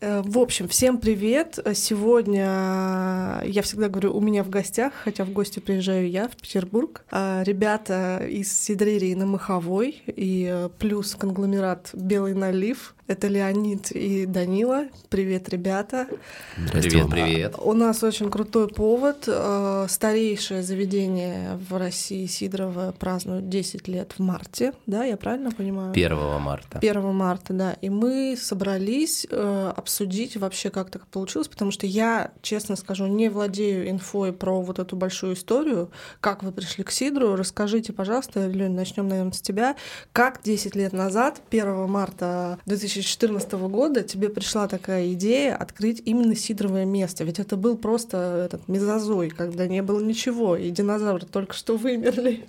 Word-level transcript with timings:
Э, 0.00 0.22
в 0.24 0.38
общем, 0.38 0.66
всем 0.68 0.98
привет. 0.98 1.58
Сегодня 1.74 3.42
я 3.44 3.62
всегда 3.62 3.88
говорю, 3.88 4.16
у 4.16 4.20
меня 4.20 4.42
в 4.42 4.48
гостях, 4.48 4.92
хотя 5.04 5.24
в 5.24 5.30
гости 5.30 5.58
приезжаю 5.58 6.08
я 6.08 6.28
в 6.28 6.36
Петербург. 6.36 7.04
Ребята 7.10 8.24
из 8.26 8.50
Сидрерии 8.52 9.14
на 9.14 9.26
Маховой 9.26 10.02
и 10.06 10.48
э, 10.50 10.68
плюс 10.78 11.14
конгломерат 11.14 11.90
Белый 11.92 12.34
налив. 12.34 12.94
Это 13.06 13.26
Леонид 13.26 13.90
и 13.90 14.24
Данила. 14.24 14.84
Привет, 15.08 15.48
ребята. 15.48 16.06
Привет, 16.72 17.08
привет. 17.10 17.54
У 17.58 17.72
нас 17.72 18.04
очень 18.04 18.30
крутой 18.30 18.68
повод. 18.68 19.24
Э, 19.26 19.86
старейшее 19.88 20.62
заведение 20.62 21.58
в 21.68 21.76
России 21.76 22.26
Сидорова 22.26 22.94
празднует 22.98 23.48
10 23.48 23.88
лет 23.88 24.14
в 24.16 24.22
марте. 24.22 24.72
Да, 24.86 25.04
я 25.04 25.16
правильно 25.16 25.50
понимаю? 25.50 25.90
1 25.90 26.40
марта. 26.40 26.78
1 26.78 27.14
марта, 27.14 27.52
да. 27.52 27.72
И 27.82 27.90
мы 27.90 28.38
собрались 28.40 29.26
обсудить 29.30 29.89
обсудить 29.90 30.36
вообще, 30.36 30.70
как 30.70 30.88
так 30.88 31.04
получилось, 31.08 31.48
потому 31.48 31.72
что 31.72 31.84
я, 31.84 32.30
честно 32.42 32.76
скажу, 32.76 33.06
не 33.06 33.28
владею 33.28 33.90
инфой 33.90 34.32
про 34.32 34.62
вот 34.62 34.78
эту 34.78 34.94
большую 34.94 35.34
историю, 35.34 35.90
как 36.20 36.44
вы 36.44 36.52
пришли 36.52 36.84
к 36.84 36.92
Сидру. 36.92 37.34
Расскажите, 37.34 37.92
пожалуйста, 37.92 38.46
Лень, 38.46 38.70
начнем, 38.70 39.08
наверное, 39.08 39.32
с 39.32 39.40
тебя. 39.40 39.74
Как 40.12 40.42
10 40.44 40.76
лет 40.76 40.92
назад, 40.92 41.42
1 41.50 41.88
марта 41.88 42.60
2014 42.66 43.52
года, 43.52 44.02
тебе 44.02 44.28
пришла 44.28 44.68
такая 44.68 45.12
идея 45.14 45.56
открыть 45.56 46.00
именно 46.04 46.36
сидровое 46.36 46.84
место? 46.84 47.24
Ведь 47.24 47.40
это 47.40 47.56
был 47.56 47.76
просто 47.76 48.44
этот 48.46 48.68
мезозой, 48.68 49.30
когда 49.30 49.66
не 49.66 49.82
было 49.82 50.00
ничего, 50.00 50.56
и 50.56 50.70
динозавры 50.70 51.26
только 51.26 51.54
что 51.54 51.76
вымерли. 51.76 52.46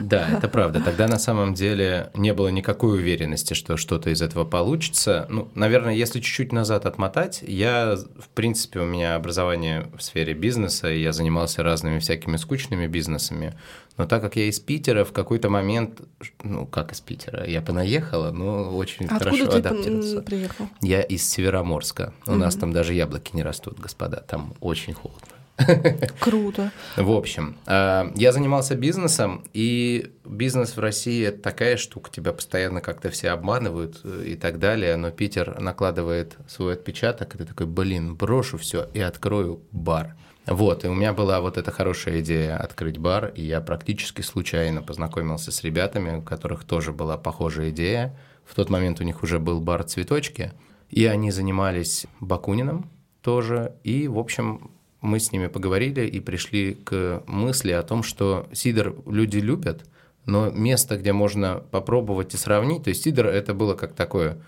Да, 0.00 0.28
это 0.30 0.48
правда. 0.48 0.80
Тогда 0.80 1.08
на 1.08 1.18
самом 1.18 1.54
деле 1.54 2.10
не 2.14 2.32
было 2.32 2.48
никакой 2.48 2.98
уверенности, 2.98 3.54
что 3.54 3.76
что-то 3.76 4.10
из 4.10 4.22
этого 4.22 4.44
получится. 4.44 5.26
Ну, 5.28 5.48
наверное, 5.54 5.94
если 5.94 6.20
чуть-чуть 6.20 6.52
назад 6.52 6.86
отмотать, 6.86 7.42
я, 7.46 7.96
в 7.96 8.28
принципе, 8.28 8.80
у 8.80 8.84
меня 8.84 9.16
образование 9.16 9.90
в 9.96 10.02
сфере 10.02 10.34
бизнеса, 10.34 10.90
и 10.90 11.00
я 11.00 11.12
занимался 11.12 11.62
разными 11.62 11.98
всякими 11.98 12.36
скучными 12.36 12.86
бизнесами. 12.86 13.54
Но 13.96 14.06
так 14.06 14.22
как 14.22 14.36
я 14.36 14.44
из 14.44 14.60
Питера, 14.60 15.04
в 15.04 15.12
какой-то 15.12 15.50
момент, 15.50 16.00
ну, 16.44 16.66
как 16.66 16.92
из 16.92 17.00
Питера, 17.00 17.44
я 17.44 17.60
понаехала, 17.60 18.30
но 18.30 18.76
очень 18.76 19.06
Откуда 19.06 19.24
хорошо 19.24 19.46
ты 19.46 19.58
адаптировался. 19.58 20.22
приехал? 20.22 20.68
Я 20.80 21.02
из 21.02 21.28
Североморска. 21.28 22.14
У 22.26 22.30
угу. 22.30 22.38
нас 22.38 22.54
там 22.54 22.72
даже 22.72 22.94
яблоки 22.94 23.34
не 23.34 23.42
растут, 23.42 23.80
господа, 23.80 24.18
там 24.20 24.54
очень 24.60 24.94
холодно. 24.94 25.37
Круто. 26.20 26.70
В 26.96 27.10
общем, 27.10 27.56
э, 27.66 28.10
я 28.14 28.32
занимался 28.32 28.76
бизнесом, 28.76 29.44
и 29.52 30.12
бизнес 30.24 30.76
в 30.76 30.80
России– 30.80 31.26
это 31.26 31.42
такая 31.42 31.76
штука, 31.76 32.10
тебя 32.10 32.32
постоянно 32.32 32.80
как-то 32.80 33.10
все 33.10 33.30
обманывают 33.30 34.00
э, 34.04 34.24
и 34.28 34.34
так 34.36 34.58
далее, 34.58 34.96
но 34.96 35.10
Питер 35.10 35.60
накладывает 35.60 36.36
свой 36.46 36.74
отпечаток, 36.74 37.34
и 37.34 37.38
ты 37.38 37.44
такой, 37.44 37.66
блин, 37.66 38.14
брошу 38.14 38.56
все 38.58 38.88
и 38.94 39.00
открою 39.00 39.60
бар. 39.72 40.16
Вот, 40.46 40.84
и 40.84 40.88
у 40.88 40.94
меня 40.94 41.12
была 41.12 41.40
вот 41.40 41.58
эта 41.58 41.70
хорошая 41.70 42.20
идея 42.20 42.56
открыть 42.56 42.98
бар, 42.98 43.32
и 43.34 43.42
я 43.42 43.60
практически 43.60 44.22
случайно 44.22 44.80
познакомился 44.80 45.50
с 45.50 45.62
ребятами, 45.62 46.18
у 46.18 46.22
которых 46.22 46.64
тоже 46.64 46.92
была 46.92 47.18
похожая 47.18 47.70
идея. 47.70 48.16
В 48.46 48.54
тот 48.54 48.70
момент 48.70 49.00
у 49.00 49.04
них 49.04 49.22
уже 49.22 49.40
был 49.40 49.60
бар 49.60 49.82
«Цветочки», 49.82 50.52
и 50.88 51.04
они 51.04 51.30
занимались 51.30 52.06
Бакуниным 52.20 52.90
тоже, 53.20 53.74
и, 53.82 54.08
в 54.08 54.18
общем, 54.18 54.70
мы 55.00 55.20
с 55.20 55.32
ними 55.32 55.46
поговорили 55.46 56.06
и 56.06 56.20
пришли 56.20 56.74
к 56.74 57.22
мысли 57.26 57.72
о 57.72 57.82
том, 57.82 58.02
что 58.02 58.48
сидр 58.52 58.94
люди 59.06 59.38
любят, 59.38 59.84
но 60.26 60.50
место, 60.50 60.96
где 60.96 61.12
можно 61.12 61.62
попробовать 61.70 62.34
и 62.34 62.36
сравнить, 62.36 62.84
то 62.84 62.90
есть 62.90 63.04
сидр 63.04 63.26
это 63.26 63.54
было 63.54 63.74
как 63.74 63.94
такое 63.94 64.38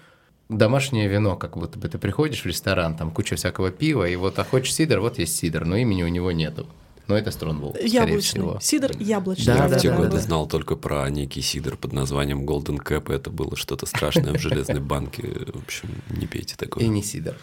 домашнее 0.48 1.08
вино, 1.08 1.36
как 1.36 1.56
будто 1.56 1.78
бы 1.78 1.88
ты 1.88 1.98
приходишь 1.98 2.42
в 2.42 2.46
ресторан, 2.46 2.96
там 2.96 3.10
куча 3.12 3.36
всякого 3.36 3.70
пива, 3.70 4.08
и 4.08 4.16
вот, 4.16 4.38
а 4.38 4.44
хочешь 4.44 4.74
сидр, 4.74 5.00
вот 5.00 5.18
есть 5.18 5.36
сидр, 5.36 5.64
но 5.64 5.76
имени 5.76 6.02
у 6.02 6.08
него 6.08 6.32
нету. 6.32 6.66
Но 7.06 7.18
это 7.18 7.32
Стронвол, 7.32 7.74
Яблочный. 7.82 8.20
всего. 8.20 8.58
Сидр 8.60 8.92
яблочный. 9.00 9.46
Да, 9.46 9.68
да, 9.68 9.78
в 9.78 9.80
те 9.80 9.90
да, 9.90 9.96
годы 9.96 10.12
да. 10.12 10.18
знал 10.18 10.46
только 10.46 10.76
про 10.76 11.10
некий 11.10 11.40
сидр 11.40 11.76
под 11.76 11.92
названием 11.92 12.48
Golden 12.48 12.78
Cap. 12.78 13.12
Это 13.12 13.30
было 13.30 13.56
что-то 13.56 13.86
страшное 13.86 14.32
в 14.32 14.38
железной 14.38 14.78
банке. 14.78 15.24
В 15.52 15.60
общем, 15.60 15.88
не 16.08 16.28
пейте 16.28 16.54
такое. 16.56 16.84
И 16.84 16.86
не 16.86 17.02
сидр. 17.02 17.36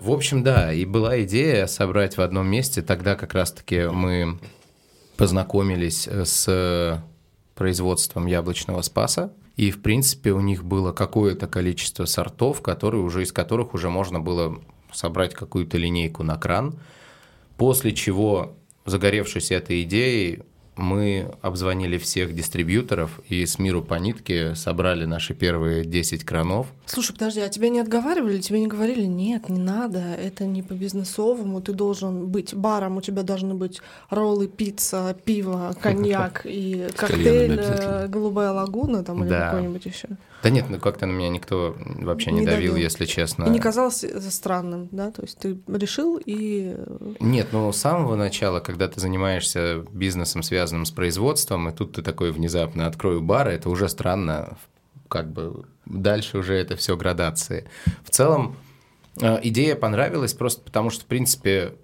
В 0.00 0.12
общем, 0.12 0.42
да, 0.42 0.72
и 0.72 0.86
была 0.86 1.22
идея 1.24 1.66
собрать 1.66 2.16
в 2.16 2.22
одном 2.22 2.46
месте. 2.46 2.80
Тогда 2.80 3.16
как 3.16 3.34
раз-таки 3.34 3.82
мы 3.82 4.38
познакомились 5.18 6.08
с 6.08 7.04
производством 7.54 8.26
яблочного 8.26 8.80
спаса. 8.80 9.30
И, 9.56 9.70
в 9.70 9.82
принципе, 9.82 10.32
у 10.32 10.40
них 10.40 10.64
было 10.64 10.92
какое-то 10.92 11.46
количество 11.46 12.06
сортов, 12.06 12.62
которые 12.62 13.02
уже, 13.02 13.22
из 13.22 13.30
которых 13.30 13.74
уже 13.74 13.90
можно 13.90 14.18
было 14.20 14.58
собрать 14.90 15.34
какую-то 15.34 15.76
линейку 15.76 16.22
на 16.22 16.38
кран. 16.38 16.78
После 17.58 17.92
чего, 17.94 18.56
загоревшись 18.86 19.50
этой 19.50 19.82
идеей, 19.82 20.44
мы 20.76 21.30
обзвонили 21.42 21.98
всех 21.98 22.34
дистрибьюторов 22.34 23.20
и 23.28 23.44
с 23.44 23.58
миру 23.58 23.82
по 23.82 23.94
нитке 23.94 24.54
собрали 24.54 25.04
наши 25.04 25.34
первые 25.34 25.84
10 25.84 26.24
кранов. 26.24 26.66
Слушай, 26.86 27.12
подожди, 27.12 27.40
а 27.40 27.48
тебя 27.48 27.68
не 27.68 27.80
отговаривали? 27.80 28.40
Тебе 28.40 28.60
не 28.60 28.66
говорили, 28.66 29.04
нет, 29.04 29.48
не 29.48 29.58
надо, 29.58 29.98
это 29.98 30.44
не 30.44 30.62
по-бизнесовому, 30.62 31.60
ты 31.60 31.72
должен 31.72 32.26
быть 32.26 32.54
баром, 32.54 32.96
у 32.96 33.00
тебя 33.00 33.22
должны 33.22 33.54
быть 33.54 33.80
роллы, 34.08 34.48
пицца, 34.48 35.16
пиво, 35.24 35.74
коньяк 35.80 36.42
и 36.44 36.88
коктейль 36.96 37.60
э, 37.60 38.08
«Голубая 38.08 38.52
лагуна» 38.52 39.04
там 39.04 39.24
или 39.24 39.30
какой-нибудь 39.32 39.86
еще. 39.86 40.08
Да 40.42 40.50
нет, 40.50 40.66
ну 40.68 40.78
как-то 40.78 41.06
на 41.06 41.12
меня 41.12 41.28
никто 41.28 41.76
вообще 41.78 42.32
не, 42.32 42.40
Не 42.40 42.46
давил, 42.46 42.72
давил. 42.72 42.84
если 42.84 43.04
честно. 43.04 43.44
И 43.44 43.50
не 43.50 43.58
казалось 43.58 44.04
странным, 44.30 44.88
да? 44.90 45.10
То 45.10 45.22
есть 45.22 45.38
ты 45.38 45.58
решил 45.68 46.20
и... 46.24 46.76
Нет, 47.20 47.48
ну 47.52 47.70
с 47.72 47.76
самого 47.76 48.16
начала, 48.16 48.60
когда 48.60 48.88
ты 48.88 49.00
занимаешься 49.00 49.84
бизнесом, 49.92 50.42
связанным 50.42 50.86
с 50.86 50.90
производством, 50.90 51.68
и 51.68 51.72
тут 51.72 51.92
ты 51.92 52.02
такой 52.02 52.32
внезапно 52.32 52.86
открою 52.86 53.20
бар, 53.20 53.48
это 53.48 53.68
уже 53.68 53.88
странно, 53.88 54.56
как 55.08 55.30
бы 55.30 55.64
дальше 55.84 56.38
уже 56.38 56.54
это 56.54 56.76
все 56.76 56.96
градации. 56.96 57.68
В 58.04 58.10
целом 58.10 58.56
э, 59.20 59.38
идея 59.42 59.76
понравилась 59.76 60.32
просто 60.32 60.62
потому, 60.62 60.90
что, 60.90 61.04
в 61.04 61.06
принципе, 61.06 61.74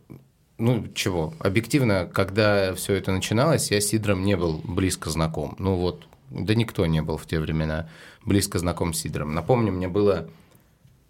ну 0.58 0.86
чего, 0.94 1.34
объективно, 1.38 2.08
когда 2.10 2.74
все 2.74 2.94
это 2.94 3.12
начиналось, 3.12 3.70
я 3.70 3.80
с 3.80 3.86
Сидром 3.86 4.22
не 4.22 4.36
был 4.36 4.60
близко 4.64 5.10
знаком. 5.10 5.56
Ну 5.58 5.76
вот, 5.76 6.06
да 6.30 6.54
никто 6.54 6.86
не 6.86 7.02
был 7.02 7.16
в 7.16 7.26
те 7.26 7.40
времена 7.40 7.88
близко 8.24 8.58
знаком 8.58 8.92
с 8.92 9.00
Сидром. 9.00 9.34
Напомню, 9.34 9.72
мне 9.72 9.88
было 9.88 10.28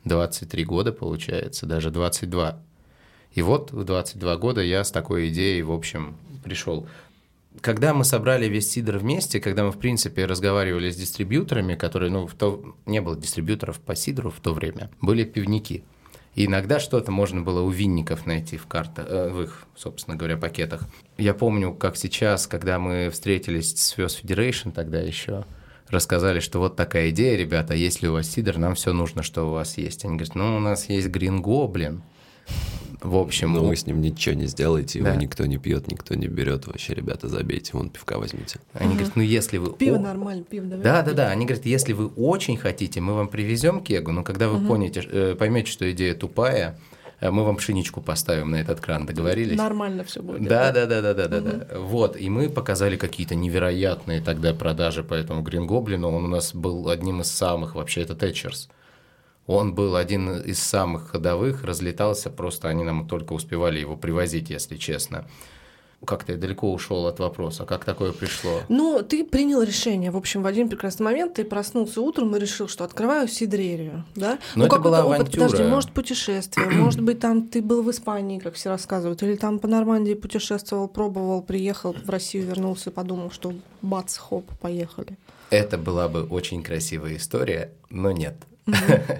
23 0.04 0.64
года, 0.64 0.92
получается, 0.92 1.66
даже 1.66 1.90
22. 1.90 2.60
И 3.32 3.42
вот 3.42 3.72
в 3.72 3.84
22 3.84 4.36
года 4.36 4.62
я 4.62 4.84
с 4.84 4.90
такой 4.90 5.28
идеей, 5.28 5.62
в 5.62 5.72
общем, 5.72 6.16
пришел. 6.42 6.86
Когда 7.60 7.94
мы 7.94 8.04
собрали 8.04 8.46
весь 8.46 8.70
Сидр 8.70 8.98
вместе, 8.98 9.40
когда 9.40 9.64
мы, 9.64 9.72
в 9.72 9.78
принципе, 9.78 10.26
разговаривали 10.26 10.90
с 10.90 10.96
дистрибьюторами, 10.96 11.74
которые, 11.74 12.10
ну, 12.10 12.26
в 12.26 12.34
то... 12.34 12.74
не 12.84 13.00
было 13.00 13.16
дистрибьюторов 13.16 13.80
по 13.80 13.94
Сидру 13.94 14.30
в 14.30 14.40
то 14.40 14.52
время, 14.52 14.90
были 15.00 15.24
пивники. 15.24 15.84
И 16.36 16.44
иногда 16.44 16.78
что-то 16.78 17.10
можно 17.10 17.40
было 17.40 17.62
у 17.62 17.70
винников 17.70 18.26
найти 18.26 18.58
в 18.58 18.66
картах, 18.66 19.06
э, 19.08 19.30
в 19.30 19.42
их, 19.42 19.64
собственно 19.74 20.16
говоря, 20.16 20.36
пакетах. 20.36 20.86
Я 21.16 21.32
помню, 21.32 21.72
как 21.72 21.96
сейчас, 21.96 22.46
когда 22.46 22.78
мы 22.78 23.08
встретились 23.10 23.74
с 23.74 23.96
Fest 23.96 24.22
Federation 24.22 24.70
тогда 24.70 25.00
еще, 25.00 25.46
рассказали, 25.88 26.40
что 26.40 26.58
вот 26.58 26.76
такая 26.76 27.08
идея, 27.08 27.38
ребята, 27.38 27.72
если 27.72 28.06
у 28.06 28.12
вас 28.12 28.28
сидр, 28.28 28.58
нам 28.58 28.74
все 28.74 28.92
нужно, 28.92 29.22
что 29.22 29.48
у 29.48 29.52
вас 29.52 29.78
есть. 29.78 30.04
Они 30.04 30.16
говорят, 30.16 30.34
ну, 30.34 30.56
у 30.56 30.60
нас 30.60 30.90
есть 30.90 31.08
Green 31.08 31.40
Goblin. 31.40 32.02
В 33.02 33.16
общем, 33.16 33.52
Но 33.52 33.64
вы 33.64 33.76
с 33.76 33.86
ним 33.86 34.00
ничего 34.00 34.34
не 34.34 34.46
сделаете, 34.46 34.98
его 35.00 35.08
Да. 35.10 35.16
никто 35.16 35.44
не 35.46 35.58
пьет, 35.58 35.90
никто 35.90 36.14
не 36.14 36.28
берет. 36.28 36.66
Вообще, 36.66 36.94
ребята, 36.94 37.28
забейте, 37.28 37.72
вон 37.74 37.90
пивка 37.90 38.18
возьмите. 38.18 38.58
они 38.74 38.94
говорят, 38.94 39.16
ну, 39.16 39.22
если 39.22 39.58
вы... 39.58 39.72
Пиво 39.74 39.96
о- 39.96 40.00
нормально, 40.00 40.44
пиво 40.44 40.66
давай. 40.66 40.82
Да, 40.84 41.02
да, 41.02 41.12
да. 41.12 41.30
Они 41.30 41.44
говорят, 41.46 41.66
если 41.66 41.92
вы 41.92 42.06
очень 42.08 42.56
хотите, 42.56 43.00
мы 43.00 43.14
вам 43.14 43.28
привезем 43.28 43.82
кегу, 43.82 44.12
но 44.12 44.22
когда 44.24 44.48
вы 44.48 44.66
поняте, 44.66 45.02
э, 45.10 45.34
поймете, 45.38 45.70
что 45.70 45.90
идея 45.92 46.14
тупая, 46.14 46.78
э, 47.20 47.30
мы 47.30 47.44
вам 47.44 47.56
пшеничку 47.56 48.00
поставим 48.00 48.50
на 48.50 48.56
этот 48.56 48.80
кран. 48.80 49.06
Договорились? 49.06 49.56
Нормально 49.58 50.02
все 50.04 50.22
будет. 50.22 50.42
Да, 50.48 50.72
да, 50.72 50.86
да, 50.86 51.02
да, 51.02 51.14
да, 51.14 51.28
да, 51.28 51.40
да. 51.40 51.66
Вот, 51.78 52.16
и 52.16 52.28
мы 52.30 52.48
показали 52.48 52.96
какие-то 52.96 53.34
невероятные 53.34 54.20
тогда 54.20 54.54
продажи 54.54 55.04
по 55.04 55.14
этому 55.14 55.42
Goblin. 55.42 56.04
Он 56.06 56.24
у 56.24 56.28
нас 56.28 56.54
был 56.54 56.88
одним 56.88 57.20
из 57.20 57.30
самых, 57.30 57.74
вообще, 57.74 58.02
это 58.02 58.14
Тэтчерс. 58.14 58.68
Он 59.46 59.74
был 59.74 59.94
один 59.94 60.40
из 60.40 60.58
самых 60.58 61.10
ходовых, 61.10 61.64
разлетался, 61.64 62.30
просто 62.30 62.68
они 62.68 62.84
нам 62.84 63.06
только 63.06 63.32
успевали 63.32 63.78
его 63.78 63.96
привозить, 63.96 64.50
если 64.50 64.76
честно. 64.76 65.26
Как-то 66.04 66.32
я 66.32 66.38
далеко 66.38 66.72
ушел 66.72 67.06
от 67.06 67.18
вопроса. 67.18 67.64
Как 67.64 67.84
такое 67.84 68.12
пришло? 68.12 68.60
Ну, 68.68 69.02
ты 69.02 69.24
принял 69.24 69.62
решение. 69.62 70.10
В 70.10 70.16
общем, 70.16 70.42
в 70.42 70.46
один 70.46 70.68
прекрасный 70.68 71.04
момент 71.04 71.34
ты 71.34 71.44
проснулся 71.44 72.00
утром 72.02 72.36
и 72.36 72.38
решил, 72.38 72.68
что 72.68 72.84
открываю 72.84 73.28
сидрерию, 73.28 74.04
да? 74.14 74.38
Но 74.54 74.66
это 74.66 74.76
какой-то 74.76 74.82
была 74.82 75.04
опыт, 75.04 75.20
авантюра. 75.20 75.44
подожди, 75.44 75.64
может, 75.64 75.92
путешествие, 75.92 76.68
может 76.68 77.00
быть, 77.00 77.20
там 77.20 77.48
ты 77.48 77.62
был 77.62 77.82
в 77.82 77.90
Испании, 77.90 78.38
как 78.38 78.54
все 78.54 78.68
рассказывают, 78.68 79.22
или 79.22 79.36
там 79.36 79.58
по 79.58 79.68
Нормандии 79.68 80.14
путешествовал, 80.14 80.86
пробовал, 80.86 81.42
приехал 81.42 81.94
в 81.94 82.10
Россию, 82.10 82.46
вернулся 82.46 82.90
и 82.90 82.92
подумал, 82.92 83.30
что 83.30 83.54
бац, 83.80 84.18
хоп, 84.18 84.46
поехали. 84.60 85.16
Это 85.50 85.78
была 85.78 86.08
бы 86.08 86.24
очень 86.24 86.62
красивая 86.62 87.16
история, 87.16 87.72
но 87.88 88.12
нет. 88.12 88.36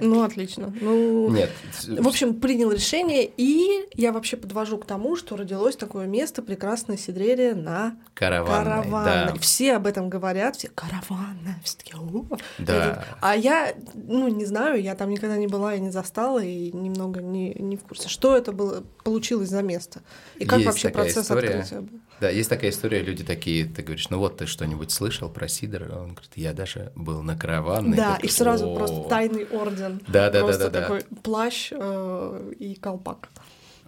Ну, 0.01 0.23
отлично. 0.23 0.73
Ну, 0.81 1.31
Нет. 1.31 1.51
В 1.87 2.09
общем, 2.09 2.35
принял 2.35 2.71
решение, 2.73 3.31
и 3.37 3.87
я 3.95 4.13
вообще 4.13 4.37
подвожу 4.37 4.79
к 4.79 4.87
тому, 4.87 5.17
что 5.17 5.37
родилось 5.37 5.77
такое 5.77 6.07
место, 6.07 6.43
прекрасная 6.43 6.97
сидрерия 6.97 7.55
на 7.55 7.97
Караванной, 8.15 8.65
Караванной. 8.65 9.33
да. 9.33 9.39
Все 9.41 9.75
об 9.75 9.87
этом 9.87 10.09
говорят, 10.09 10.57
все 10.57 10.69
караванная, 10.69 11.61
все 11.63 11.77
такие, 11.79 11.97
«О». 11.97 12.27
Да. 12.59 12.75
Я 12.75 13.05
А 13.21 13.37
я, 13.37 13.75
ну, 13.95 14.29
не 14.29 14.45
знаю, 14.45 14.83
я 14.83 14.95
там 14.95 15.11
никогда 15.11 15.37
не 15.37 15.47
была 15.47 15.75
и 15.75 15.81
не 15.81 15.91
застала, 15.91 16.43
и 16.43 16.73
немного 16.73 17.23
не, 17.23 17.55
не 17.55 17.77
в 17.77 17.83
курсе, 17.83 18.09
что 18.09 18.37
это 18.37 18.53
было, 18.53 18.83
получилось 19.05 19.49
за 19.49 19.63
место, 19.63 20.01
и 20.39 20.45
как 20.45 20.59
Есть 20.59 20.67
вообще 20.67 20.89
процесс 20.89 21.25
история. 21.25 21.49
открытия 21.61 21.81
был. 21.81 22.01
Да, 22.21 22.31
есть 22.31 22.49
такая 22.49 22.71
история, 22.71 23.03
люди 23.03 23.23
такие, 23.25 23.67
ты 23.67 23.83
говоришь, 23.83 24.09
ну 24.09 24.19
вот 24.19 24.39
ты 24.39 24.47
что-нибудь 24.47 24.91
слышал 24.91 25.29
про 25.29 25.49
Сидор? 25.49 25.83
Он 25.83 26.15
говорит, 26.15 26.31
я 26.35 26.55
даже 26.55 26.91
был 26.97 27.23
на 27.23 27.37
караванной. 27.37 27.97
Да, 27.97 28.19
и 28.23 28.29
сразу 28.29 28.75
просто 28.75 29.07
тайный 29.37 29.59
орден. 29.59 30.01
Да, 30.09 30.31
да, 30.31 30.41
да, 30.41 30.45
Просто 30.45 30.71
да, 30.71 30.71
да. 30.71 30.81
такой 30.83 31.01
плащ 31.23 31.73
э, 31.73 32.53
и 32.59 32.75
колпак. 32.75 33.29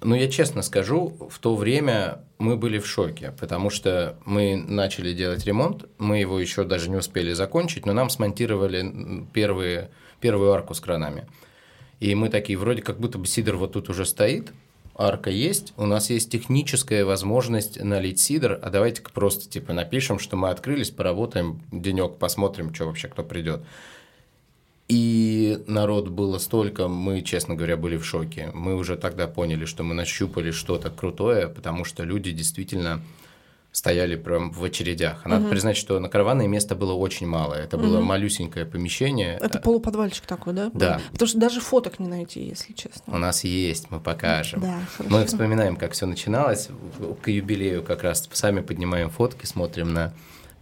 Ну, 0.01 0.15
я 0.15 0.29
честно 0.29 0.63
скажу, 0.63 1.17
в 1.29 1.39
то 1.41 1.57
время 1.57 2.25
мы 2.39 2.57
были 2.57 2.79
в 2.79 2.87
шоке, 2.87 3.33
потому 3.39 3.69
что 3.69 4.17
мы 4.25 4.57
начали 4.57 5.13
делать 5.13 5.45
ремонт, 5.45 5.87
мы 5.99 6.21
его 6.21 6.39
еще 6.39 6.63
даже 6.63 6.89
не 6.89 6.97
успели 6.97 7.33
закончить, 7.33 7.85
но 7.85 7.93
нам 7.93 8.09
смонтировали 8.09 9.27
первые, 9.33 9.91
первую 10.21 10.53
арку 10.53 10.75
с 10.75 10.81
кранами. 10.81 11.27
И 11.99 12.15
мы 12.15 12.29
такие, 12.29 12.57
вроде 12.57 12.83
как 12.83 13.01
будто 13.01 13.19
бы 13.19 13.27
сидр 13.27 13.57
вот 13.57 13.73
тут 13.73 13.91
уже 13.91 14.05
стоит, 14.05 14.53
арка 14.95 15.31
есть, 15.31 15.75
у 15.77 15.85
нас 15.85 16.11
есть 16.11 16.31
техническая 16.31 17.05
возможность 17.05 17.83
налить 17.83 18.21
сидр, 18.21 18.57
а 18.63 18.71
давайте-ка 18.71 19.11
просто 19.11 19.51
типа 19.51 19.73
напишем, 19.73 20.21
что 20.21 20.37
мы 20.37 20.51
открылись, 20.51 20.91
поработаем 20.91 21.61
денек, 21.73 22.19
посмотрим, 22.19 22.73
что 22.73 22.87
вообще 22.87 23.09
кто 23.09 23.25
придет. 23.25 23.63
И 24.89 25.63
народ 25.67 26.09
было 26.09 26.39
столько, 26.39 26.89
мы, 26.89 27.21
честно 27.21 27.55
говоря, 27.55 27.77
были 27.77 27.99
в 27.99 28.07
шоке. 28.07 28.51
Мы 28.55 28.75
уже 28.75 28.97
тогда 28.97 29.29
поняли, 29.29 29.67
что 29.67 29.83
мы 29.83 29.95
нащупали 29.95 30.51
что-то 30.51 30.91
крутое, 30.91 31.49
потому 31.49 31.85
что 31.85 32.05
люди 32.05 32.33
действительно 32.33 33.03
стояли 33.71 34.17
прям 34.17 34.51
в 34.51 34.65
очередях. 34.65 35.21
А 35.25 35.29
Надо 35.29 35.49
признать, 35.49 35.77
что 35.77 36.01
на 36.01 36.09
караванное 36.09 36.49
места 36.49 36.75
было 36.75 36.95
очень 36.95 37.27
мало. 37.27 37.53
Это 37.53 37.77
было 37.77 38.01
малюсенькое 38.01 38.65
помещение. 38.65 39.37
Это 39.43 39.59
полуподвальчик 39.59 40.25
такой, 40.25 40.55
да? 40.55 40.71
Да. 40.73 41.01
Потому 41.13 41.29
что 41.29 41.39
даже 41.39 41.61
фоток 41.61 41.99
не 41.99 42.09
найти, 42.09 42.43
если 42.43 42.73
честно. 42.73 43.15
У 43.15 43.19
нас 43.19 43.45
есть, 43.45 43.91
мы 43.91 44.01
покажем. 44.01 44.63
Да, 44.63 44.81
Мы 45.01 45.07
хорошо. 45.07 45.27
вспоминаем, 45.27 45.77
как 45.77 45.93
все 45.93 46.07
начиналось. 46.07 46.71
К 47.23 47.29
юбилею 47.29 47.83
как 47.83 48.03
раз 48.03 48.27
сами 48.33 48.61
поднимаем 48.61 49.11
фотки, 49.11 49.45
смотрим 49.45 49.93
на 49.93 50.15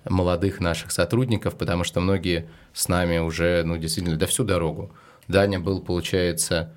молодых 0.08 0.60
наших 0.60 0.92
сотрудников, 0.92 1.56
потому 1.56 1.84
что 1.84 2.00
многие 2.00 2.48
с 2.72 2.88
нами 2.88 3.18
уже, 3.18 3.62
ну, 3.64 3.76
действительно, 3.76 4.16
да 4.16 4.26
всю 4.26 4.44
дорогу. 4.44 4.90
Даня 5.28 5.58
был, 5.60 5.80
получается, 5.80 6.72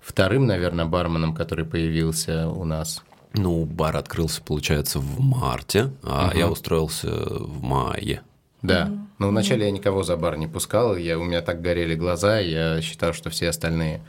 вторым, 0.00 0.46
наверное, 0.46 0.84
барменом, 0.84 1.34
который 1.34 1.64
появился 1.64 2.48
у 2.48 2.64
нас. 2.64 3.02
Ну, 3.34 3.64
бар 3.64 3.96
открылся, 3.96 4.42
получается, 4.42 4.98
в 5.00 5.20
марте, 5.20 5.92
а 6.02 6.32
я 6.34 6.48
устроился 6.48 7.10
в 7.10 7.62
мае. 7.62 8.22
Да. 8.62 8.90
Но 9.18 9.28
вначале 9.28 9.66
я 9.66 9.70
никого 9.70 10.02
за 10.02 10.16
бар 10.16 10.36
не 10.36 10.46
пускал, 10.46 10.96
я, 10.96 11.18
у 11.18 11.24
меня 11.24 11.42
так 11.42 11.60
горели 11.60 11.94
глаза, 11.94 12.38
я 12.38 12.80
считал, 12.80 13.12
что 13.12 13.30
все 13.30 13.48
остальные 13.48 14.00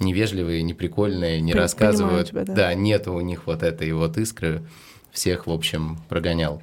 невежливые, 0.00 0.62
неприкольные, 0.62 1.40
не 1.40 1.52
Пон- 1.52 1.58
рассказывают. 1.58 2.30
тебя, 2.30 2.44
да. 2.44 2.74
нет 2.74 3.06
у 3.08 3.20
них 3.20 3.46
вот 3.46 3.62
этой 3.62 3.92
вот 3.92 4.16
искры. 4.18 4.62
Всех, 5.12 5.46
в 5.46 5.52
общем, 5.52 5.98
прогонял. 6.08 6.62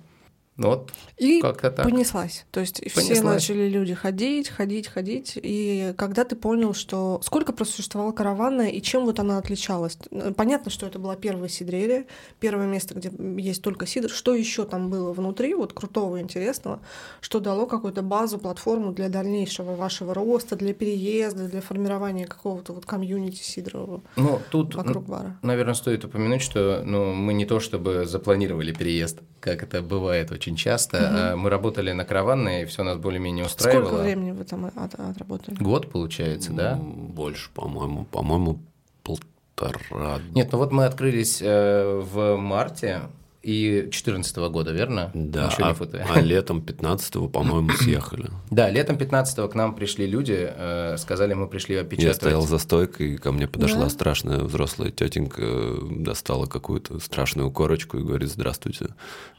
Ну 0.61 0.69
Вот 0.69 0.91
И 1.17 1.41
как-то 1.41 1.71
так. 1.71 1.85
понеслась. 1.85 2.45
То 2.51 2.59
есть 2.59 2.81
все 2.89 3.01
Понеслась. 3.01 3.23
начали 3.23 3.67
люди 3.67 3.93
ходить, 3.93 4.49
ходить, 4.49 4.87
ходить. 4.87 5.33
И 5.41 5.93
когда 5.97 6.23
ты 6.23 6.35
понял, 6.35 6.73
что 6.73 7.19
сколько 7.23 7.51
просуществовала 7.53 8.11
караванная 8.11 8.69
и 8.69 8.81
чем 8.81 9.05
вот 9.05 9.19
она 9.19 9.37
отличалась? 9.37 9.97
Понятно, 10.35 10.71
что 10.71 10.85
это 10.85 10.99
была 10.99 11.15
первая 11.15 11.49
сидрерия, 11.49 12.05
первое 12.39 12.67
место, 12.67 12.95
где 12.95 13.11
есть 13.41 13.61
только 13.61 13.85
сидр. 13.85 14.09
Что 14.09 14.33
еще 14.35 14.65
там 14.65 14.89
было 14.89 15.11
внутри, 15.13 15.53
вот 15.53 15.73
крутого 15.73 16.19
интересного, 16.21 16.79
что 17.21 17.39
дало 17.39 17.65
какую-то 17.65 18.01
базу, 18.01 18.37
платформу 18.37 18.91
для 18.93 19.09
дальнейшего 19.09 19.75
вашего 19.75 20.13
роста, 20.13 20.55
для 20.55 20.73
переезда, 20.73 21.47
для 21.47 21.61
формирования 21.61 22.25
какого-то 22.25 22.73
вот 22.73 22.85
комьюнити 22.85 23.41
сидрового 23.43 24.01
Ну, 24.15 24.39
тут, 24.51 24.75
вокруг 24.75 25.05
бара? 25.05 25.37
наверное, 25.41 25.73
стоит 25.73 26.05
упомянуть, 26.05 26.41
что 26.41 26.81
ну, 26.85 27.13
мы 27.13 27.33
не 27.33 27.45
то 27.45 27.59
чтобы 27.59 28.05
запланировали 28.05 28.71
переезд, 28.73 29.19
как 29.39 29.63
это 29.63 29.81
бывает 29.81 30.31
очень 30.31 30.50
часто. 30.55 31.31
а 31.33 31.35
Мы 31.35 31.49
работали 31.49 31.91
на 31.91 32.05
караванной, 32.05 32.63
и 32.63 32.65
все 32.65 32.83
нас 32.83 32.97
более-менее 32.97 33.45
устраивало. 33.45 33.87
Сколько 33.87 34.03
времени 34.03 34.31
вы 34.31 34.43
там 34.43 34.65
от- 34.65 34.95
отработали? 34.95 35.55
Год, 35.55 35.91
получается, 35.91 36.51
да? 36.53 36.75
Больше, 36.81 37.49
по-моему. 37.53 38.05
По-моему, 38.05 38.59
полтора. 39.03 40.19
Нет, 40.33 40.49
ну 40.51 40.57
вот 40.57 40.71
мы 40.71 40.85
открылись 40.85 41.39
э, 41.41 42.01
в 42.11 42.35
марте 42.37 43.01
и 43.43 43.81
2014 43.81 44.37
года, 44.51 44.71
верно? 44.71 45.09
Да, 45.13 45.47
Ничего 45.47 45.65
не 45.65 45.71
а, 45.71 45.75
путаю. 45.75 46.05
а 46.13 46.19
летом 46.21 46.59
15-го, 46.59 47.27
по-моему, 47.27 47.71
съехали. 47.71 48.29
Да, 48.51 48.69
летом 48.69 48.97
15-го 48.97 49.47
к 49.47 49.55
нам 49.55 49.73
пришли 49.75 50.05
люди, 50.05 50.37
э, 50.37 50.97
сказали, 50.97 51.33
мы 51.33 51.47
пришли 51.47 51.75
Я 51.75 51.81
опечатывать. 51.81 52.15
стоял 52.17 52.41
за 52.43 52.57
стойкой, 52.59 53.13
и 53.13 53.17
ко 53.17 53.31
мне 53.31 53.47
подошла 53.47 53.85
Да? 53.85 53.89
страшная 53.89 54.39
взрослая 54.39 54.91
тетенька, 54.91 55.41
достала 55.89 56.45
какую-то 56.45 56.99
страшную 56.99 57.49
корочку 57.51 57.97
и 57.97 58.03
говорит 58.03 58.29
«Здравствуйте». 58.29 58.89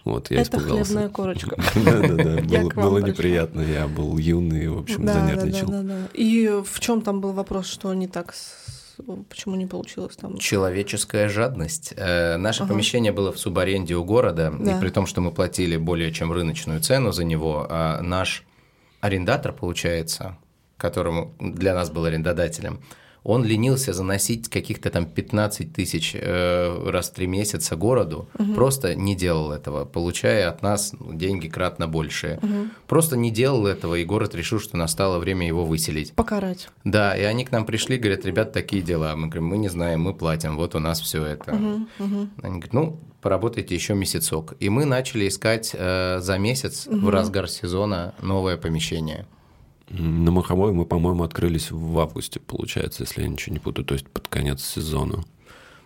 Вот, 0.05 0.31
я 0.31 0.40
Это 0.40 0.56
испугался. 0.58 0.84
хлебная 0.93 1.08
корочка. 1.08 1.56
Да-да-да, 1.76 2.40
Я 2.40 2.64
было- 2.64 2.98
неприятно, 2.98 3.60
я 3.60 3.87
был 3.87 4.19
юный, 4.19 4.69
в 4.69 4.78
общем, 4.78 5.05
Да, 5.06 5.14
да, 5.14 5.20
да, 5.20 5.40
занервничал. 5.40 6.08
И 6.14 6.50
в 6.64 6.81
чем 6.81 7.02
там 7.02 7.20
был 7.20 7.32
вопрос, 7.32 7.66
что 7.66 7.94
не 7.94 8.08
так, 8.08 8.34
с- 8.34 8.81
почему 9.29 9.56
не 9.56 9.67
получилось 9.67 10.17
там? 10.17 10.39
Человеческая 10.39 11.29
жадность. 11.29 11.94
Э, 11.97 12.37
наше 12.37 12.62
Ага. 12.65 12.73
помещение 12.73 13.12
было 13.12 13.33
в 13.33 13.39
субаренде 13.39 13.94
у 13.97 14.05
города, 14.05 14.53
Да. 14.59 14.77
и 14.77 14.81
при 14.81 14.91
том, 14.91 15.06
что 15.06 15.21
мы 15.21 15.31
платили 15.33 15.77
более 15.77 16.12
чем 16.12 16.33
рыночную 16.33 16.81
цену 16.81 17.12
за 17.12 17.25
него, 17.25 17.67
а 17.69 18.00
наш 18.03 18.44
арендатор, 19.00 19.53
получается, 19.53 20.37
которому 20.77 21.35
для 21.41 21.75
нас 21.75 21.91
был 21.91 22.05
арендодателем, 22.05 22.81
он 23.24 23.44
ленился 23.44 23.92
заносить 23.92 24.48
каких-то 24.48 24.90
там 24.90 25.06
15 25.06 25.72
тысяч 25.72 26.14
э, 26.14 26.90
раз 26.90 27.10
в 27.10 27.14
три 27.14 27.26
месяца 27.26 27.76
городу, 27.76 28.28
просто 28.54 28.94
не 28.94 29.14
делал 29.14 29.52
этого, 29.52 29.84
получая 29.84 30.48
от 30.48 30.62
нас 30.62 30.92
ну, 30.98 31.14
деньги 31.14 31.48
кратно 31.48 31.88
большие. 31.88 32.40
Просто 32.86 33.16
не 33.16 33.30
делал 33.30 33.66
этого, 33.66 33.94
и 33.94 34.04
город 34.04 34.34
решил, 34.34 34.60
что 34.60 34.76
настало 34.76 35.19
время 35.19 35.46
его 35.46 35.64
выселить. 35.64 36.12
Покарать. 36.12 36.69
Да, 36.84 37.16
и 37.16 37.22
они 37.22 37.44
к 37.44 37.52
нам 37.52 37.64
пришли, 37.64 37.96
говорят, 37.96 38.24
ребят, 38.24 38.52
такие 38.52 38.82
дела. 38.82 39.14
Мы 39.16 39.28
говорим, 39.28 39.46
мы 39.46 39.58
не 39.58 39.69
знаем, 39.69 40.02
мы 40.02 40.14
платим, 40.14 40.56
вот 40.56 40.74
у 40.74 40.78
нас 40.78 41.00
все 41.00 41.24
это. 41.24 41.54
Мгм, 41.54 41.88
мгм. 41.98 42.31
Они 42.43 42.55
говорят, 42.55 42.72
ну, 42.72 43.00
поработайте 43.20 43.74
еще 43.74 43.94
месяцок. 43.94 44.55
И 44.60 44.69
мы 44.69 44.84
начали 44.84 45.29
искать 45.29 45.70
э, 45.72 46.19
за 46.20 46.38
месяц 46.38 46.86
в 46.86 47.08
разгар 47.08 47.48
сезона 47.48 48.14
новое 48.20 48.56
помещение. 48.56 49.26
На 49.93 50.31
Маховой 50.31 50.72
мы, 50.72 50.87
по-моему, 50.87 51.22
открылись 51.22 51.70
в 51.70 51.99
августе, 51.99 52.41
получается, 52.41 53.03
если 53.03 53.22
я 53.22 53.29
ничего 53.29 53.53
не 53.53 53.58
путаю, 53.58 53.84
то 53.84 53.93
есть 53.93 54.08
под 54.08 54.27
конец 54.27 54.65
сезона. 54.65 55.25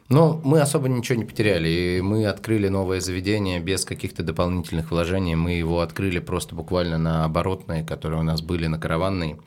Но 0.09 0.41
мы 0.45 0.61
особо 0.61 0.89
ничего 0.89 1.19
не 1.19 1.25
потеряли, 1.25 1.69
и 1.69 2.01
мы 2.01 2.27
открыли 2.27 2.69
новое 2.69 3.01
заведение 3.01 3.59
без 3.59 3.85
каких-то 3.85 4.23
дополнительных 4.23 4.93
вложений. 4.93 5.35
Мы 5.35 5.55
его 5.55 5.81
открыли 5.81 6.21
просто 6.21 6.55
буквально 6.55 6.99
на 6.99 7.25
оборотные, 7.25 7.83
которые 7.85 8.21
у 8.21 8.23
нас 8.23 8.41
были 8.41 8.69
на 8.69 8.79
караванной. 8.79 9.39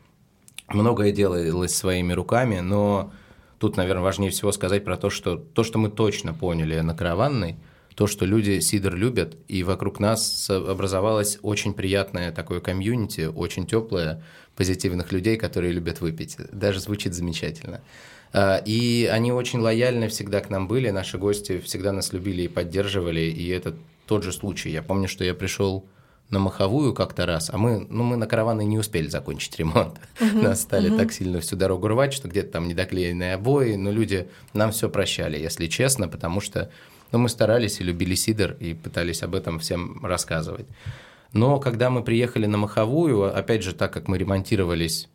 Многое 0.68 1.13
делалось 1.13 1.74
своими 1.74 2.12
руками, 2.12 2.60
но 2.60 3.13
тут, 3.58 3.78
наверное, 3.78 4.04
важнее 4.04 4.32
всего 4.32 4.51
сказать 4.51 4.84
про 4.84 4.98
то, 4.98 5.10
что 5.10 5.38
то, 5.38 5.63
что 5.63 5.80
мы 5.80 5.89
точно 5.89 6.34
поняли 6.34 6.78
на 6.82 6.94
караванной, 6.94 7.56
то, 8.00 8.08
что 8.08 8.24
люди 8.24 8.62
сидр 8.62 8.96
любят, 8.96 9.36
и 9.50 9.62
вокруг 9.62 10.00
нас 10.00 10.50
образовалось 10.50 11.38
очень 11.41 11.74
приятное 11.74 12.32
такое 12.32 12.62
комьюнити, 12.62 13.25
очень 13.25 13.68
теплое, 13.68 14.24
позитивных 14.56 15.12
людей, 15.12 15.36
которые 15.36 15.74
любят 15.74 16.00
выпить. 16.00 16.38
Даже 16.53 16.79
звучит 16.79 17.13
замечательно. 17.13 17.82
А, 18.32 18.63
И 18.65 19.03
они 19.12 19.34
очень 19.34 19.60
лояльны 19.60 20.08
всегда 20.08 20.39
к 20.39 20.50
нам 20.50 20.70
были, 20.70 20.91
наши 20.91 21.18
гости 21.18 21.60
всегда 21.60 21.91
нас 21.91 22.13
любили 22.13 22.44
и 22.44 22.48
поддерживали, 22.48 23.20
и 23.20 23.50
это 23.50 23.75
тот 24.06 24.24
же 24.24 24.32
случай. 24.32 24.70
Я 24.70 24.82
помню, 24.82 25.10
что 25.10 25.25
я 25.25 25.34
пришел 25.34 25.86
на 26.29 26.39
Маховую 26.39 26.94
как-то 26.94 27.25
раз, 27.25 27.50
а 27.50 27.58
мы, 27.58 27.86
ну, 27.89 28.03
мы 28.03 28.15
на 28.15 28.27
караваны 28.27 28.63
не 28.63 28.77
успели 28.77 29.08
закончить 29.08 29.58
ремонт. 29.58 30.00
Нас 30.22 30.62
стали 30.62 30.96
так 30.96 31.12
сильно 31.12 31.41
всю 31.41 31.56
дорогу 31.58 31.88
рвать, 31.88 32.13
что 32.13 32.29
где-то 32.29 32.53
там 32.53 32.68
недоклеенные 32.68 33.34
обои, 33.34 33.75
но 33.75 33.91
люди 33.91 34.29
нам 34.53 34.72
все 34.72 34.89
прощали, 34.89 35.38
если 35.38 35.68
честно, 35.68 36.08
потому 36.08 36.39
что 36.39 36.70
ну, 37.12 37.20
мы 37.20 37.30
старались 37.30 37.80
и 37.80 37.84
любили 37.84 38.16
сидр, 38.16 38.56
и 38.60 38.74
пытались 38.74 39.24
об 39.24 39.36
этом 39.36 39.60
всем 39.60 40.06
рассказывать. 40.06 40.68
Но 41.34 41.60
когда 41.60 41.89
мы 41.89 42.04
приехали 42.04 42.46
на 42.46 42.58
Маховую, 42.58 43.36
опять 43.36 43.63
же, 43.63 43.74
так 43.74 43.94
как 43.94 44.08
мы 44.08 44.18
ремонтировались 44.18 45.10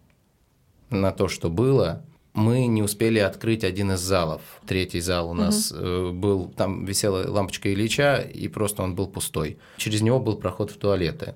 на 0.91 1.11
то, 1.13 1.29
что 1.29 1.51
было, 1.51 2.05
мы 2.35 2.67
не 2.67 2.83
успели 2.83 3.21
открыть 3.21 3.65
один 3.65 3.93
из 3.93 4.01
залов. 4.01 4.43
Третий 4.67 5.01
зал 5.01 5.31
у 5.31 5.35
нас 5.35 5.73
э, 5.75 6.11
был, 6.13 6.49
там 6.49 6.85
висела 6.85 7.29
лампочка 7.31 7.73
Ильича, 7.73 8.17
и 8.17 8.49
просто 8.49 8.83
он 8.83 8.95
был 8.95 9.07
пустой. 9.07 9.59
Через 9.77 10.03
него 10.03 10.19
был 10.19 10.37
проход 10.37 10.71
в 10.71 10.77
туалеты. 10.77 11.35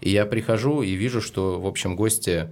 И 0.00 0.10
я 0.10 0.24
прихожу 0.24 0.82
и 0.82 0.92
вижу, 0.92 1.20
что, 1.20 1.60
в 1.60 1.66
общем, 1.66 1.96
гости 1.96 2.48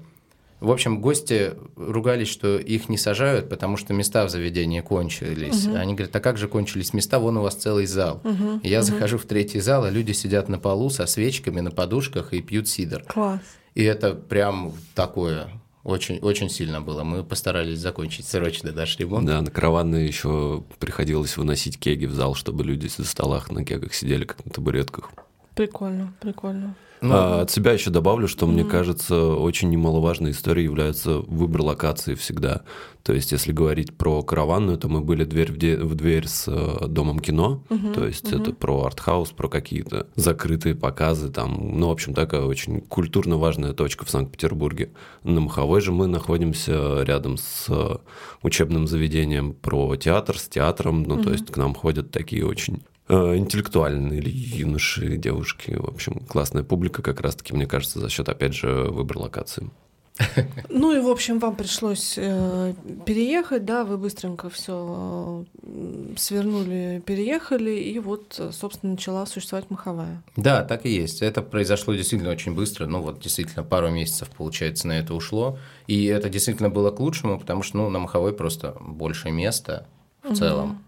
В 0.61 0.71
общем, 0.71 1.01
гости 1.01 1.53
ругались, 1.77 2.29
что 2.29 2.57
их 2.57 2.89
не 2.89 2.97
сажают, 2.97 3.49
потому 3.49 3.77
что 3.77 3.93
места 3.93 4.25
в 4.25 4.31
заведении 4.31 4.81
кончились. 4.81 5.67
Угу. 5.67 5.77
Они 5.77 5.95
говорят, 5.95 6.15
а 6.17 6.21
как 6.21 6.39
же 6.39 6.49
кончились 6.49 6.95
места? 6.95 7.19
Вон 7.19 7.37
у 7.37 7.43
вас 7.43 7.55
целый 7.55 7.87
зал. 7.87 8.21
Угу. 8.25 8.61
я 8.63 8.79
угу. 8.79 8.87
захожу 8.87 9.19
в 9.19 9.27
третий 9.27 9.61
зал, 9.61 9.85
а 9.85 9.91
люди 9.91 10.13
сидят 10.13 10.49
на 10.49 10.59
полу 10.59 10.91
со 10.91 11.07
свечками 11.07 11.61
на 11.61 11.71
подушках 11.71 12.33
и 12.33 12.41
пьют 12.41 12.69
сидр. 12.69 13.03
Класс. 13.07 13.41
И 13.75 13.83
это 13.83 14.15
прям 14.15 14.73
такое 14.95 15.49
очень, 15.85 16.19
очень 16.21 16.49
сильно 16.49 16.81
было. 16.81 17.05
Мы 17.05 17.23
постарались 17.23 17.79
закончить 17.79 18.27
срочно 18.27 18.73
наш 18.73 18.99
ремонт. 18.99 19.27
Да, 19.27 19.43
на 19.43 19.51
караваны 19.51 19.97
еще 19.97 20.65
приходилось 20.79 21.37
выносить 21.37 21.79
кеги 21.79 22.07
в 22.07 22.13
зал, 22.13 22.35
чтобы 22.35 22.65
люди 22.65 22.87
за 22.87 23.05
столах 23.05 23.51
на 23.51 23.65
кегах 23.65 23.93
сидели, 23.93 24.25
как 24.25 24.45
на 24.45 24.51
табуретках. 24.51 25.11
Прикольно, 25.55 26.15
прикольно. 26.21 26.75
Ну, 27.01 27.15
а, 27.15 27.43
от 27.43 27.51
себя 27.51 27.73
еще 27.73 27.91
добавлю, 27.91 28.29
что 28.29 28.47
мне 28.47 28.65
кажется, 28.65 29.35
очень 29.35 29.69
немаловажной 29.71 30.31
историей 30.31 30.65
является 30.65 31.19
выбор 31.19 31.63
локации 31.63 32.15
всегда. 32.15 32.63
То 33.05 33.13
есть, 33.13 33.33
если 33.33 33.53
говорить 33.53 33.95
про 33.95 34.23
караванную, 34.23 34.79
то 34.79 34.89
мы 34.89 35.03
были 35.03 35.25
дверь 35.25 35.53
в, 35.53 35.59
де- 35.59 35.77
в 35.77 35.95
дверь 35.95 36.27
с 36.27 36.47
э, 36.49 36.87
домом 36.89 37.19
кино. 37.21 37.63
Mm-hmm. 37.69 37.93
То 37.93 38.07
есть, 38.07 38.25
mm-hmm. 38.25 38.41
это 38.41 38.53
про 38.55 38.85
артхаус, 38.85 39.33
про 39.33 39.49
какие-то 39.49 40.07
закрытые 40.17 40.75
показы. 40.75 41.29
Там, 41.29 41.79
ну, 41.79 41.89
в 41.89 41.93
общем, 41.93 42.15
такая 42.15 42.43
очень 42.43 42.81
культурно 42.81 43.37
важная 43.37 43.75
точка 43.75 44.07
в 44.07 44.11
Санкт-Петербурге. 44.11 44.93
На 45.23 45.43
Маховой 45.43 45.83
же 45.83 45.93
мы 45.93 46.07
находимся 46.07 47.03
рядом 47.03 47.37
с 47.37 47.67
э, 47.69 47.97
учебным 48.43 48.87
заведением 48.87 49.53
про 49.53 49.95
театр, 49.97 50.39
с 50.39 50.49
театром. 50.49 51.03
Ну, 51.03 51.19
mm-hmm. 51.19 51.25
то 51.25 51.31
есть, 51.31 51.53
к 51.53 51.57
нам 51.59 51.75
ходят 51.75 52.11
такие 52.11 52.47
очень 52.47 52.85
интеллектуальные 53.09 54.19
или 54.19 54.31
юноши, 54.31 55.17
девушки. 55.17 55.73
В 55.73 55.87
общем, 55.87 56.21
классная 56.27 56.65
публика 56.65 57.03
как 57.03 57.21
раз-таки, 57.21 57.55
мне 57.55 57.67
кажется, 57.67 58.01
за 58.01 58.09
счет, 58.09 58.29
опять 58.29 58.55
же, 58.55 58.69
выбора 58.69 59.19
локации. 59.19 59.71
Ну 60.69 60.97
и, 60.97 61.01
в 61.01 61.09
общем, 61.09 61.39
вам 61.39 61.57
пришлось 61.57 62.15
э, 62.17 62.75
переехать, 63.05 63.65
да, 63.65 63.85
вы 63.85 63.99
быстренько 63.99 64.49
все 64.49 65.45
э, 65.63 66.15
свернули, 66.17 67.03
переехали, 67.05 67.73
и 67.73 67.99
вот, 67.99 68.41
собственно, 68.53 68.93
начала 68.93 69.27
существовать 69.27 69.71
Маховая. 69.71 70.23
Да, 70.37 70.63
так 70.63 70.87
и 70.87 70.91
есть. 70.91 71.23
Это 71.23 71.43
произошло 71.43 71.95
действительно 71.95 72.31
очень 72.31 72.55
быстро, 72.55 72.87
ну 72.87 73.01
вот 73.01 73.21
действительно 73.21 73.65
пару 73.65 73.91
месяцев, 73.91 74.31
получается, 74.31 74.87
на 74.89 74.93
это 74.93 75.15
ушло, 75.15 75.59
и 75.87 76.05
это 76.05 76.29
действительно 76.29 76.71
было 76.71 76.91
к 76.91 77.01
лучшему, 77.01 77.39
потому 77.39 77.63
что, 77.63 77.79
ну, 77.79 77.91
на 77.91 77.99
Маховой 77.99 78.33
просто 78.33 78.77
больше 78.81 79.31
места 79.31 79.87
в 80.23 80.29
угу. 80.29 80.35
целом. 80.37 80.85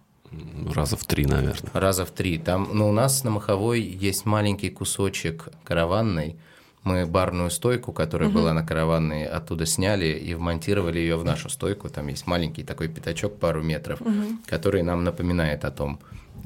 Раза 0.74 0.96
в 0.96 1.04
три, 1.04 1.26
наверное. 1.26 1.70
Раза 1.72 2.04
в 2.04 2.10
три. 2.10 2.38
Там, 2.38 2.70
ну, 2.72 2.88
у 2.88 2.92
нас 2.92 3.24
на 3.24 3.30
Маховой 3.30 3.80
есть 3.80 4.26
маленький 4.26 4.70
кусочек 4.70 5.48
караванной. 5.64 6.36
Мы 6.82 7.04
барную 7.04 7.50
стойку, 7.50 7.92
которая 7.92 8.28
угу. 8.28 8.38
была 8.38 8.52
на 8.52 8.64
караванной, 8.64 9.26
оттуда 9.26 9.66
сняли 9.66 10.06
и 10.06 10.34
вмонтировали 10.34 10.98
ее 10.98 11.16
в 11.16 11.24
нашу 11.24 11.48
стойку. 11.48 11.88
Там 11.88 12.06
есть 12.08 12.26
маленький 12.26 12.62
такой 12.62 12.88
пятачок, 12.88 13.38
пару 13.38 13.62
метров, 13.62 14.00
угу. 14.00 14.38
который 14.46 14.82
нам 14.82 15.02
напоминает 15.02 15.64
о 15.64 15.70
том, 15.70 15.98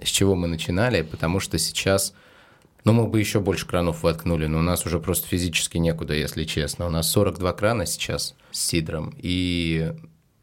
с 0.03 0.09
чего 0.09 0.35
мы 0.35 0.49
начинали, 0.49 1.03
потому 1.03 1.41
что 1.41 1.59
сейчас... 1.59 2.15
Ну, 2.85 2.95
мы 2.95 3.07
бы 3.07 3.21
еще 3.21 3.41
больше 3.41 3.67
кранов 3.67 4.03
воткнули, 4.03 4.47
но 4.47 4.61
у 4.61 4.63
нас 4.63 4.87
уже 4.87 4.99
просто 4.99 5.29
физически 5.29 5.77
некуда, 5.77 6.15
если 6.15 6.45
честно. 6.45 6.87
У 6.87 6.91
нас 6.91 7.11
42 7.11 7.53
крана 7.53 7.85
сейчас 7.85 8.35
с 8.51 8.59
сидром, 8.59 9.13
и 9.19 9.93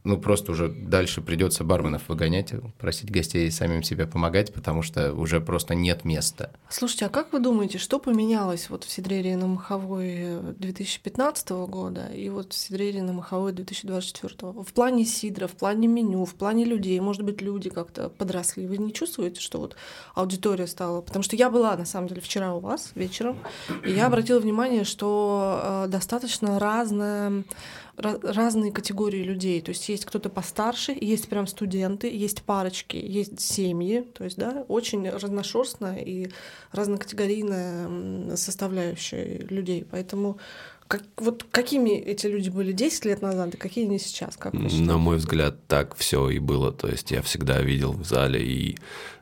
ну, 0.08 0.18
просто 0.18 0.54
уже 0.54 0.70
дальше 0.70 1.22
придется 1.22 1.66
барменов 1.66 2.08
выгонять, 2.08 2.54
просить 2.78 3.12
гостей 3.12 3.52
самим 3.52 3.84
себе 3.84 4.08
помогать, 4.08 4.54
потому 4.54 4.82
что 4.82 5.14
уже 5.14 5.42
просто 5.42 5.76
нет 5.76 6.06
места. 6.06 6.52
Слушайте, 6.70 7.08
а 7.08 7.10
как 7.10 7.34
вы 7.34 7.40
думаете, 7.40 7.78
что 7.78 8.00
поменялось 8.00 8.70
вот 8.70 8.86
в 8.86 8.90
Сидрерии 8.90 9.36
на 9.36 9.48
Маховой 9.48 10.40
2015 10.58 11.50
года 11.50 12.08
и 12.08 12.30
вот 12.30 12.54
в 12.54 12.58
Сидрерии 12.58 13.02
на 13.02 13.12
Маховой 13.12 13.52
2024? 13.52 14.54
В 14.54 14.74
плане 14.74 15.04
сидра, 15.04 15.48
в 15.48 15.54
плане 15.54 15.88
меню, 15.88 16.24
в 16.24 16.36
плане 16.36 16.64
людей, 16.64 16.98
может 17.02 17.24
быть, 17.24 17.42
люди 17.42 17.70
как-то 17.70 18.08
подросли. 18.10 18.66
Вы 18.66 18.78
не 18.78 18.94
чувствуете, 18.94 19.42
что 19.42 19.60
вот 19.60 19.76
аудитория 20.16 20.68
стала? 20.68 21.02
Потому 21.02 21.24
что 21.24 21.36
я 21.36 21.50
была, 21.50 21.76
на 21.76 21.86
самом 21.86 22.08
деле, 22.08 22.22
вчера 22.22 22.56
у 22.56 22.62
вас 22.62 22.92
вечером, 22.96 23.38
и 23.84 23.92
я 23.92 24.08
обратила 24.08 24.40
внимание, 24.40 24.86
что 24.86 25.60
э, 25.62 25.88
достаточно 25.90 26.60
разная 26.60 27.44
разные 27.98 28.72
категории 28.72 29.24
людей. 29.24 29.60
То 29.62 29.70
есть 29.70 29.90
есть 29.90 30.06
кто-то 30.06 30.30
постарше, 30.30 30.96
есть 31.00 31.28
прям 31.28 31.48
студенты, 31.48 32.08
есть 32.08 32.44
парочки, 32.44 32.98
есть 32.98 33.40
семьи. 33.42 34.02
То 34.14 34.24
есть, 34.24 34.38
да, 34.38 34.66
очень 34.68 35.10
разношерстная 35.10 35.98
и 35.98 36.30
разнокатегорийная 36.72 38.36
составляющая 38.36 39.40
людей. 39.40 39.86
Поэтому 39.90 40.38
как, 40.88 41.04
вот 41.18 41.46
какими 41.52 41.90
эти 41.90 42.28
люди 42.28 42.50
были 42.50 42.72
10 42.72 43.06
лет 43.06 43.22
назад, 43.22 43.54
и 43.54 43.58
какие 43.58 43.86
они 43.86 44.00
сейчас, 44.00 44.38
как 44.38 44.54
На 44.54 44.98
мой 44.98 45.18
взгляд, 45.18 45.68
так 45.68 45.96
все 45.96 46.30
и 46.30 46.40
было. 46.40 46.72
То 46.72 46.88
есть 46.88 47.12
я 47.12 47.22
всегда 47.22 47.60
видел 47.62 47.92
в 47.92 48.06
зале 48.06 48.42
и 48.42 48.78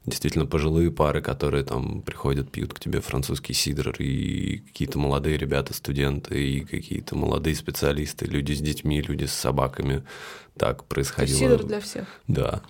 действительно 0.06 0.46
пожилые 0.46 0.92
пары, 0.92 1.22
которые 1.22 1.64
там 1.64 2.02
приходят, 2.02 2.52
пьют 2.52 2.74
к 2.74 2.80
тебе 2.80 3.02
французский 3.02 3.54
сидр, 3.54 3.96
и 4.00 4.60
какие-то 4.60 5.00
молодые 5.00 5.38
ребята, 5.38 5.74
студенты, 5.74 6.42
и 6.42 6.60
какие-то 6.62 7.16
молодые 7.16 7.56
специалисты, 7.56 8.26
люди 8.26 8.54
с 8.54 8.62
детьми, 8.62 9.02
люди 9.02 9.26
с 9.26 9.34
собаками. 9.34 10.04
Так 10.58 10.86
происходило. 10.86 11.38
Сидр 11.38 11.64
для 11.64 11.80
всех. 11.80 12.08
Да. 12.28 12.62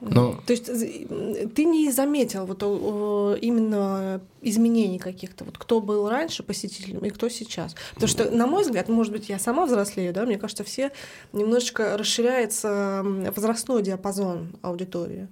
Ну, 0.00 0.36
То 0.46 0.52
есть 0.52 0.66
ты 0.66 1.64
не 1.64 1.90
заметил 1.90 2.44
вот 2.44 2.62
именно 2.62 4.20
изменений 4.42 4.98
каких-то, 4.98 5.44
вот 5.44 5.56
кто 5.56 5.80
был 5.80 6.08
раньше 6.10 6.42
посетителем 6.42 7.00
и 7.00 7.08
кто 7.10 7.30
сейчас. 7.30 7.74
Потому 7.94 8.08
что, 8.08 8.30
на 8.30 8.46
мой 8.46 8.62
взгляд, 8.62 8.90
может 8.90 9.10
быть, 9.10 9.30
я 9.30 9.38
сама 9.38 9.64
взрослею, 9.64 10.12
да, 10.12 10.26
мне 10.26 10.36
кажется, 10.36 10.64
все 10.64 10.92
немножечко 11.32 11.96
расширяется 11.96 13.02
возрастной 13.34 13.82
диапазон 13.82 14.56
аудитории. 14.60 15.28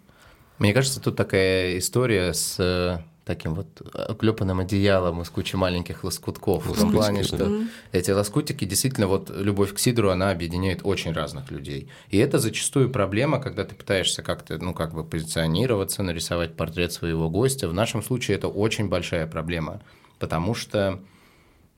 Мне 0.64 0.72
кажется, 0.72 0.98
тут 0.98 1.14
такая 1.14 1.76
история 1.76 2.32
с 2.32 2.56
э, 2.58 2.96
таким 3.26 3.54
вот 3.54 3.82
оклепанным 3.92 4.60
одеялом 4.60 5.20
из 5.20 5.28
кучи 5.28 5.56
маленьких 5.56 6.02
лоскутков. 6.04 6.64
В 6.64 6.80
том 6.80 6.90
плане, 6.90 7.22
что 7.22 7.36
mm-hmm. 7.36 7.68
эти 7.92 8.10
лоскутики 8.12 8.64
действительно, 8.64 9.06
вот 9.06 9.28
любовь 9.28 9.74
к 9.74 9.78
сидру, 9.78 10.08
она 10.08 10.30
объединяет 10.30 10.80
очень 10.82 11.12
разных 11.12 11.50
людей. 11.50 11.90
И 12.08 12.16
это 12.16 12.38
зачастую 12.38 12.88
проблема, 12.88 13.40
когда 13.40 13.64
ты 13.64 13.74
пытаешься 13.74 14.22
как-то, 14.22 14.56
ну, 14.56 14.72
как 14.72 14.94
бы 14.94 15.04
позиционироваться, 15.04 16.02
нарисовать 16.02 16.56
портрет 16.56 16.94
своего 16.94 17.28
гостя. 17.28 17.68
В 17.68 17.74
нашем 17.74 18.02
случае 18.02 18.38
это 18.38 18.48
очень 18.48 18.88
большая 18.88 19.26
проблема, 19.26 19.82
потому 20.18 20.54
что 20.54 20.98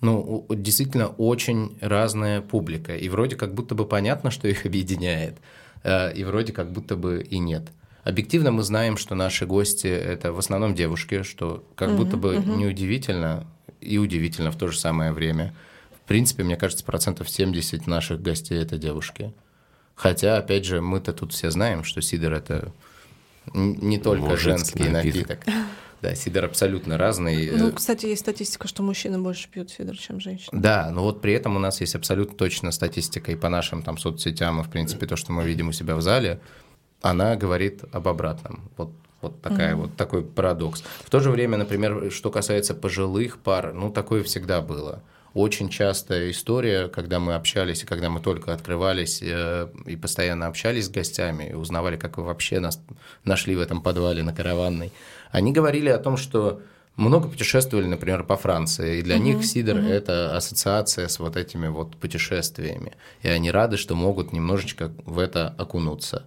ну, 0.00 0.46
действительно 0.48 1.08
очень 1.08 1.76
разная 1.80 2.40
публика. 2.40 2.94
И 2.94 3.08
вроде 3.08 3.34
как 3.34 3.52
будто 3.52 3.74
бы 3.74 3.84
понятно, 3.84 4.30
что 4.30 4.46
их 4.46 4.64
объединяет, 4.64 5.38
э, 5.82 6.14
и 6.14 6.22
вроде 6.22 6.52
как 6.52 6.70
будто 6.70 6.94
бы 6.94 7.26
и 7.28 7.40
нет. 7.40 7.72
Объективно 8.06 8.52
мы 8.52 8.62
знаем, 8.62 8.96
что 8.96 9.16
наши 9.16 9.46
гости 9.46 9.88
это 9.88 10.32
в 10.32 10.38
основном 10.38 10.76
девушки, 10.76 11.24
что 11.24 11.64
как 11.74 11.88
угу, 11.88 12.04
будто 12.04 12.16
бы 12.16 12.36
угу. 12.36 12.54
неудивительно 12.54 13.48
и 13.80 13.98
удивительно 13.98 14.52
в 14.52 14.56
то 14.56 14.68
же 14.68 14.78
самое 14.78 15.10
время. 15.10 15.52
В 16.04 16.06
принципе, 16.06 16.44
мне 16.44 16.56
кажется, 16.56 16.84
процентов 16.84 17.28
70 17.28 17.88
наших 17.88 18.22
гостей 18.22 18.62
это 18.62 18.78
девушки. 18.78 19.34
Хотя, 19.96 20.36
опять 20.36 20.64
же, 20.64 20.80
мы-то 20.80 21.12
тут 21.12 21.32
все 21.32 21.50
знаем, 21.50 21.82
что 21.82 22.00
сидр 22.00 22.32
это 22.32 22.72
не 23.52 23.98
только 23.98 24.22
Мужицкий 24.22 24.50
женский 24.50 24.88
напиток. 24.88 25.44
напиток. 25.44 25.54
Да, 26.00 26.14
сидр 26.14 26.44
абсолютно 26.44 26.98
разный. 26.98 27.50
Ну, 27.50 27.72
кстати, 27.72 28.06
есть 28.06 28.20
статистика, 28.20 28.68
что 28.68 28.84
мужчины 28.84 29.18
больше 29.18 29.48
пьют 29.48 29.70
сидр, 29.70 29.96
чем 29.96 30.20
женщины. 30.20 30.60
Да, 30.60 30.90
но 30.92 31.02
вот 31.02 31.20
при 31.20 31.32
этом 31.32 31.56
у 31.56 31.58
нас 31.58 31.80
есть 31.80 31.96
абсолютно 31.96 32.36
точно 32.36 32.70
статистика 32.70 33.32
и 33.32 33.34
по 33.34 33.48
нашим 33.48 33.82
там 33.82 33.98
соцсетям, 33.98 34.60
и, 34.60 34.62
в 34.62 34.70
принципе, 34.70 35.06
то, 35.06 35.16
что 35.16 35.32
мы 35.32 35.42
видим 35.42 35.70
у 35.70 35.72
себя 35.72 35.96
в 35.96 36.02
зале, 36.02 36.38
она 37.10 37.36
говорит 37.36 37.84
об 37.92 38.08
обратном. 38.08 38.70
Вот 38.76 38.90
вот 39.22 39.40
такая 39.40 39.72
mm-hmm. 39.72 39.80
вот 39.80 39.96
такой 39.96 40.22
парадокс. 40.22 40.84
В 41.02 41.10
то 41.10 41.20
же 41.20 41.30
время, 41.30 41.56
например, 41.56 42.12
что 42.12 42.30
касается 42.30 42.74
пожилых 42.74 43.38
пар, 43.38 43.72
ну 43.72 43.90
такое 43.90 44.22
всегда 44.22 44.60
было. 44.60 45.02
Очень 45.32 45.68
частая 45.68 46.30
история, 46.30 46.88
когда 46.88 47.18
мы 47.18 47.34
общались 47.34 47.82
и 47.82 47.86
когда 47.86 48.08
мы 48.08 48.20
только 48.20 48.52
открывались 48.52 49.20
э, 49.22 49.68
и 49.86 49.96
постоянно 49.96 50.46
общались 50.46 50.86
с 50.86 50.90
гостями 50.90 51.50
и 51.50 51.54
узнавали, 51.54 51.96
как 51.96 52.18
вы 52.18 52.24
вообще 52.24 52.60
нас 52.60 52.80
нашли 53.24 53.56
в 53.56 53.60
этом 53.60 53.82
подвале 53.82 54.22
на 54.22 54.34
караванной. 54.34 54.92
Они 55.30 55.52
говорили 55.52 55.88
о 55.88 55.98
том, 55.98 56.16
что 56.16 56.60
много 56.96 57.28
путешествовали, 57.28 57.86
например, 57.86 58.24
по 58.24 58.36
Франции, 58.36 58.98
и 58.98 59.02
для 59.02 59.16
uh-huh, 59.16 59.20
них 59.20 59.44
Сидор 59.44 59.76
uh-huh. 59.76 59.90
это 59.90 60.36
ассоциация 60.36 61.08
с 61.08 61.18
вот 61.18 61.36
этими 61.36 61.68
вот 61.68 61.96
путешествиями, 61.96 62.92
и 63.20 63.28
они 63.28 63.50
рады, 63.50 63.76
что 63.76 63.94
могут 63.94 64.32
немножечко 64.32 64.90
в 65.04 65.18
это 65.18 65.54
окунуться. 65.58 66.24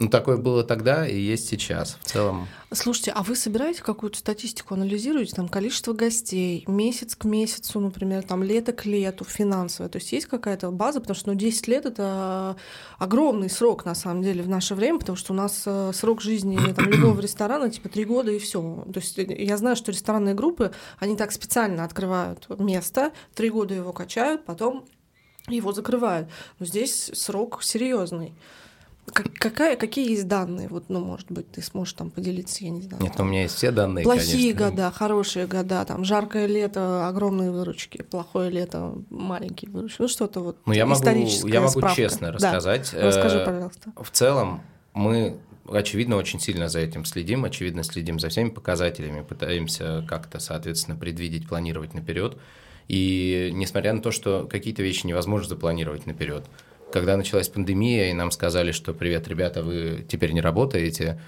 Ну, 0.00 0.08
такое 0.08 0.36
было 0.36 0.64
тогда 0.64 1.06
и 1.06 1.16
есть 1.16 1.46
сейчас 1.46 1.98
в 2.02 2.06
целом. 2.06 2.48
Слушайте, 2.72 3.12
а 3.12 3.22
вы 3.22 3.36
собираете 3.36 3.80
какую-то 3.80 4.18
статистику, 4.18 4.74
анализируете 4.74 5.36
там 5.36 5.48
количество 5.48 5.92
гостей, 5.92 6.64
месяц 6.66 7.14
к 7.14 7.24
месяцу, 7.24 7.78
например, 7.78 8.24
там 8.24 8.42
лето 8.42 8.72
к 8.72 8.86
лету, 8.86 9.24
финансовое? 9.24 9.88
То 9.88 9.98
есть 9.98 10.10
есть 10.10 10.26
какая-то 10.26 10.72
база, 10.72 11.00
потому 11.00 11.14
что 11.14 11.28
ну, 11.28 11.34
10 11.36 11.68
лет— 11.68 11.86
это 11.86 12.56
огромный 12.98 13.48
срок, 13.48 13.84
на 13.84 13.94
самом 13.94 14.24
деле, 14.24 14.42
в 14.42 14.48
наше 14.48 14.74
время, 14.74 14.98
потому 14.98 15.14
что 15.14 15.32
у 15.32 15.36
нас 15.36 15.62
э, 15.64 15.92
срок 15.94 16.20
жизни 16.20 16.58
там, 16.74 16.90
любого 16.90 17.20
ресторана 17.20 17.70
типа 17.70 17.88
3 17.88 18.04
года 18.04 18.32
и 18.32 18.40
все. 18.40 18.84
То 18.92 18.98
есть 18.98 19.16
я 19.16 19.56
знаю, 19.56 19.76
что 19.76 19.92
ресторанные 19.92 20.34
группы, 20.34 20.72
они 20.98 21.16
так 21.16 21.30
специально 21.30 21.84
открывают 21.84 22.48
место, 22.58 23.12
3 23.34 23.50
года 23.50 23.74
его 23.74 23.92
качают, 23.92 24.44
потом 24.44 24.86
его 25.48 25.72
закрывают. 25.72 26.28
Но 26.58 26.66
здесь 26.66 27.10
срок 27.14 27.62
серьезный. 27.62 28.34
Как, 29.12 29.32
какая, 29.34 29.76
какие 29.76 30.10
есть 30.10 30.26
данные? 30.26 30.68
Вот, 30.68 30.84
ну, 30.88 31.00
может 31.04 31.30
быть, 31.30 31.50
ты 31.50 31.62
сможешь 31.62 31.92
там 31.94 32.10
поделиться, 32.10 32.64
я 32.64 32.70
не 32.70 32.82
знаю. 32.82 33.02
Нет, 33.02 33.12
ну, 33.18 33.24
у 33.24 33.28
меня 33.28 33.42
есть 33.42 33.54
все 33.54 33.70
данные, 33.70 34.02
Плохие 34.04 34.54
конечно. 34.54 34.70
года, 34.70 34.90
хорошие 34.90 35.46
года, 35.46 35.84
там 35.84 36.04
жаркое 36.04 36.46
лето, 36.46 37.06
огромные 37.06 37.50
выручки, 37.50 38.02
плохое 38.02 38.50
лето, 38.50 38.94
маленькие 39.10 39.70
выручки. 39.70 40.00
Ну, 40.00 40.08
что-то 40.08 40.40
вот 40.40 40.58
Ну, 40.66 40.72
я 40.72 40.86
могу, 40.86 41.04
я 41.06 41.60
могу 41.60 41.70
справка. 41.78 41.96
честно 41.96 42.28
Да. 42.28 42.32
рассказать. 42.32 42.92
Расскажи, 42.94 43.38
Э, 43.38 43.44
пожалуйста. 43.44 43.92
В 44.02 44.10
целом, 44.10 44.62
мы, 44.94 45.36
очевидно, 45.70 46.16
очень 46.16 46.40
сильно 46.40 46.68
за 46.68 46.80
этим 46.80 47.04
следим, 47.04 47.44
очевидно, 47.44 47.82
следим 47.84 48.18
за 48.18 48.30
всеми 48.30 48.48
показателями, 48.48 49.22
пытаемся 49.22 50.04
как-то, 50.08 50.38
соответственно, 50.40 50.96
предвидеть, 50.96 51.46
планировать 51.46 51.94
наперед. 51.94 52.36
И 52.88 53.50
несмотря 53.54 53.92
на 53.92 54.02
то, 54.02 54.10
что 54.10 54.46
какие-то 54.50 54.82
вещи 54.82 55.06
невозможно 55.06 55.48
запланировать 55.48 56.06
наперед, 56.06 56.44
когда 56.94 57.16
началась 57.16 57.48
пандемия, 57.48 58.10
и 58.10 58.12
нам 58.12 58.30
сказали, 58.30 58.70
что 58.70 58.94
привет, 58.94 59.26
ребята, 59.26 59.64
вы 59.64 60.06
теперь 60.08 60.30
не 60.30 60.40
работаете, 60.40 61.20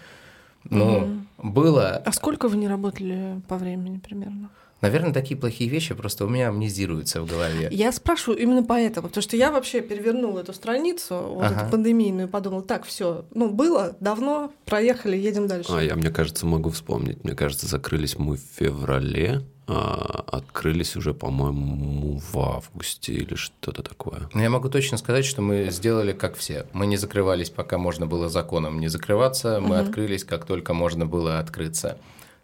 ну, 0.62 1.22
было 1.38 2.00
А 2.04 2.12
сколько 2.12 2.46
вы 2.46 2.56
не 2.56 2.68
работали 2.68 3.40
по 3.48 3.56
времени 3.56 3.98
примерно? 3.98 4.50
Наверное, 4.80 5.12
такие 5.12 5.36
плохие 5.40 5.68
вещи 5.68 5.92
просто 5.94 6.24
у 6.24 6.28
меня 6.28 6.48
амнезируются 6.50 7.20
в 7.20 7.26
голове. 7.26 7.68
Я 7.72 7.90
спрашиваю 7.90 8.38
именно 8.40 8.62
поэтому, 8.62 9.08
потому 9.08 9.22
что 9.22 9.36
я 9.36 9.50
вообще 9.50 9.80
перевернула 9.80 10.40
эту 10.40 10.52
страницу, 10.52 11.16
вот 11.16 11.46
Ага. 11.46 11.62
эту 11.62 11.70
пандемийную, 11.72 12.28
и 12.28 12.30
подумала, 12.30 12.62
так, 12.62 12.84
все, 12.84 13.24
ну, 13.34 13.50
было, 13.50 13.96
давно, 13.98 14.52
проехали, 14.66 15.16
едем 15.16 15.48
дальше. 15.48 15.72
А, 15.72 15.82
я, 15.82 15.96
мне 15.96 16.10
кажется, 16.10 16.46
могу 16.46 16.70
вспомнить. 16.70 17.24
Мне 17.24 17.34
кажется, 17.34 17.66
закрылись 17.66 18.16
мы 18.18 18.36
в 18.36 18.42
феврале, 18.56 19.42
открылись 19.66 20.94
уже, 20.96 21.12
по-моему, 21.12 22.20
в 22.32 22.38
августе 22.38 23.12
или 23.12 23.34
что-то 23.34 23.82
такое. 23.82 24.28
Я 24.34 24.48
могу 24.48 24.68
точно 24.68 24.96
сказать, 24.96 25.24
что 25.24 25.42
мы 25.42 25.70
сделали 25.70 26.12
как 26.12 26.36
все. 26.36 26.66
Мы 26.72 26.86
не 26.86 26.96
закрывались, 26.96 27.50
пока 27.50 27.76
можно 27.76 28.06
было 28.06 28.28
законом 28.28 28.78
не 28.78 28.88
закрываться. 28.88 29.60
Мы 29.60 29.78
открылись, 29.78 30.24
как 30.24 30.44
только 30.44 30.72
можно 30.72 31.04
было 31.06 31.40
открыться. 31.40 31.98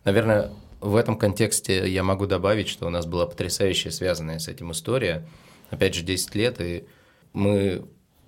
Наверное, 0.05 0.51
в 0.81 0.97
этом 0.97 1.17
контексте 1.17 1.89
я 1.89 2.03
могу 2.03 2.27
добавить, 2.27 2.69
что 2.69 2.87
у 2.87 2.91
нас 2.91 3.07
была 3.07 3.27
потрясающая 3.27 3.93
связанная 3.93 4.41
с 4.41 4.49
этим 4.49 4.73
история. 4.73 5.25
Опять 5.71 5.95
же, 5.95 6.03
10 6.03 6.35
лет, 6.35 6.61
и 6.61 6.85
мы 7.33 7.85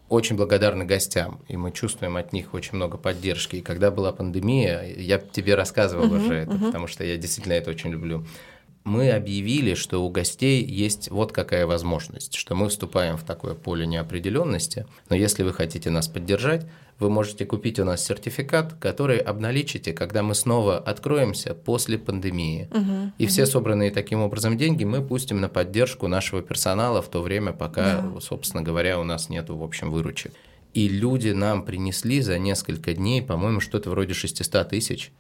очень 0.09 0.37
благодарны 0.37 0.85
гостям, 0.85 1.41
и 1.49 1.57
мы 1.57 1.73
чувствуем 1.73 2.17
от 2.17 2.33
них 2.33 2.55
очень 2.55 2.77
много 2.77 2.97
поддержки. 2.97 3.57
И 3.57 3.61
когда 3.61 3.91
была 3.91 4.13
пандемия, 4.13 4.83
я 4.83 5.19
тебе 5.19 5.57
рассказывал 5.57 6.13
уже 6.13 6.35
это, 6.35 6.57
потому 6.57 6.87
что 6.87 7.05
я 7.05 7.17
действительно 7.17 7.55
это 7.55 7.71
очень 7.71 7.91
люблю. 7.91 8.25
Мы 8.85 9.11
объявили, 9.11 9.73
что 9.73 10.05
у 10.05 10.11
гостей 10.11 10.63
есть 10.63 11.11
вот 11.11 11.33
какая 11.33 11.67
возможность, 11.67 12.35
что 12.35 12.55
мы 12.55 12.69
вступаем 12.69 13.17
в 13.17 13.25
такое 13.25 13.55
поле 13.55 13.87
неопределенности, 13.87 14.87
но 15.09 15.17
если 15.17 15.43
вы 15.43 15.55
хотите 15.55 15.89
нас 15.89 16.07
поддержать, 16.07 16.67
вы 16.99 17.09
можете 17.09 17.47
купить 17.47 17.81
у 17.81 17.85
нас 17.85 18.05
сертификат, 18.05 18.75
который 18.75 19.19
обналичите, 19.19 19.95
когда 19.95 20.23
мы 20.23 20.35
снова 20.35 20.79
откроемся 20.79 21.55
после 21.55 21.99
пандемии. 21.99 22.69
И 23.19 23.27
все 23.27 23.47
собранные 23.47 23.91
таким 23.91 24.21
образом 24.21 24.59
деньги 24.59 24.85
мы 24.85 25.03
пустим 25.03 25.41
на 25.41 25.49
поддержку 25.49 26.07
нашего 26.07 26.43
персонала 26.43 27.01
в 27.01 27.09
то 27.09 27.23
время, 27.23 27.53
пока, 27.53 28.05
собственно 28.21 28.63
говоря, 28.63 29.01
у 29.01 29.05
нас 29.05 29.31
нету, 29.31 29.57
в 29.57 29.63
общем, 29.63 29.91
выручек. 29.91 30.33
И 30.75 30.89
люди 30.89 31.31
нам 31.31 31.65
принесли 31.65 32.21
за 32.21 32.39
несколько 32.39 32.93
дней, 32.93 33.23
по-моему, 33.23 33.61
что-то 33.61 33.91
вроде 33.91 34.13
600 34.13 34.69
тысяч. 34.69 35.11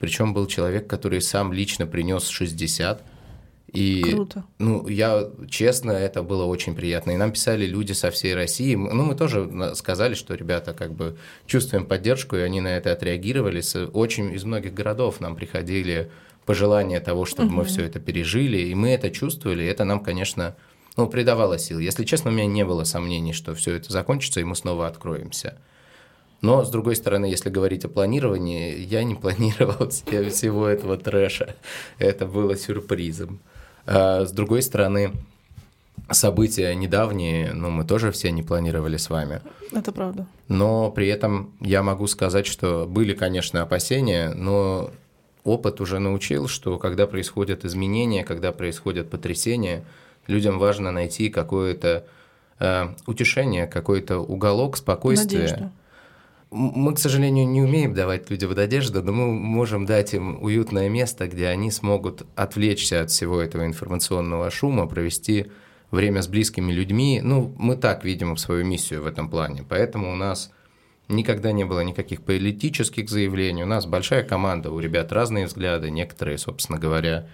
Причем 0.00 0.34
был 0.34 0.46
человек, 0.46 0.88
который 0.88 1.20
сам 1.20 1.52
лично 1.52 1.86
принес 1.86 2.26
60. 2.26 3.04
И, 3.72 4.02
Круто. 4.02 4.44
ну, 4.58 4.88
я, 4.88 5.28
честно, 5.48 5.92
это 5.92 6.22
было 6.24 6.44
очень 6.44 6.74
приятно. 6.74 7.12
И 7.12 7.16
нам 7.16 7.30
писали 7.30 7.66
люди 7.66 7.92
со 7.92 8.10
всей 8.10 8.34
России. 8.34 8.74
Ну, 8.74 9.04
мы 9.04 9.14
тоже 9.14 9.74
сказали, 9.76 10.14
что 10.14 10.34
ребята 10.34 10.72
как 10.72 10.92
бы 10.92 11.16
чувствуем 11.46 11.84
поддержку, 11.86 12.34
и 12.34 12.40
они 12.40 12.60
на 12.60 12.68
это 12.68 12.90
отреагировали. 12.90 13.62
Очень 13.92 14.34
из 14.34 14.42
многих 14.44 14.74
городов 14.74 15.20
нам 15.20 15.36
приходили 15.36 16.10
пожелания 16.46 16.98
того, 16.98 17.26
чтобы 17.26 17.50
мы 17.50 17.64
все 17.64 17.84
это 17.84 18.00
пережили, 18.00 18.58
и 18.58 18.74
мы 18.74 18.88
это 18.88 19.10
чувствовали, 19.10 19.62
и 19.62 19.66
это 19.66 19.84
нам, 19.84 20.00
конечно, 20.00 20.56
ну, 20.96 21.06
придавало 21.06 21.58
сил. 21.58 21.78
Если 21.78 22.04
честно, 22.04 22.30
у 22.30 22.34
меня 22.34 22.46
не 22.46 22.64
было 22.64 22.84
сомнений, 22.84 23.34
что 23.34 23.54
все 23.54 23.76
это 23.76 23.92
закончится, 23.92 24.40
и 24.40 24.44
мы 24.44 24.56
снова 24.56 24.88
откроемся. 24.88 25.58
Но, 26.42 26.64
с 26.64 26.70
другой 26.70 26.96
стороны, 26.96 27.26
если 27.26 27.50
говорить 27.50 27.84
о 27.84 27.88
планировании, 27.88 28.78
я 28.78 29.04
не 29.04 29.14
планировал 29.14 29.90
себе 29.90 30.30
всего 30.30 30.66
этого 30.66 30.96
трэша. 30.96 31.56
Это 31.98 32.26
было 32.26 32.56
сюрпризом. 32.56 33.40
А 33.86 34.24
с 34.24 34.32
другой 34.32 34.62
стороны, 34.62 35.12
события 36.10 36.74
недавние, 36.74 37.52
ну, 37.52 37.70
мы 37.70 37.84
тоже 37.84 38.10
все 38.10 38.30
не 38.30 38.42
планировали 38.42 38.96
с 38.96 39.10
вами. 39.10 39.42
Это 39.72 39.92
правда. 39.92 40.26
Но 40.48 40.90
при 40.90 41.08
этом 41.08 41.52
я 41.60 41.82
могу 41.82 42.06
сказать, 42.06 42.46
что 42.46 42.86
были, 42.86 43.14
конечно, 43.14 43.62
опасения, 43.62 44.32
но 44.34 44.90
опыт 45.44 45.80
уже 45.80 45.98
научил, 45.98 46.48
что 46.48 46.78
когда 46.78 47.06
происходят 47.06 47.64
изменения, 47.64 48.24
когда 48.24 48.52
происходят 48.52 49.10
потрясения, 49.10 49.84
людям 50.26 50.58
важно 50.58 50.90
найти 50.90 51.28
какое-то 51.28 52.06
э, 52.58 52.88
утешение, 53.06 53.66
какой-то 53.66 54.18
уголок 54.18 54.76
спокойствия. 54.76 55.40
Надежду. 55.40 55.72
Мы, 56.50 56.94
к 56.94 56.98
сожалению, 56.98 57.46
не 57.46 57.62
умеем 57.62 57.94
давать 57.94 58.28
людям 58.28 58.52
надежду, 58.54 59.02
но 59.02 59.12
мы 59.12 59.32
можем 59.32 59.86
дать 59.86 60.14
им 60.14 60.42
уютное 60.42 60.88
место, 60.88 61.28
где 61.28 61.46
они 61.46 61.70
смогут 61.70 62.26
отвлечься 62.34 63.02
от 63.02 63.10
всего 63.10 63.40
этого 63.40 63.66
информационного 63.66 64.50
шума, 64.50 64.86
провести 64.86 65.46
время 65.92 66.22
с 66.22 66.28
близкими 66.28 66.72
людьми. 66.72 67.20
Ну, 67.22 67.54
мы 67.56 67.76
так 67.76 68.04
видим 68.04 68.36
свою 68.36 68.64
миссию 68.64 69.02
в 69.02 69.06
этом 69.06 69.30
плане. 69.30 69.64
Поэтому 69.68 70.12
у 70.12 70.16
нас 70.16 70.50
никогда 71.08 71.52
не 71.52 71.64
было 71.64 71.80
никаких 71.80 72.22
политических 72.22 73.08
заявлений. 73.08 73.62
У 73.62 73.66
нас 73.66 73.86
большая 73.86 74.24
команда, 74.24 74.72
у 74.72 74.80
ребят 74.80 75.12
разные 75.12 75.46
взгляды. 75.46 75.90
Некоторые, 75.90 76.38
собственно 76.38 76.78
говоря, 76.78 77.28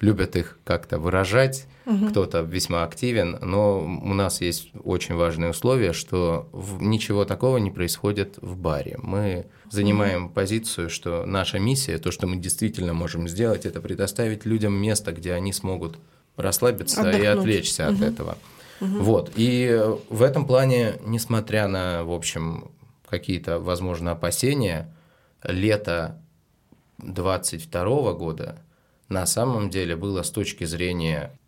любят 0.00 0.36
их 0.36 0.58
как-то 0.64 0.98
выражать, 0.98 1.66
кто-то 2.10 2.40
весьма 2.40 2.84
активен, 2.84 3.38
но 3.40 3.80
у 3.80 4.12
нас 4.14 4.40
есть 4.42 4.70
очень 4.84 5.14
важное 5.14 5.50
условие, 5.50 5.92
что 5.94 6.48
в- 6.52 6.82
ничего 6.82 7.24
такого 7.24 7.56
не 7.56 7.70
происходит 7.70 8.36
в 8.42 8.56
баре. 8.58 8.98
Мы 9.02 9.46
занимаем 9.70 10.28
позицию, 10.28 10.90
что 10.90 11.24
наша 11.24 11.58
миссия, 11.58 11.96
то, 11.98 12.10
что 12.10 12.26
мы 12.26 12.36
действительно 12.36 12.92
можем 12.92 13.26
сделать, 13.26 13.64
это 13.64 13.80
предоставить 13.80 14.44
людям 14.44 14.74
место, 14.74 15.12
где 15.12 15.32
они 15.32 15.52
смогут 15.54 15.98
расслабиться 16.36 17.00
и 17.02 17.08
Отдохнуть. 17.08 17.26
отвлечься 17.38 17.88
от 17.88 18.00
этого. 18.02 18.36
Вот. 18.80 19.32
И 19.34 19.82
в 20.10 20.22
этом 20.22 20.46
плане, 20.46 20.94
несмотря 21.06 21.66
на, 21.68 22.04
в 22.04 22.12
общем, 22.12 22.70
какие-то, 23.08 23.58
возможно, 23.58 24.12
опасения, 24.12 24.94
лето 25.42 26.20
22 26.98 28.12
года 28.12 28.58
на 29.08 29.26
самом 29.26 29.70
деле 29.70 29.96
было 29.96 30.22
с 30.22 30.30
точки 30.30 30.64
зрения, 30.64 31.38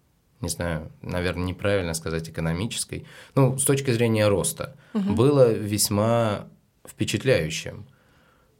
не 0.40 0.48
знаю, 0.48 0.90
наверное, 1.02 1.44
неправильно 1.44 1.94
сказать 1.94 2.28
экономической, 2.28 3.06
ну, 3.34 3.58
с 3.58 3.64
точки 3.64 3.90
зрения 3.90 4.28
роста, 4.28 4.76
было 4.94 5.52
весьма 5.52 6.48
впечатляющим. 6.86 7.86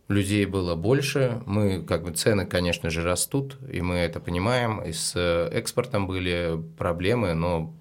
Людей 0.09 0.45
было 0.45 0.75
больше, 0.75 1.41
мы, 1.47 1.83
как 1.83 2.03
бы, 2.03 2.11
цены, 2.11 2.45
конечно 2.45 2.91
же, 2.91 3.05
растут, 3.05 3.59
и 3.73 3.81
мы 3.81 3.95
это 3.95 4.19
понимаем, 4.19 4.81
и 4.81 4.93
с 4.93 5.13
э, 5.15 5.49
экспортом 5.53 6.09
были 6.09 6.61
проблемы, 6.77 7.35
но 7.35 7.73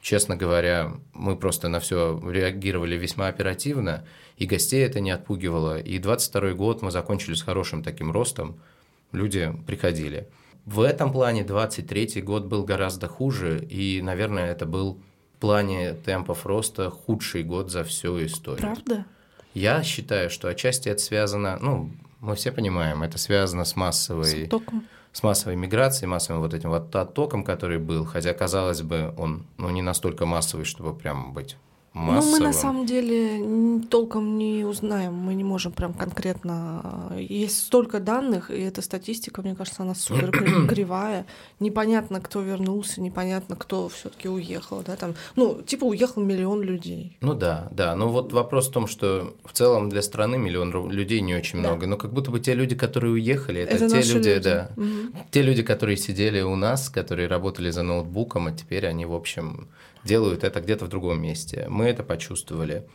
честно 0.00 0.36
говоря, 0.36 0.94
мы 1.12 1.36
просто 1.36 1.68
на 1.68 1.80
все 1.80 2.18
реагировали 2.24 2.96
весьма 2.96 3.26
оперативно, 3.26 4.06
и 4.38 4.46
гостей 4.46 4.84
это 4.84 5.00
не 5.00 5.10
отпугивало. 5.10 5.78
И 5.78 5.98
22 5.98 6.52
год 6.52 6.80
мы 6.80 6.90
закончили 6.90 7.34
с 7.34 7.42
хорошим 7.42 7.82
таким 7.82 8.10
ростом, 8.10 8.58
люди 9.12 9.52
приходили. 9.66 10.28
В 10.66 10.80
этом 10.80 11.12
плане 11.12 11.44
23 11.44 12.22
год 12.22 12.46
был 12.46 12.64
гораздо 12.64 13.06
хуже, 13.06 13.64
и, 13.64 14.02
наверное, 14.02 14.50
это 14.50 14.66
был 14.66 14.98
в 15.36 15.40
плане 15.40 15.94
темпов 15.94 16.44
роста 16.44 16.90
худший 16.90 17.44
год 17.44 17.70
за 17.70 17.84
всю 17.84 18.24
историю. 18.24 18.62
Правда? 18.62 19.04
Я 19.54 19.82
считаю, 19.84 20.28
что 20.28 20.48
отчасти 20.48 20.88
это 20.88 21.00
связано, 21.00 21.58
ну, 21.60 21.92
мы 22.20 22.34
все 22.34 22.50
понимаем, 22.50 23.04
это 23.04 23.16
связано 23.16 23.64
с 23.64 23.76
массовой 23.76 24.46
С 24.46 24.48
током. 24.48 24.84
с 25.12 25.22
массовой 25.22 25.54
миграцией, 25.54 26.08
массовым 26.08 26.42
вот 26.42 26.52
этим 26.52 26.70
вот 26.70 26.94
оттоком, 26.94 27.44
который 27.44 27.78
был, 27.78 28.04
хотя, 28.04 28.34
казалось 28.34 28.82
бы, 28.82 29.14
он 29.16 29.46
ну, 29.58 29.70
не 29.70 29.82
настолько 29.82 30.26
массовый, 30.26 30.64
чтобы 30.66 30.94
прям 30.94 31.32
быть 31.32 31.56
массовым. 31.96 32.30
Ну, 32.32 32.38
мы 32.38 32.44
на 32.44 32.52
самом 32.52 32.86
деле 32.86 33.80
толком 33.90 34.38
не 34.38 34.64
узнаем, 34.64 35.14
мы 35.14 35.34
не 35.34 35.44
можем 35.44 35.72
прям 35.72 35.92
конкретно. 35.94 37.12
Есть 37.18 37.58
столько 37.66 38.00
данных, 38.00 38.50
и 38.50 38.60
эта 38.60 38.82
статистика, 38.82 39.42
мне 39.42 39.54
кажется, 39.54 39.82
она 39.82 39.94
супер 39.94 40.30
кри- 40.30 40.66
кривая. 40.68 41.26
Непонятно, 41.60 42.20
кто 42.20 42.40
вернулся, 42.42 43.00
непонятно, 43.00 43.56
кто 43.56 43.88
все-таки 43.88 44.28
уехал, 44.28 44.82
да, 44.86 44.96
там. 44.96 45.14
Ну, 45.36 45.62
типа 45.62 45.84
уехал 45.84 46.22
миллион 46.22 46.62
людей. 46.62 47.16
Ну 47.20 47.34
да, 47.34 47.68
да. 47.70 47.94
Ну 47.96 48.08
вот 48.08 48.32
вопрос 48.32 48.68
в 48.68 48.72
том, 48.72 48.86
что 48.86 49.34
в 49.44 49.52
целом 49.52 49.88
для 49.88 50.02
страны 50.02 50.38
миллион 50.38 50.90
людей 50.90 51.20
не 51.20 51.34
очень 51.34 51.62
Да. 51.62 51.70
много. 51.70 51.86
Но 51.86 51.96
как 51.96 52.12
будто 52.12 52.30
бы 52.30 52.40
те 52.40 52.54
люди, 52.54 52.74
которые 52.74 53.12
уехали, 53.14 53.60
это, 53.62 53.76
Это 53.76 53.88
те 53.88 53.96
люди, 54.14 54.28
люди. 54.28 54.38
да. 54.44 54.70
Мгм. 54.76 55.14
Те 55.30 55.42
люди, 55.42 55.62
которые 55.62 55.96
сидели 55.96 56.40
у 56.42 56.56
нас, 56.56 56.90
которые 56.90 57.28
работали 57.28 57.70
за 57.70 57.82
ноутбуком, 57.82 58.46
а 58.48 58.52
теперь 58.52 58.86
они, 58.86 59.06
в 59.06 59.14
общем, 59.14 59.68
делают 60.04 60.44
это 60.44 60.60
где-то 60.60 60.84
в 60.84 60.88
другом 60.88 61.20
месте. 61.20 61.66
Мы 61.68 61.85
это 61.86 62.02
почувствовали. 62.02 62.86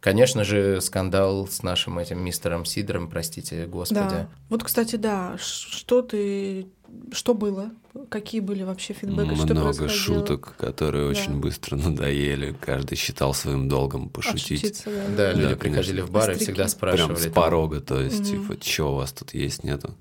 Конечно 0.00 0.42
же, 0.42 0.80
скандал 0.80 1.46
с 1.46 1.62
нашим 1.62 1.96
этим 1.98 2.24
мистером 2.24 2.64
Сидором, 2.64 3.08
простите, 3.08 3.66
господи. 3.66 4.00
Да. 4.00 4.28
Вот, 4.48 4.64
кстати, 4.64 4.96
да, 4.96 5.36
что 5.38 6.02
ты, 6.02 6.66
что 7.12 7.34
было? 7.34 7.70
Какие 8.08 8.40
были 8.40 8.64
вообще 8.64 8.94
фидбэки? 8.94 9.36
что 9.36 9.54
Много 9.54 9.88
шуток, 9.88 10.56
которые 10.56 11.06
очень 11.08 11.38
быстро 11.38 11.76
надоели. 11.76 12.52
Каждый 12.60 12.96
считал 12.96 13.32
своим 13.32 13.68
долгом 13.68 14.08
пошутить. 14.08 14.64
Отшутиться, 14.64 14.90
да. 14.90 15.02
Да, 15.08 15.16
Да, 15.16 15.32
люди 15.34 15.54
конечно. 15.54 15.56
приходили 15.58 16.00
в 16.00 16.10
бар 16.10 16.32
и 16.32 16.34
всегда 16.34 16.54
Прям 16.64 16.68
спрашивали. 16.68 17.14
с 17.16 17.22
там, 17.22 17.32
порога, 17.32 17.80
то 17.80 18.00
есть, 18.00 18.28
Мгм. 18.32 18.48
типа, 18.48 18.64
что 18.64 18.92
у 18.92 18.96
вас 18.96 19.12
тут 19.12 19.34
есть, 19.34 19.62
нету? 19.62 19.94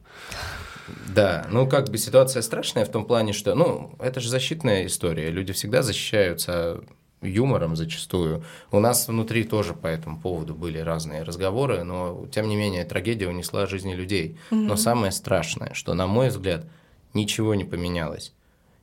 Да, 1.13 1.47
ну 1.51 1.67
как 1.67 1.89
бы 1.89 1.97
ситуация 1.99 2.41
страшная 2.41 2.86
в 2.86 2.89
том 2.89 3.06
плане, 3.06 3.34
что, 3.34 3.54
ну, 3.56 3.95
это 3.99 4.19
же 4.19 4.30
защитная 4.30 4.88
история. 4.88 5.30
Люди 5.30 5.54
всегда 5.54 5.84
защищаются 5.84 6.82
юмором 7.22 7.76
зачастую. 7.76 8.44
У 8.72 8.80
нас 8.80 9.08
внутри 9.08 9.44
тоже 9.44 9.74
по 9.74 9.88
этому 9.88 10.20
поводу 10.20 10.56
были 10.56 10.80
разные 10.80 11.24
разговоры, 11.24 11.84
но 11.84 12.26
тем 12.32 12.48
не 12.48 12.56
менее 12.56 12.84
трагедия 12.84 13.28
унесла 13.28 13.68
жизни 13.68 13.94
людей. 13.94 14.38
Но 14.50 14.76
самое 14.76 15.12
страшное, 15.12 15.74
что, 15.74 15.94
на 15.94 16.08
мой 16.08 16.30
взгляд, 16.30 16.66
ничего 17.14 17.56
не 17.56 17.64
поменялось. 17.64 18.34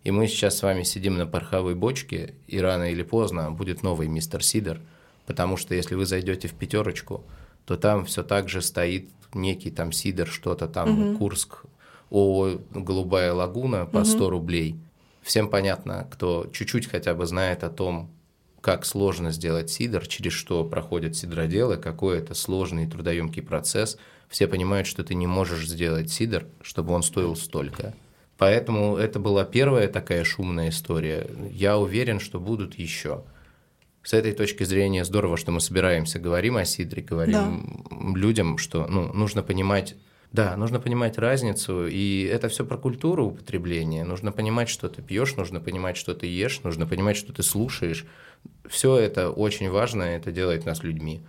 И 0.05 0.11
мы 0.11 0.29
сейчас 0.29 0.59
с 0.59 0.63
вами 0.63 0.85
сидим 0.85 1.17
на 1.19 1.27
пороховой 1.27 1.75
бочке, 1.75 2.35
и 2.47 2.61
рано 2.61 2.91
или 2.91 3.03
поздно 3.03 3.51
будет 3.51 3.83
новый 3.83 4.09
мистер 4.09 4.43
Сидор, 4.43 4.79
потому 5.27 5.57
что 5.57 5.75
если 5.75 5.97
вы 5.97 6.07
зайдете 6.07 6.49
в 6.49 6.55
пятерочку, 6.55 7.25
то 7.67 7.77
там 7.77 8.05
все 8.05 8.23
так 8.23 8.49
же 8.49 8.63
стоит 8.63 9.11
некий 9.35 9.71
там 9.71 9.93
Сидор, 9.93 10.29
что-то 10.29 10.69
там, 10.69 11.17
Курск, 11.19 11.65
ООО 12.11 12.61
«Голубая 12.71 13.35
лагуна» 13.35 13.85
по 13.85 14.05
100 14.05 14.31
рублей. 14.31 14.77
Всем 15.23 15.51
понятно, 15.51 16.09
кто 16.11 16.47
чуть-чуть 16.53 16.87
хотя 16.87 17.13
бы 17.13 17.27
знает 17.27 17.65
о 17.65 17.69
том, 17.69 18.09
как 18.61 18.85
сложно 18.85 19.31
сделать 19.31 19.71
сидр, 19.71 20.07
через 20.07 20.33
что 20.33 20.65
проходят 20.65 21.17
сидроделы, 21.17 21.77
какой 21.77 22.19
это 22.19 22.35
сложный 22.35 22.85
и 22.85 22.89
трудоемкий 22.89 23.43
процесс. 23.43 23.99
Все 24.29 24.47
понимают, 24.47 24.87
что 24.87 25.05
ты 25.05 25.15
не 25.15 25.27
можешь 25.27 25.69
сделать 25.69 26.11
сидр, 26.11 26.47
чтобы 26.61 26.93
он 26.93 27.03
стоил 27.03 27.37
столько. 27.37 27.95
Поэтому 28.37 28.97
это 28.97 29.19
была 29.19 29.45
первая 29.45 29.89
такая 29.89 30.25
шумная 30.25 30.69
история. 30.69 31.29
Я 31.51 31.79
уверен, 31.79 32.21
что 32.21 32.39
будут 32.39 32.75
еще. 32.75 33.25
С 34.03 34.15
этой 34.15 34.33
точки 34.33 34.65
зрения 34.65 35.05
здорово, 35.05 35.37
что 35.37 35.51
мы 35.51 35.61
собираемся, 35.61 36.19
говорим 36.19 36.57
о 36.57 36.65
сидре, 36.65 37.03
говорим 37.03 38.15
людям, 38.15 38.57
что 38.57 38.87
ну, 38.87 39.13
нужно 39.13 39.43
понимать, 39.43 39.97
да, 40.33 40.57
нужно 40.57 40.79
понимать 40.79 41.17
разницу, 41.19 41.87
и 41.87 42.23
это 42.25 42.49
все 42.49 42.65
про 42.65 42.77
культуру 42.77 43.27
употребления. 43.27 44.05
Нужно 44.05 44.31
понимать, 44.31 44.69
что 44.69 44.89
ты 44.89 45.01
пьешь, 45.01 45.37
нужно 45.37 45.61
понимать, 45.61 45.97
что 45.97 46.15
ты 46.15 46.27
ешь, 46.27 46.61
нужно 46.63 46.87
понимать, 46.87 47.17
что 47.17 47.33
ты 47.33 47.43
слушаешь. 47.43 48.05
Все 48.69 48.97
это 48.97 49.31
очень 49.31 49.71
важно, 49.71 50.03
это 50.03 50.31
делает 50.31 50.67
нас 50.67 50.83
людьми. 50.83 51.23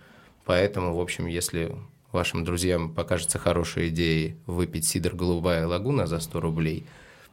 Поэтому, 0.44 0.94
в 0.94 1.00
общем, 1.00 1.26
если 1.26 1.74
вашим 2.12 2.44
друзьям 2.44 2.92
покажется 2.92 3.38
хорошей 3.38 3.88
идеей 3.88 4.36
выпить 4.46 4.86
сидр 4.86 5.14
«Голубая 5.14 5.66
лагуна» 5.66 6.06
за 6.06 6.20
100 6.20 6.40
рублей, 6.40 6.86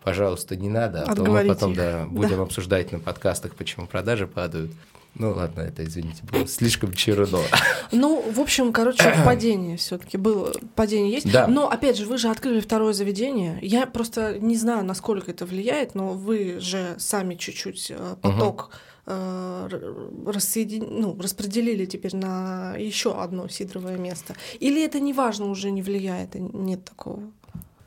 пожалуйста, 0.04 0.56
не 0.56 0.70
надо, 0.70 1.04
а 1.04 1.16
то 1.16 1.26
мы 1.26 1.46
потом 1.46 1.74
да, 1.76 2.06
будем 2.10 2.38
Да. 2.38 2.44
обсуждать 2.44 2.92
на 2.94 3.00
подкастах, 3.00 3.56
почему 3.56 3.88
продажи 3.88 4.26
падают. 4.28 4.72
Ну 5.20 5.32
ладно, 5.32 5.62
это, 5.62 5.84
извините, 5.84 6.22
было 6.32 6.48
слишком 6.48 6.94
чередо. 6.94 7.42
Ну, 7.92 8.22
в 8.32 8.40
общем, 8.42 8.74
короче, 8.74 9.16
падение 9.24 9.78
все-таки 9.78 10.18
было. 10.18 10.52
Падение 10.76 11.12
есть. 11.14 11.32
Да. 11.32 11.48
Но, 11.48 11.70
опять 11.70 11.98
же, 11.98 12.06
вы 12.06 12.18
же 12.18 12.28
открыли 12.28 12.60
второе 12.60 12.92
заведение. 12.94 13.58
Я 13.62 13.86
просто 13.86 14.38
не 14.40 14.58
знаю, 14.58 14.84
насколько 14.84 15.32
это 15.32 15.46
влияет, 15.46 15.96
но 15.96 16.10
вы 16.14 16.60
же 16.60 16.96
сами 16.98 17.36
чуть-чуть 17.36 17.92
э, 17.92 18.16
поток 18.22 18.72
э, 19.06 19.70
р- 19.72 20.34
рассоедин- 20.36 20.88
ну, 21.00 21.18
распределили 21.20 21.86
теперь 21.86 22.14
на 22.16 22.76
еще 22.78 23.20
одно 23.20 23.48
сидровое 23.48 23.98
место. 23.98 24.36
Или 24.60 24.84
это 24.86 25.00
не 25.00 25.14
важно 25.14 25.46
уже 25.46 25.72
не 25.72 25.82
влияет, 25.82 26.36
нет 26.36 26.84
такого? 26.84 27.24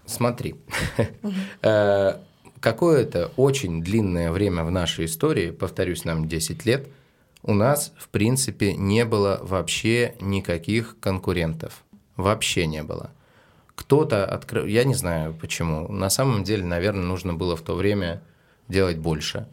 Смотри, 0.07 0.57
Э, 1.63 2.15
какое-то 2.61 3.31
очень 3.37 3.83
длинное 3.83 4.33
время 4.33 4.65
в 4.65 4.71
нашей 4.71 5.05
истории, 5.05 5.51
повторюсь, 5.51 6.05
нам 6.05 6.27
10 6.27 6.65
лет, 6.67 6.89
у 7.43 7.55
нас, 7.55 7.93
в 7.99 8.09
принципе, 8.09 8.75
не 8.75 9.05
было 9.05 9.41
вообще 9.43 10.15
никаких 10.21 10.99
конкурентов. 11.01 11.85
Вообще 12.17 12.67
не 12.67 12.83
было. 12.83 13.11
Кто-то 13.75 14.27
открыл... 14.27 14.67
Я 14.67 14.85
не 14.85 14.95
знаю 14.95 15.35
почему. 15.41 15.89
На 15.89 16.11
самом 16.11 16.45
деле, 16.45 16.65
наверное, 16.65 17.05
нужно 17.05 17.33
было 17.33 17.57
в 17.57 17.63
то 17.63 17.75
время 17.75 18.23
делать 18.69 18.99
больше. 18.99 19.47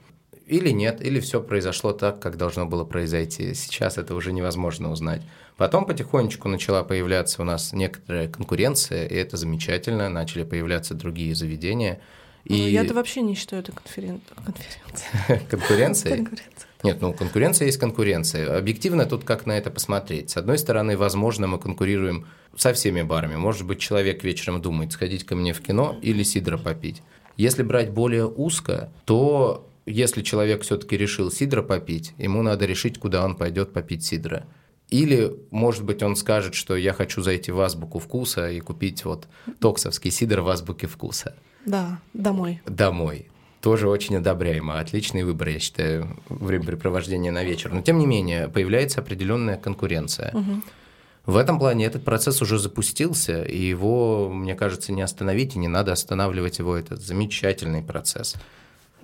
Или 0.46 0.70
нет, 0.70 1.02
или 1.02 1.20
все 1.20 1.42
произошло 1.42 1.92
так, 1.92 2.22
как 2.22 2.38
должно 2.38 2.66
было 2.66 2.86
произойти. 2.86 3.54
Сейчас 3.54 3.98
это 3.98 4.16
уже 4.16 4.32
невозможно 4.32 4.92
узнать. 4.92 5.22
Потом 5.58 5.86
потихонечку 5.86 6.48
начала 6.48 6.84
появляться 6.84 7.42
у 7.42 7.46
нас 7.46 7.74
некоторая 7.74 8.28
конкуренция, 8.28 9.08
и 9.08 9.16
это 9.16 9.38
замечательно. 9.38 10.08
Начали 10.10 10.44
появляться 10.44 10.94
другие 10.94 11.36
заведения. 11.36 12.00
Ну, 12.46 12.56
И 12.56 12.60
Я-то 12.70 12.94
вообще 12.94 13.22
не 13.22 13.34
считаю 13.34 13.62
это 13.62 13.72
конферен... 13.72 14.22
конференцией. 14.46 15.46
конкуренция. 15.50 16.16
Конкуренция. 16.16 16.67
Нет, 16.84 17.02
ну 17.02 17.14
конкуренция 17.14 17.66
есть 17.66 17.80
конкуренция. 17.80 18.58
Объективно 18.58 19.06
тут 19.06 19.24
как 19.24 19.46
на 19.46 19.58
это 19.58 19.72
посмотреть. 19.72 20.30
С 20.30 20.38
одной 20.38 20.58
стороны, 20.58 20.96
возможно, 20.98 21.48
мы 21.48 21.58
конкурируем 21.60 22.28
со 22.56 22.74
всеми 22.74 23.02
барами. 23.02 23.36
Может 23.36 23.66
быть, 23.66 23.80
человек 23.80 24.24
вечером 24.24 24.62
думает, 24.62 24.92
сходить 24.92 25.24
ко 25.26 25.36
мне 25.36 25.54
в 25.54 25.62
кино 25.62 25.98
или 26.02 26.24
сидра 26.24 26.58
попить. 26.58 27.02
Если 27.36 27.64
брать 27.64 27.92
более 27.92 28.28
узко, 28.28 28.92
то 29.06 29.68
если 29.86 30.22
человек 30.22 30.64
все-таки 30.64 30.98
решил 30.98 31.32
сидра 31.32 31.62
попить, 31.62 32.14
ему 32.18 32.42
надо 32.42 32.66
решить, 32.66 33.00
куда 33.00 33.24
он 33.24 33.36
пойдет 33.36 33.74
попить 33.74 34.04
сидра. 34.04 34.46
Или, 34.90 35.34
может 35.52 35.84
быть, 35.84 36.02
он 36.02 36.16
скажет, 36.16 36.56
что 36.56 36.76
я 36.76 36.94
хочу 36.94 37.22
зайти 37.22 37.52
в 37.52 37.60
азбуку 37.60 38.00
вкуса 38.00 38.50
и 38.50 38.60
купить 38.60 39.04
вот 39.04 39.28
токсовский 39.60 40.12
сидр 40.12 40.40
в 40.42 40.50
азбуке 40.50 40.88
вкуса 40.88 41.36
Да, 41.66 42.00
домой. 42.14 42.62
домой. 42.66 43.28
Тоже 43.68 43.90
очень 43.90 44.16
одобряемо. 44.16 44.80
Отличный 44.80 45.26
выбор, 45.26 45.50
я 45.50 45.60
считаю, 45.60 46.08
времяпрепровождения 46.30 47.34
на 47.34 47.44
вечер. 47.44 47.74
Но, 47.74 47.82
тем 47.82 48.00
не 48.00 48.06
менее, 48.06 48.48
появляется 48.48 49.02
определенная 49.02 49.58
конкуренция. 49.58 50.34
В 51.26 51.36
этом 51.36 51.60
плане 51.60 51.84
этот 51.86 52.06
процесс 52.06 52.42
уже 52.42 52.60
запустился, 52.60 53.44
и 53.44 53.58
его, 53.60 54.30
мне 54.34 54.56
кажется, 54.56 54.94
не 54.94 55.02
остановить, 55.02 55.56
и 55.58 55.60
не 55.60 55.68
надо 55.68 55.92
останавливать 55.92 56.60
его. 56.60 56.78
Это 56.78 56.96
замечательный 56.96 57.82
процесс. 57.84 58.36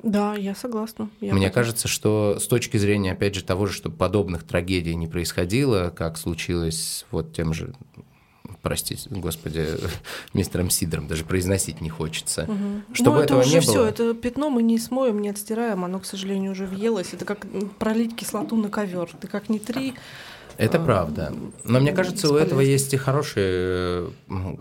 Да, 0.01 0.33
я 0.35 0.55
согласна. 0.55 1.09
Я 1.19 1.33
Мне 1.33 1.47
потом- 1.47 1.55
кажется, 1.55 1.89
что 1.89 2.37
с 2.39 2.47
точки 2.47 2.77
зрения, 2.77 3.11
опять 3.11 3.35
же, 3.35 3.43
того 3.43 3.65
же, 3.65 3.73
чтобы 3.73 3.97
подобных 3.97 4.45
трагедий 4.45 4.95
не 4.95 5.07
происходило, 5.07 5.89
как 5.93 6.17
случилось 6.17 7.05
вот 7.11 7.33
тем 7.33 7.53
же, 7.53 7.73
простите, 8.63 9.09
господи, 9.11 9.67
мистером 10.33 10.71
Сидором, 10.71 11.07
даже 11.07 11.23
произносить 11.23 11.81
не 11.81 11.89
хочется. 11.89 12.47
Чтобы 12.93 13.17
ну, 13.17 13.21
это 13.21 13.25
этого 13.25 13.41
уже 13.41 13.55
не 13.55 13.59
все, 13.59 13.73
было. 13.73 13.85
это 13.85 14.13
пятно 14.15 14.49
мы 14.49 14.63
не 14.63 14.79
смоем, 14.79 15.21
не 15.21 15.29
отстираем, 15.29 15.85
оно, 15.85 15.99
к 15.99 16.05
сожалению, 16.05 16.53
уже 16.53 16.65
въелось. 16.65 17.13
Это 17.13 17.25
как 17.25 17.45
пролить 17.77 18.15
кислоту 18.15 18.55
на 18.55 18.69
ковер. 18.69 19.09
Ты 19.19 19.27
как 19.27 19.49
не 19.49 19.59
три. 19.59 19.93
Это 20.57 20.81
а, 20.81 20.85
правда. 20.85 21.33
Но 21.63 21.79
мне 21.79 21.91
кажется, 21.91 22.31
у 22.31 22.35
этого 22.35 22.61
есть 22.61 22.93
и 22.93 22.97
хорошие... 22.97 24.11
ну, 24.27 24.59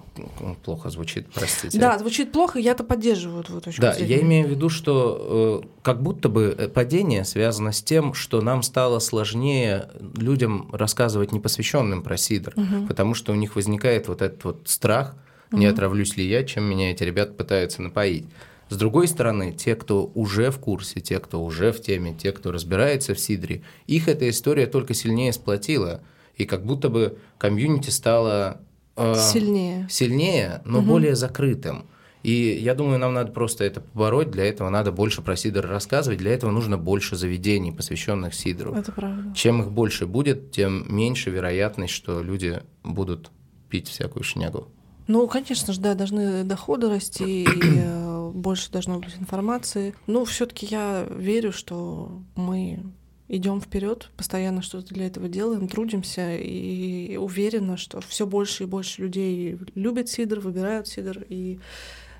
Плохо 0.64 0.90
звучит, 0.90 1.26
простите. 1.32 1.78
Да, 1.78 1.98
звучит 1.98 2.32
плохо, 2.32 2.58
я-то 2.58 2.84
поддерживаю 2.84 3.44
твою 3.44 3.60
точку 3.60 3.82
Да, 3.82 3.94
зрения. 3.94 4.16
я 4.16 4.22
имею 4.22 4.46
в 4.48 4.50
виду, 4.50 4.68
что 4.68 5.62
э, 5.64 5.68
как 5.82 6.02
будто 6.02 6.28
бы 6.28 6.54
э, 6.56 6.68
падение 6.68 7.24
связано 7.24 7.72
с 7.72 7.82
тем, 7.82 8.14
что 8.14 8.40
нам 8.40 8.62
стало 8.62 8.98
сложнее 8.98 9.88
людям 10.16 10.68
рассказывать 10.72 11.32
непосвященным 11.32 12.02
про 12.02 12.16
сидр, 12.16 12.54
потому 12.88 13.14
что 13.14 13.32
у 13.32 13.34
них 13.34 13.56
возникает 13.56 14.08
вот 14.08 14.22
этот 14.22 14.44
вот 14.44 14.62
страх, 14.66 15.16
не 15.50 15.66
отравлюсь 15.66 16.16
ли 16.16 16.26
я, 16.26 16.44
чем 16.44 16.64
меня 16.64 16.90
эти 16.90 17.04
ребята 17.04 17.32
пытаются 17.32 17.82
напоить. 17.82 18.26
С 18.72 18.76
другой 18.78 19.06
стороны, 19.06 19.52
те, 19.52 19.76
кто 19.76 20.10
уже 20.14 20.50
в 20.50 20.58
курсе, 20.58 21.02
те, 21.02 21.20
кто 21.20 21.44
уже 21.44 21.72
в 21.72 21.82
теме, 21.82 22.14
те, 22.14 22.32
кто 22.32 22.50
разбирается 22.50 23.12
в 23.12 23.20
сидре, 23.20 23.60
их 23.86 24.08
эта 24.08 24.30
история 24.30 24.66
только 24.66 24.94
сильнее 24.94 25.34
сплотила, 25.34 26.00
и 26.36 26.46
как 26.46 26.64
будто 26.64 26.88
бы 26.88 27.18
комьюнити 27.36 27.90
стало 27.90 28.62
э, 28.96 29.14
Сильнее. 29.14 29.86
сильнее, 29.90 30.62
но 30.64 30.80
более 30.80 31.16
закрытым. 31.16 31.84
И 32.22 32.32
я 32.32 32.74
думаю, 32.74 32.98
нам 32.98 33.12
надо 33.12 33.30
просто 33.30 33.64
это 33.64 33.82
побороть, 33.82 34.30
для 34.30 34.46
этого 34.46 34.70
надо 34.70 34.90
больше 34.90 35.20
про 35.20 35.36
сидр 35.36 35.66
рассказывать, 35.66 36.20
для 36.20 36.32
этого 36.32 36.50
нужно 36.50 36.78
больше 36.78 37.14
заведений, 37.14 37.72
посвященных 37.72 38.32
сидру. 38.32 38.72
Это 38.72 38.90
правда. 38.90 39.34
Чем 39.34 39.60
их 39.60 39.70
больше 39.70 40.06
будет, 40.06 40.50
тем 40.50 40.86
меньше 40.88 41.28
вероятность, 41.28 41.92
что 41.92 42.22
люди 42.22 42.62
будут 42.82 43.32
пить 43.68 43.88
всякую 43.88 44.22
шнягу. 44.22 44.68
Ну, 45.06 45.26
конечно 45.26 45.72
же, 45.72 45.80
да, 45.80 45.94
должны 45.94 46.44
доходы 46.44 46.88
расти, 46.88 47.44
и 47.44 47.48
э, 47.48 48.30
больше 48.34 48.70
должно 48.70 48.98
быть 48.98 49.16
информации. 49.18 49.94
Но 50.06 50.24
все-таки 50.24 50.66
я 50.66 51.06
верю, 51.10 51.52
что 51.52 52.22
мы 52.36 52.80
идем 53.28 53.60
вперед, 53.60 54.10
постоянно 54.16 54.62
что-то 54.62 54.92
для 54.94 55.06
этого 55.06 55.28
делаем, 55.28 55.66
трудимся 55.66 56.36
и 56.36 57.16
уверена, 57.16 57.76
что 57.76 58.00
все 58.02 58.26
больше 58.26 58.64
и 58.64 58.66
больше 58.66 59.02
людей 59.02 59.58
любят 59.74 60.08
сидр, 60.08 60.40
выбирают 60.40 60.86
сидр, 60.86 61.24
и 61.28 61.58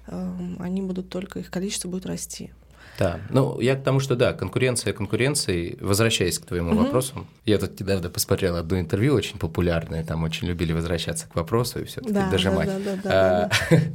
э, 0.07 0.37
они 0.59 0.81
будут 0.83 1.09
только, 1.11 1.41
их 1.41 1.51
количество 1.51 1.89
будет 1.89 2.07
расти. 2.07 2.53
Да, 2.99 3.21
ну 3.31 3.59
я 3.61 3.75
к 3.75 3.83
тому, 3.83 4.01
что 4.01 4.17
да, 4.17 4.33
конкуренция 4.33 4.93
конкуренцией, 4.93 5.77
возвращаясь 5.81 6.39
к 6.39 6.47
твоему 6.47 6.73
угу. 6.73 6.85
вопросу, 6.85 7.27
я 7.47 7.59
тут 7.59 7.81
недавно 7.81 8.11
посмотрел 8.11 8.57
одно 8.57 8.79
интервью 8.79 9.15
очень 9.15 9.39
популярное, 9.39 10.05
там 10.05 10.23
очень 10.25 10.47
любили 10.47 10.73
возвращаться 10.73 11.27
к 11.27 11.35
вопросу 11.35 11.81
и 11.81 11.85
все-таки 11.85 12.13
да, 12.13 12.31
дожимать. 12.31 12.69
Да, 12.69 12.79
да, 12.79 12.97
да, 12.97 13.01
да, 13.03 13.51
да. 13.71 13.83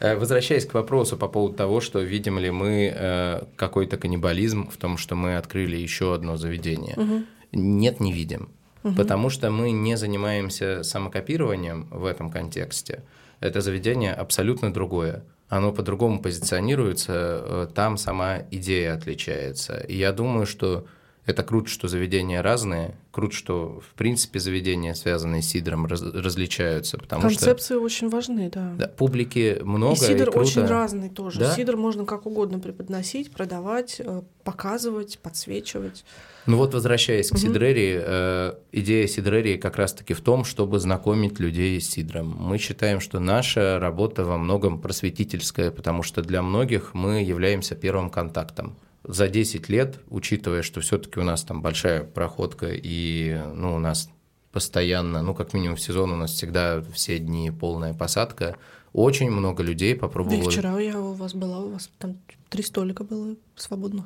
Э, 0.00 0.16
возвращаясь 0.16 0.66
к 0.66 0.74
вопросу 0.74 1.16
по 1.16 1.28
поводу 1.28 1.54
того, 1.54 1.80
что 1.80 2.00
видим 2.00 2.38
ли 2.38 2.50
мы 2.50 2.92
э, 2.94 3.42
какой-то 3.56 3.96
каннибализм 3.96 4.68
в 4.68 4.76
том, 4.76 4.98
что 4.98 5.14
мы 5.14 5.36
открыли 5.36 5.76
еще 5.76 6.14
одно 6.14 6.36
заведение. 6.36 6.94
Угу. 6.96 7.22
Нет, 7.52 8.00
не 8.00 8.12
видим. 8.12 8.50
Угу. 8.84 8.94
Потому 8.94 9.30
что 9.30 9.50
мы 9.50 9.70
не 9.70 9.96
занимаемся 9.96 10.82
самокопированием 10.82 11.88
в 11.90 12.04
этом 12.04 12.30
контексте. 12.30 13.02
Это 13.42 13.60
заведение 13.60 14.14
абсолютно 14.14 14.72
другое 14.72 15.22
оно 15.52 15.70
по-другому 15.70 16.22
позиционируется, 16.22 17.12
э, 17.14 17.68
там 17.74 17.98
сама 17.98 18.38
идея 18.50 18.94
отличается. 18.94 19.80
И 19.86 19.94
я 19.98 20.12
думаю, 20.12 20.46
что 20.46 20.86
это 21.24 21.44
круто, 21.44 21.68
что 21.68 21.86
заведения 21.86 22.42
разные, 22.42 22.96
круто, 23.12 23.34
что 23.34 23.80
в 23.80 23.94
принципе 23.94 24.40
заведения, 24.40 24.92
связанные 24.94 25.40
с 25.40 25.46
сидром, 25.46 25.86
раз, 25.86 26.02
различаются, 26.02 26.98
потому 26.98 27.22
Концепции 27.22 27.74
что... 27.74 27.82
очень 27.82 28.08
важны, 28.08 28.50
да. 28.50 28.72
да. 28.76 28.88
Публики 28.88 29.58
много. 29.62 29.94
И 29.94 29.98
сидр 29.98 30.28
и 30.28 30.32
круто. 30.32 30.40
очень 30.40 30.66
разный 30.66 31.10
тоже. 31.10 31.38
Да? 31.38 31.54
Сидр 31.54 31.76
можно 31.76 32.06
как 32.06 32.26
угодно 32.26 32.58
преподносить, 32.58 33.30
продавать, 33.30 34.00
э, 34.00 34.22
показывать, 34.42 35.20
подсвечивать. 35.20 36.04
Ну 36.46 36.56
вот, 36.56 36.74
возвращаясь 36.74 37.30
к 37.30 37.38
Сидрерии, 37.38 38.00
э, 38.04 38.54
идея 38.72 39.06
Сидрерии 39.06 39.58
как 39.58 39.76
раз-таки 39.76 40.14
в 40.14 40.20
том, 40.20 40.44
чтобы 40.44 40.80
знакомить 40.80 41.38
людей 41.38 41.80
с 41.80 41.88
Сидром. 41.88 42.36
Мы 42.36 42.58
считаем, 42.58 42.98
что 42.98 43.20
наша 43.20 43.78
работа 43.78 44.24
во 44.24 44.38
многом 44.38 44.80
просветительская, 44.80 45.70
потому 45.70 46.02
что 46.02 46.20
для 46.20 46.42
многих 46.42 46.94
мы 46.94 47.22
являемся 47.22 47.76
первым 47.76 48.10
контактом. 48.10 48.76
За 49.04 49.28
10 49.28 49.68
лет, 49.68 49.98
учитывая, 50.08 50.62
что 50.62 50.80
все-таки 50.80 51.18
у 51.18 51.24
нас 51.24 51.42
там 51.42 51.60
большая 51.60 52.04
проходка 52.04 52.68
и 52.70 53.40
ну, 53.54 53.74
у 53.74 53.78
нас 53.78 54.08
постоянно, 54.52 55.22
ну 55.22 55.34
как 55.34 55.54
минимум 55.54 55.76
в 55.76 55.80
сезон 55.80 56.12
у 56.12 56.16
нас 56.16 56.32
всегда 56.32 56.82
все 56.94 57.18
дни 57.18 57.50
полная 57.50 57.94
посадка, 57.94 58.56
очень 58.92 59.30
много 59.30 59.62
людей 59.62 59.96
попробовало. 59.96 60.44
Да 60.44 60.50
вчера 60.50 60.78
я 60.78 61.00
у 61.00 61.14
вас 61.14 61.34
была, 61.34 61.60
у 61.60 61.70
вас 61.70 61.90
там 61.98 62.18
три 62.48 62.62
столика 62.62 63.02
было 63.02 63.34
свободных. 63.56 64.04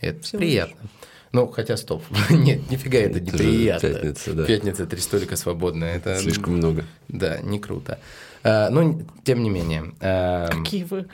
Это 0.00 0.22
Всего 0.22 0.40
приятно. 0.40 0.80
Лишь. 0.82 0.90
Ну, 1.32 1.46
хотя 1.46 1.76
стоп. 1.76 2.02
Нет, 2.30 2.68
нифига 2.70 2.98
это 2.98 3.20
не 3.20 3.30
приятно. 3.30 3.88
Пятница, 3.88 4.32
да. 4.32 4.44
Пятница, 4.44 4.86
три 4.86 5.00
столика 5.00 5.36
свободная. 5.36 5.96
Это, 5.96 6.18
Слишком 6.18 6.56
много. 6.56 6.84
Да, 7.08 7.38
не 7.38 7.60
круто. 7.60 8.00
А, 8.42 8.68
ну, 8.70 9.06
тем 9.22 9.42
не 9.42 9.50
менее. 9.50 9.94
А... 10.00 10.48
Какие 10.48 10.84
вы? 10.84 11.06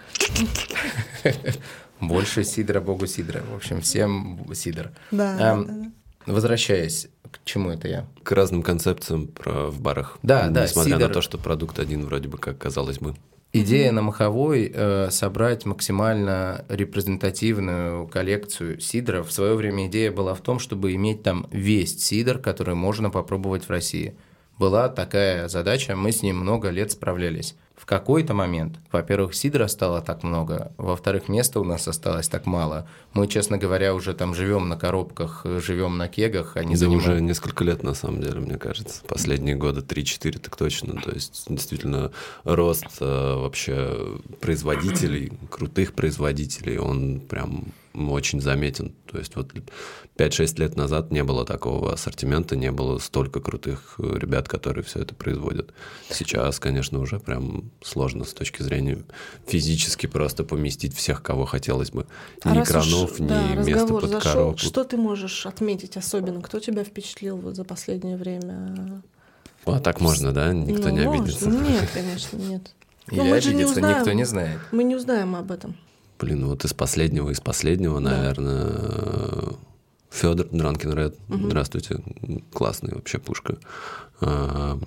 Больше 2.01 2.45
сидра, 2.45 2.81
богу 2.81 3.07
сидра. 3.07 3.43
В 3.51 3.57
общем, 3.57 3.81
всем 3.81 4.47
сидр. 4.55 4.93
Да, 5.11 5.37
а, 5.39 5.57
да, 5.57 5.65
да. 5.65 5.93
Возвращаясь, 6.27 7.09
к 7.31 7.39
чему 7.45 7.71
это 7.71 7.89
я? 7.89 8.07
К 8.23 8.33
разным 8.33 8.63
концепциям 8.63 9.29
про 9.29 9.71
в 9.71 9.81
барах. 9.81 10.19
Да, 10.23 10.49
да. 10.49 10.65
Несмотря 10.65 10.97
сидр... 10.97 11.09
на 11.09 11.15
то, 11.15 11.23
что 11.23 11.39
продукт 11.39 11.79
один 11.79 12.05
вроде 12.05 12.29
бы 12.29 12.39
как 12.39 12.59
казалось 12.59 12.99
бы. 12.99 13.15
Идея 13.53 13.93
на 13.93 14.03
Маховой 14.03 14.71
э, 14.75 15.09
собрать 15.11 15.65
максимально 15.65 16.65
репрезентативную 16.69 18.07
коллекцию 18.09 18.81
сидров. 18.81 19.29
В 19.29 19.33
свое 19.33 19.55
время 19.55 19.87
идея 19.87 20.13
была 20.13 20.35
в 20.35 20.41
том, 20.41 20.59
чтобы 20.59 20.95
иметь 20.95 21.23
там 21.23 21.47
весь 21.51 22.05
сидр, 22.05 22.39
который 22.39 22.75
можно 22.75 23.09
попробовать 23.09 23.65
в 23.65 23.71
России 23.71 24.15
была 24.59 24.89
такая 24.89 25.49
задача, 25.49 25.97
мы 25.97 26.13
с 26.13 26.23
ней 26.23 26.33
много 26.33 26.71
лет 26.71 26.91
справлялись. 26.91 27.57
В 27.77 27.85
какой-то 27.85 28.33
момент, 28.33 28.79
во-первых, 28.91 29.35
сидра 29.35 29.67
стало 29.67 30.01
так 30.01 30.23
много, 30.23 30.73
во-вторых, 30.79 31.29
места 31.29 31.61
у 31.61 31.65
нас 31.65 31.87
осталось 31.87 32.27
так 32.27 32.47
мало. 32.47 32.89
Мы, 33.13 33.29
честно 33.29 33.59
говоря, 33.59 33.95
уже 33.95 34.15
там 34.15 34.35
живем 34.35 34.69
на 34.69 34.77
коробках, 34.77 35.43
живем 35.45 35.99
на 35.99 36.09
кегах, 36.09 36.57
а 36.57 36.65
не 36.65 36.75
да 36.75 36.81
занимаем... 36.81 37.01
уже 37.01 37.21
несколько 37.21 37.65
лет, 37.65 37.83
на 37.83 37.93
самом 37.93 38.23
деле, 38.23 38.41
мне 38.41 38.57
кажется. 38.57 39.03
Последние 39.07 39.57
годы 39.57 39.83
3-4 39.83 40.39
так 40.39 40.57
точно. 40.57 41.01
То 41.01 41.11
есть, 41.13 41.45
действительно, 41.49 42.13
рост 42.45 42.87
э, 43.01 43.35
вообще 43.37 44.19
производителей, 44.41 45.33
крутых 45.51 45.93
производителей, 45.93 46.79
он 46.79 47.21
прям 47.21 47.75
очень 47.97 48.41
заметен. 48.41 48.95
То 49.11 49.19
есть 49.19 49.37
вот 49.37 49.53
5-6 50.17 50.61
лет 50.61 50.77
назад 50.77 51.11
не 51.11 51.25
было 51.25 51.45
такого 51.45 51.93
ассортимента, 51.93 52.57
не 52.57 52.71
было 52.71 52.99
столько 52.99 53.41
крутых 53.41 53.97
э, 53.99 54.19
ребят, 54.19 54.49
которые 54.49 54.85
все 54.85 55.01
это 55.01 55.15
производят. 55.15 55.73
Сейчас, 56.11 56.59
конечно, 56.59 56.99
уже 56.99 57.19
прям 57.19 57.71
сложно 57.83 58.25
с 58.25 58.33
точки 58.33 58.63
зрения 58.63 59.05
физически 59.47 60.07
просто 60.07 60.45
поместить 60.45 60.95
всех, 60.95 61.23
кого 61.23 61.45
хотелось 61.45 61.91
бы. 61.91 62.07
А 62.43 62.55
ни 62.55 62.63
кранов, 62.63 63.13
уж, 63.13 63.19
ни 63.19 63.29
да, 63.29 63.55
места 63.55 63.87
под 63.87 64.11
зашел, 64.11 64.21
коробку. 64.21 64.59
Что 64.59 64.85
ты 64.85 64.97
можешь 64.97 65.47
отметить 65.47 65.97
особенно? 65.97 66.41
Кто 66.43 66.61
тебя 66.61 66.85
впечатлил 66.85 67.37
вот 67.37 67.57
за 67.57 67.65
последнее 67.65 68.17
время? 68.17 69.03
А 69.65 69.81
так 69.81 70.01
можно, 70.01 70.33
да? 70.33 70.53
Никто 70.53 70.89
ну, 70.89 70.95
не 70.95 71.05
можно. 71.05 71.23
обидится? 71.23 71.51
Нет, 71.51 71.91
конечно, 71.95 72.37
нет. 72.37 72.73
Или 73.11 73.21
обидится, 73.21 73.53
не 73.53 73.65
узнаем, 73.65 73.99
никто 73.99 74.13
не 74.13 74.25
знает. 74.25 74.61
Мы 74.73 74.85
не 74.85 74.97
узнаем 74.97 75.37
об 75.37 75.51
этом. 75.53 75.77
Блин, 76.19 76.47
вот 76.47 76.65
из 76.65 76.73
последнего, 76.73 77.31
из 77.31 77.41
последнего, 77.41 78.01
да. 78.01 78.11
наверное, 78.11 79.57
Федор 80.11 80.47
Дранкин 80.51 80.93
Ред. 80.95 81.17
Угу. 81.29 81.47
Здравствуйте. 81.47 82.03
Классный 82.53 82.95
вообще 82.95 83.19
пушка. 83.19 83.59
А, 84.21 84.79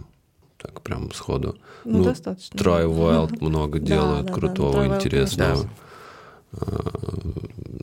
так, 0.58 0.82
прям 0.82 1.12
сходу. 1.12 1.58
Ну, 1.86 2.00
ну 2.00 2.04
достаточно. 2.06 2.58
Try 2.58 2.86
Wild 2.86 3.38
много 3.42 3.80
делают, 3.80 4.28
да, 4.28 4.34
крутого, 4.34 4.88
да, 4.88 4.96
интересного. 4.96 5.70
А, 6.54 6.92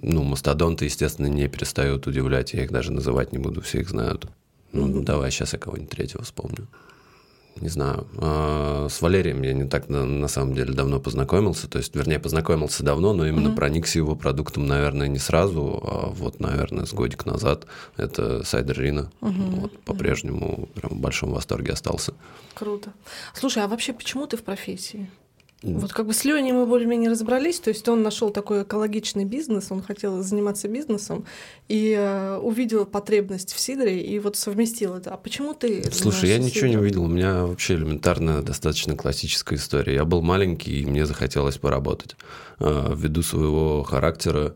ну, 0.03 0.25
мастодонты, 0.25 0.87
естественно, 0.87 1.27
не 1.27 1.47
перестают 1.49 2.07
удивлять. 2.07 2.53
Я 2.53 2.65
их 2.65 2.73
даже 2.73 2.91
называть 2.91 3.33
не 3.33 3.39
буду, 3.39 3.61
все 3.61 3.81
их 3.81 3.91
знают. 3.91 4.27
Ну, 4.73 4.87
угу. 4.87 5.01
давай 5.03 5.31
сейчас 5.31 5.53
я 5.53 5.59
кого-нибудь 5.59 5.91
третьего 5.91 6.25
вспомню 6.25 6.67
не 7.61 7.69
знаю, 7.69 8.07
а, 8.19 8.89
с 8.89 9.01
Валерием 9.01 9.43
я 9.43 9.53
не 9.53 9.65
так 9.65 9.89
на, 9.89 10.05
на 10.05 10.29
самом 10.29 10.55
деле 10.55 10.73
давно 10.73 11.01
познакомился, 11.01 11.69
то 11.69 11.79
есть, 11.79 11.95
вернее, 11.95 12.19
познакомился 12.19 12.83
давно, 12.83 13.13
но 13.13 13.27
именно 13.27 13.49
mm-hmm. 13.49 13.57
проникся 13.57 13.99
его 13.99 14.15
продуктом, 14.15 14.67
наверное, 14.67 15.09
не 15.09 15.19
сразу, 15.19 15.81
а 15.83 16.09
вот, 16.11 16.41
наверное, 16.41 16.87
с 16.87 16.93
годик 16.93 17.27
назад 17.27 17.67
это 17.97 18.45
Сайдер 18.45 18.81
Рина. 18.81 19.11
Mm-hmm. 19.21 19.61
Вот, 19.61 19.79
по-прежнему 19.81 20.69
прям 20.75 20.93
в 20.93 21.01
большом 21.01 21.33
восторге 21.33 21.73
остался. 21.73 22.15
Круто. 22.55 22.93
Слушай, 23.35 23.65
а 23.65 23.69
вообще 23.69 23.93
почему 23.93 24.27
ты 24.27 24.37
в 24.37 24.43
профессии? 24.43 25.11
Вот 25.63 25.93
как 25.93 26.07
бы 26.07 26.13
с 26.13 26.25
Леней 26.25 26.53
мы 26.53 26.67
более-менее 26.67 27.11
разобрались, 27.11 27.61
то 27.61 27.71
есть 27.71 27.89
он 27.89 28.03
нашел 28.03 28.31
такой 28.31 28.63
экологичный 28.63 29.25
бизнес, 29.25 29.73
он 29.73 29.83
хотел 29.83 30.23
заниматься 30.23 30.69
бизнесом 30.69 31.25
и 31.67 31.97
э, 31.99 32.37
увидел 32.37 32.85
потребность 32.85 33.55
в 33.55 33.59
сидре 33.59 34.03
и 34.03 34.19
вот 34.19 34.37
совместил 34.37 34.95
это. 34.95 35.15
А 35.15 35.17
почему 35.17 35.55
ты? 35.55 35.91
Слушай, 35.91 36.31
я 36.31 36.39
ничего 36.39 36.67
сидром? 36.67 36.71
не 36.71 36.77
увидел, 36.77 37.05
у 37.05 37.09
меня 37.09 37.47
вообще 37.47 37.75
элементарная, 37.75 38.43
достаточно 38.43 38.97
классическая 38.97 39.57
история. 39.57 39.95
Я 39.95 40.05
был 40.05 40.21
маленький, 40.21 40.83
и 40.83 40.87
мне 40.87 41.07
захотелось 41.07 41.57
поработать. 41.57 42.17
Э, 42.61 42.93
ввиду 42.95 43.23
своего 43.23 43.83
характера 43.83 44.49
Э, 44.49 44.53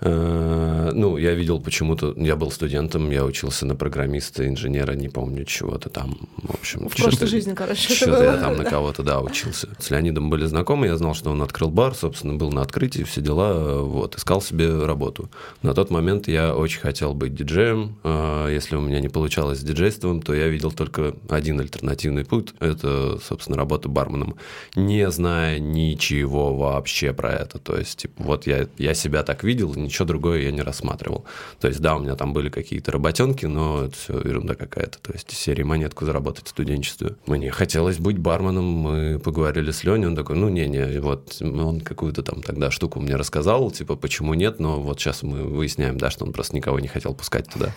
ну, 0.00 1.16
я 1.16 1.34
видел 1.34 1.60
почему-то, 1.60 2.14
я 2.16 2.36
был 2.36 2.50
студентом, 2.50 3.10
я 3.10 3.24
учился 3.24 3.66
на 3.66 3.74
программиста, 3.74 4.46
инженера, 4.46 4.92
не 4.92 5.08
помню 5.08 5.44
чего-то 5.44 5.88
там. 5.88 6.28
В 6.36 6.54
общем, 6.54 6.88
в 6.88 6.96
прошлой 6.96 7.26
жизни, 7.26 7.54
короче. 7.54 7.94
Что-то 7.94 8.22
я 8.22 8.36
там 8.36 8.56
на 8.56 8.64
кого-то, 8.64 9.02
да, 9.02 9.20
учился. 9.20 9.68
С 9.78 9.90
Леонидом 9.90 10.30
были 10.30 10.44
знакомы, 10.46 10.86
я 10.86 10.96
знал, 10.96 11.14
что 11.14 11.30
он 11.30 11.42
открыл 11.42 11.70
бар, 11.70 11.94
собственно, 11.94 12.34
был 12.34 12.52
на 12.52 12.62
открытии, 12.62 13.02
все 13.04 13.20
дела, 13.20 13.82
вот, 13.82 14.16
искал 14.16 14.40
себе 14.42 14.84
работу. 14.84 15.30
На 15.62 15.74
тот 15.74 15.90
момент 15.90 16.28
я 16.28 16.54
очень 16.54 16.80
хотел 16.80 17.14
быть 17.14 17.34
диджеем. 17.34 17.96
Э, 18.04 18.48
если 18.52 18.76
у 18.76 18.80
меня 18.80 19.00
не 19.00 19.08
получалось 19.08 19.60
с 19.60 19.62
диджейством, 19.62 20.20
то 20.22 20.34
я 20.34 20.48
видел 20.48 20.72
только 20.72 21.14
один 21.28 21.60
альтернативный 21.60 22.24
путь. 22.24 22.54
Это, 22.60 23.18
собственно, 23.22 23.56
работа 23.56 23.88
барменом, 23.88 24.36
не 24.74 25.10
зная 25.10 25.58
ничего 25.58 26.54
вообще 26.54 27.12
про 27.12 27.32
это. 27.32 27.58
То 27.58 27.76
есть, 27.76 27.98
типа, 27.98 28.22
вот 28.22 28.46
я, 28.46 28.68
я 28.78 28.94
себя 28.94 29.22
так 29.22 29.44
видел, 29.44 29.74
ничего 29.86 30.06
другое 30.06 30.42
я 30.42 30.50
не 30.50 30.62
рассматривал. 30.62 31.24
То 31.60 31.68
есть, 31.68 31.80
да, 31.80 31.96
у 31.96 32.00
меня 32.00 32.16
там 32.16 32.32
были 32.32 32.48
какие-то 32.48 32.92
работенки, 32.92 33.46
но 33.46 33.84
это 33.84 33.96
все 33.96 34.18
ерунда 34.18 34.54
какая-то. 34.54 34.98
То 34.98 35.12
есть, 35.12 35.30
серии 35.30 35.62
монетку 35.62 36.04
заработать 36.04 36.46
в 36.46 36.50
студенчестве. 36.50 37.16
Мне 37.26 37.50
хотелось 37.50 37.98
быть 37.98 38.18
барменом, 38.18 38.64
мы 38.64 39.18
поговорили 39.18 39.70
с 39.70 39.84
Леней, 39.84 40.06
он 40.06 40.16
такой, 40.16 40.36
ну, 40.36 40.48
не-не, 40.48 41.00
вот 41.00 41.40
он 41.40 41.80
какую-то 41.80 42.22
там 42.22 42.42
тогда 42.42 42.70
штуку 42.70 43.00
мне 43.00 43.16
рассказал, 43.16 43.70
типа, 43.70 43.96
почему 43.96 44.34
нет, 44.34 44.60
но 44.60 44.80
вот 44.80 45.00
сейчас 45.00 45.22
мы 45.22 45.44
выясняем, 45.44 45.98
да, 45.98 46.10
что 46.10 46.24
он 46.24 46.32
просто 46.32 46.56
никого 46.56 46.80
не 46.80 46.88
хотел 46.88 47.14
пускать 47.14 47.48
туда. 47.48 47.74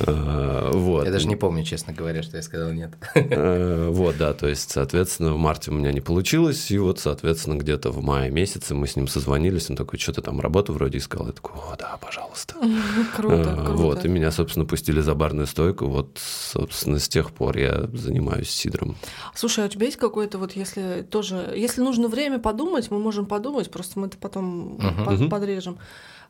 А, 0.00 0.70
вот. 0.74 1.04
Я 1.04 1.10
даже 1.10 1.28
не 1.28 1.36
помню, 1.36 1.64
честно 1.64 1.92
говоря, 1.92 2.22
что 2.22 2.36
я 2.36 2.42
сказал 2.42 2.72
нет. 2.72 2.92
А, 3.14 3.90
вот, 3.90 4.16
да, 4.16 4.32
то 4.32 4.48
есть, 4.48 4.70
соответственно, 4.70 5.34
в 5.34 5.38
марте 5.38 5.70
у 5.70 5.74
меня 5.74 5.92
не 5.92 6.00
получилось, 6.00 6.70
и 6.70 6.78
вот, 6.78 6.98
соответственно, 6.98 7.56
где-то 7.56 7.90
в 7.90 8.02
мае 8.02 8.30
месяце 8.30 8.74
мы 8.74 8.86
с 8.86 8.96
ним 8.96 9.08
созвонились, 9.08 9.70
он 9.70 9.76
такой, 9.76 9.98
что-то 9.98 10.22
там 10.22 10.40
работу 10.40 10.72
вроде 10.72 10.98
искал, 10.98 11.28
такой, 11.36 11.54
о, 11.54 11.76
да, 11.76 11.96
пожалуйста. 12.00 12.54
Круто, 13.16 13.52
а, 13.52 13.64
круто. 13.64 13.72
Вот, 13.72 14.04
и 14.04 14.08
меня, 14.08 14.30
собственно, 14.30 14.66
пустили 14.66 15.00
за 15.00 15.14
барную 15.14 15.46
стойку, 15.46 15.86
вот, 15.86 16.18
собственно, 16.18 16.98
с 16.98 17.08
тех 17.08 17.32
пор 17.32 17.56
я 17.58 17.88
занимаюсь 17.92 18.50
сидром. 18.50 18.96
Слушай, 19.34 19.64
а 19.64 19.66
у 19.66 19.70
тебя 19.70 19.86
есть 19.86 19.98
какой-то 19.98 20.38
вот, 20.38 20.52
если 20.52 21.06
тоже, 21.08 21.52
если 21.56 21.80
нужно 21.80 22.08
время 22.08 22.38
подумать, 22.38 22.90
мы 22.90 22.98
можем 22.98 23.26
подумать, 23.26 23.70
просто 23.70 24.00
мы 24.00 24.08
это 24.08 24.18
потом 24.18 24.76
uh-huh. 24.76 25.28
подрежем. 25.28 25.78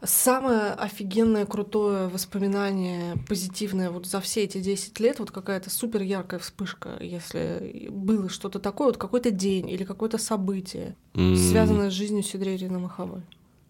Самое 0.03 0.73
офигенное, 0.73 1.47
крутое 1.47 2.09
воспоминание, 2.09 3.17
позитивное 3.29 3.91
вот 3.91 4.07
за 4.07 4.21
все 4.21 4.45
эти 4.45 4.59
10 4.59 5.01
лет, 5.01 5.19
вот 5.19 5.31
какая-то 5.31 5.71
супер 5.71 6.03
яркая 6.03 6.39
вспышка, 6.39 6.99
если 7.01 7.89
было 7.91 8.29
что-то 8.29 8.59
такое, 8.59 8.89
вот 8.89 8.99
какой-то 8.99 9.31
день 9.31 9.71
или 9.71 9.85
какое-то 9.85 10.19
событие, 10.19 10.97
mm. 11.15 11.37
связанное 11.37 11.91
с 11.91 11.95
жизнью 11.95 12.23
Сидрерина 12.23 12.79
Маховой. 12.79 13.23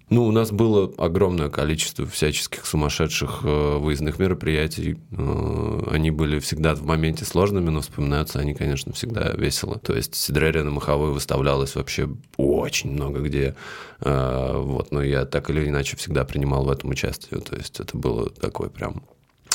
Ну, 0.09 0.25
у 0.25 0.31
нас 0.31 0.53
было 0.53 0.93
огромное 0.99 1.51
количество 1.51 2.07
всяческих 2.07 2.65
сумасшедших 2.65 3.41
э, 3.43 3.77
выездных 3.79 4.21
мероприятий. 4.21 4.99
Э, 5.11 5.83
они 5.91 6.13
были 6.13 6.39
всегда 6.39 6.77
в 6.77 6.85
моменте 6.85 7.25
сложными, 7.25 7.71
но 7.71 7.81
вспоминаются 7.81 8.39
они, 8.39 8.55
конечно, 8.55 8.93
всегда 8.93 9.33
весело. 9.33 9.81
То 9.81 9.97
есть 9.97 10.15
Сидрерия 10.15 10.63
на 10.63 10.71
Маховой 10.71 11.11
выставлялась 11.11 11.75
вообще 11.75 12.09
очень 12.37 12.93
много 12.93 13.19
где. 13.19 13.57
Э, 14.01 14.53
вот, 14.57 14.93
но 14.93 15.03
я 15.03 15.25
так 15.25 15.51
или 15.51 15.69
иначе 15.69 15.97
всегда 15.97 16.25
принимал 16.25 16.65
в 16.65 16.71
этом 16.71 16.91
участие. 16.91 17.41
То 17.41 17.57
есть 17.57 17.81
это 17.81 17.99
было 17.99 18.31
такое 18.31 18.69
прям 18.69 19.03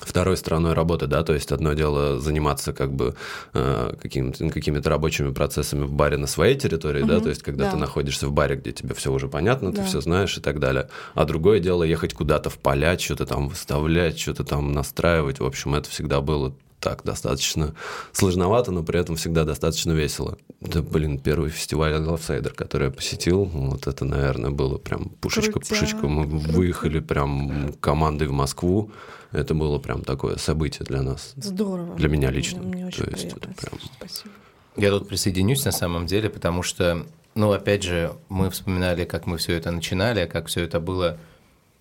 второй 0.06 0.38
стороной 0.38 0.74
работы, 0.74 1.08
да, 1.08 1.24
то 1.24 1.34
есть 1.34 1.52
одно 1.52 1.74
дело 1.74 2.20
заниматься 2.20 2.74
как 2.74 2.94
бы 2.94 3.16
э, 3.54 3.94
какими-то, 4.02 4.50
какими-то 4.50 4.90
рабочими 4.90 5.32
процессами 5.32 5.84
в 5.84 5.94
баре 5.94 6.18
на 6.18 6.28
своей 6.28 6.58
территории, 6.58 7.02
угу, 7.02 7.10
да, 7.10 7.20
то 7.20 7.30
есть 7.30 7.44
когда 7.44 7.66
да. 7.66 7.72
ты 7.72 7.78
находишься 7.78 8.28
в 8.28 8.32
баре, 8.32 8.56
где 8.56 8.72
тебе 8.72 8.94
все 8.94 9.12
уже 9.12 9.28
понятно, 9.28 9.72
да. 9.72 9.82
ты 9.82 9.88
все 9.88 10.02
знаешь 10.02 10.38
и 10.38 10.42
так 10.42 10.60
далее, 10.60 10.90
а 11.14 11.26
другое 11.26 11.60
дело 11.60 11.84
ехать 11.84 12.14
куда-то 12.14 12.50
в 12.50 12.58
поля, 12.58 12.98
что-то 12.98 13.26
там 13.26 13.48
выставлять, 13.48 14.20
что-то 14.20 14.44
там 14.44 14.72
настраивать, 14.72 15.40
в 15.40 15.46
общем, 15.46 15.76
это 15.76 15.90
всегда 15.90 16.22
было 16.22 16.54
так 16.82 17.04
достаточно 17.04 17.74
сложновато, 18.12 18.72
но 18.72 18.84
при 18.84 19.00
этом 19.00 19.16
всегда 19.16 19.46
достаточно 19.46 19.94
весело. 19.94 20.38
Да, 20.60 20.82
блин, 20.82 21.20
первый 21.20 21.50
фестиваль 21.50 21.94
Лавсайдер, 21.94 22.54
который 22.54 22.86
я 22.86 22.92
посетил, 22.92 23.46
вот 23.46 23.88
это, 23.88 24.04
наверное, 24.04 24.50
было 24.50 24.78
прям 24.78 25.10
пушечка-пушечка. 25.22 26.08
Мы 26.08 26.26
выехали 26.26 27.00
прям 27.00 27.74
командой 27.80 28.28
в 28.28 28.34
Москву. 28.34 28.92
Это 29.32 29.54
было 29.54 29.78
прям 29.78 30.02
такое 30.02 30.36
событие 30.38 30.86
для 30.86 31.02
нас. 31.04 31.34
Здорово. 31.38 31.96
Для 31.96 32.10
меня 32.10 32.32
лично. 32.32 32.62
Мне, 32.62 32.88
очень 32.88 33.06
То 33.06 33.12
есть 33.12 33.26
это 33.26 33.50
прям... 33.50 33.80
Спасибо. 33.98 34.32
Я 34.76 34.90
тут 34.90 35.08
присоединюсь 35.08 35.64
на 35.64 35.72
самом 35.72 36.06
деле, 36.06 36.30
потому 36.30 36.64
что, 36.64 37.06
ну, 37.36 37.52
опять 37.52 37.84
же, 37.84 38.14
мы 38.28 38.50
вспоминали, 38.50 39.06
как 39.06 39.28
мы 39.28 39.38
все 39.38 39.54
это 39.54 39.72
начинали, 39.72 40.26
как 40.26 40.48
все 40.48 40.64
это 40.64 40.80
было 40.80 41.18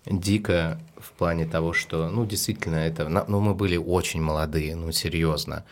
дико 0.05 0.79
плане 1.21 1.45
того, 1.45 1.71
что, 1.71 2.09
ну, 2.09 2.25
действительно, 2.25 2.77
это, 2.77 3.07
ну, 3.07 3.39
мы 3.41 3.53
были 3.53 3.77
очень 3.77 4.23
молодые, 4.23 4.75
ну, 4.75 4.91
серьезно. 4.91 5.65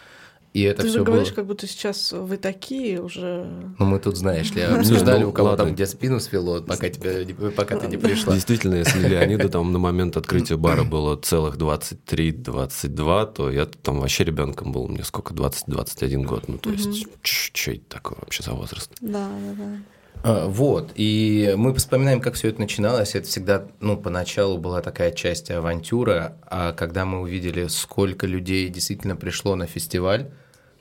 И 0.53 0.62
это 0.62 0.83
ты 0.83 0.89
все 0.89 1.03
говоришь, 1.03 1.29
было... 1.29 1.38
как 1.38 1.47
будто 1.47 1.65
сейчас 1.65 2.12
вы 2.12 2.38
такие 2.38 3.01
уже. 3.01 3.47
Ну, 3.79 3.85
мы 3.85 3.97
тут, 3.97 4.15
знаешь 4.15 4.51
ли, 4.55 4.62
обсуждали, 4.62 5.23
у 5.23 5.31
кого 5.31 5.55
там 5.55 5.73
где 5.73 5.88
спину 5.88 6.19
свело, 6.19 6.62
пока, 6.62 6.89
тебя, 6.89 7.25
пока 7.57 7.79
ты 7.79 7.88
не 7.88 7.97
пришла. 7.97 8.35
Действительно, 8.35 8.75
если 8.75 8.99
Леониду 8.99 9.49
там 9.49 9.73
на 9.73 9.79
момент 9.79 10.17
открытия 10.17 10.55
бара 10.65 10.83
было 10.83 11.15
целых 11.15 11.57
23-22, 11.57 13.33
то 13.33 13.49
я 13.49 13.65
там 13.65 14.01
вообще 14.01 14.25
ребенком 14.25 14.71
был, 14.71 14.88
мне 14.88 15.03
сколько, 15.03 15.33
20-21 15.33 16.25
год. 16.25 16.47
Ну, 16.47 16.59
то 16.59 16.69
есть, 16.69 17.07
что 17.23 17.71
это 17.71 17.85
такое 17.89 18.19
вообще 18.21 18.43
за 18.43 18.51
возраст? 18.51 18.91
Да, 19.01 19.27
да, 19.27 19.53
да. 19.57 19.77
А, 20.21 20.47
вот, 20.47 20.91
и 20.95 21.53
мы 21.58 21.73
вспоминаем, 21.73 22.19
как 22.19 22.34
все 22.34 22.49
это 22.49 22.60
начиналось. 22.60 23.15
Это 23.15 23.27
всегда, 23.27 23.67
ну, 23.79 23.97
поначалу 23.97 24.58
была 24.58 24.82
такая 24.82 25.12
часть 25.12 25.49
авантюра, 25.49 26.38
а 26.45 26.73
когда 26.73 27.05
мы 27.05 27.21
увидели, 27.21 27.67
сколько 27.67 28.27
людей 28.27 28.67
действительно 28.69 29.15
пришло 29.15 29.55
на 29.55 29.65
фестиваль, 29.65 30.29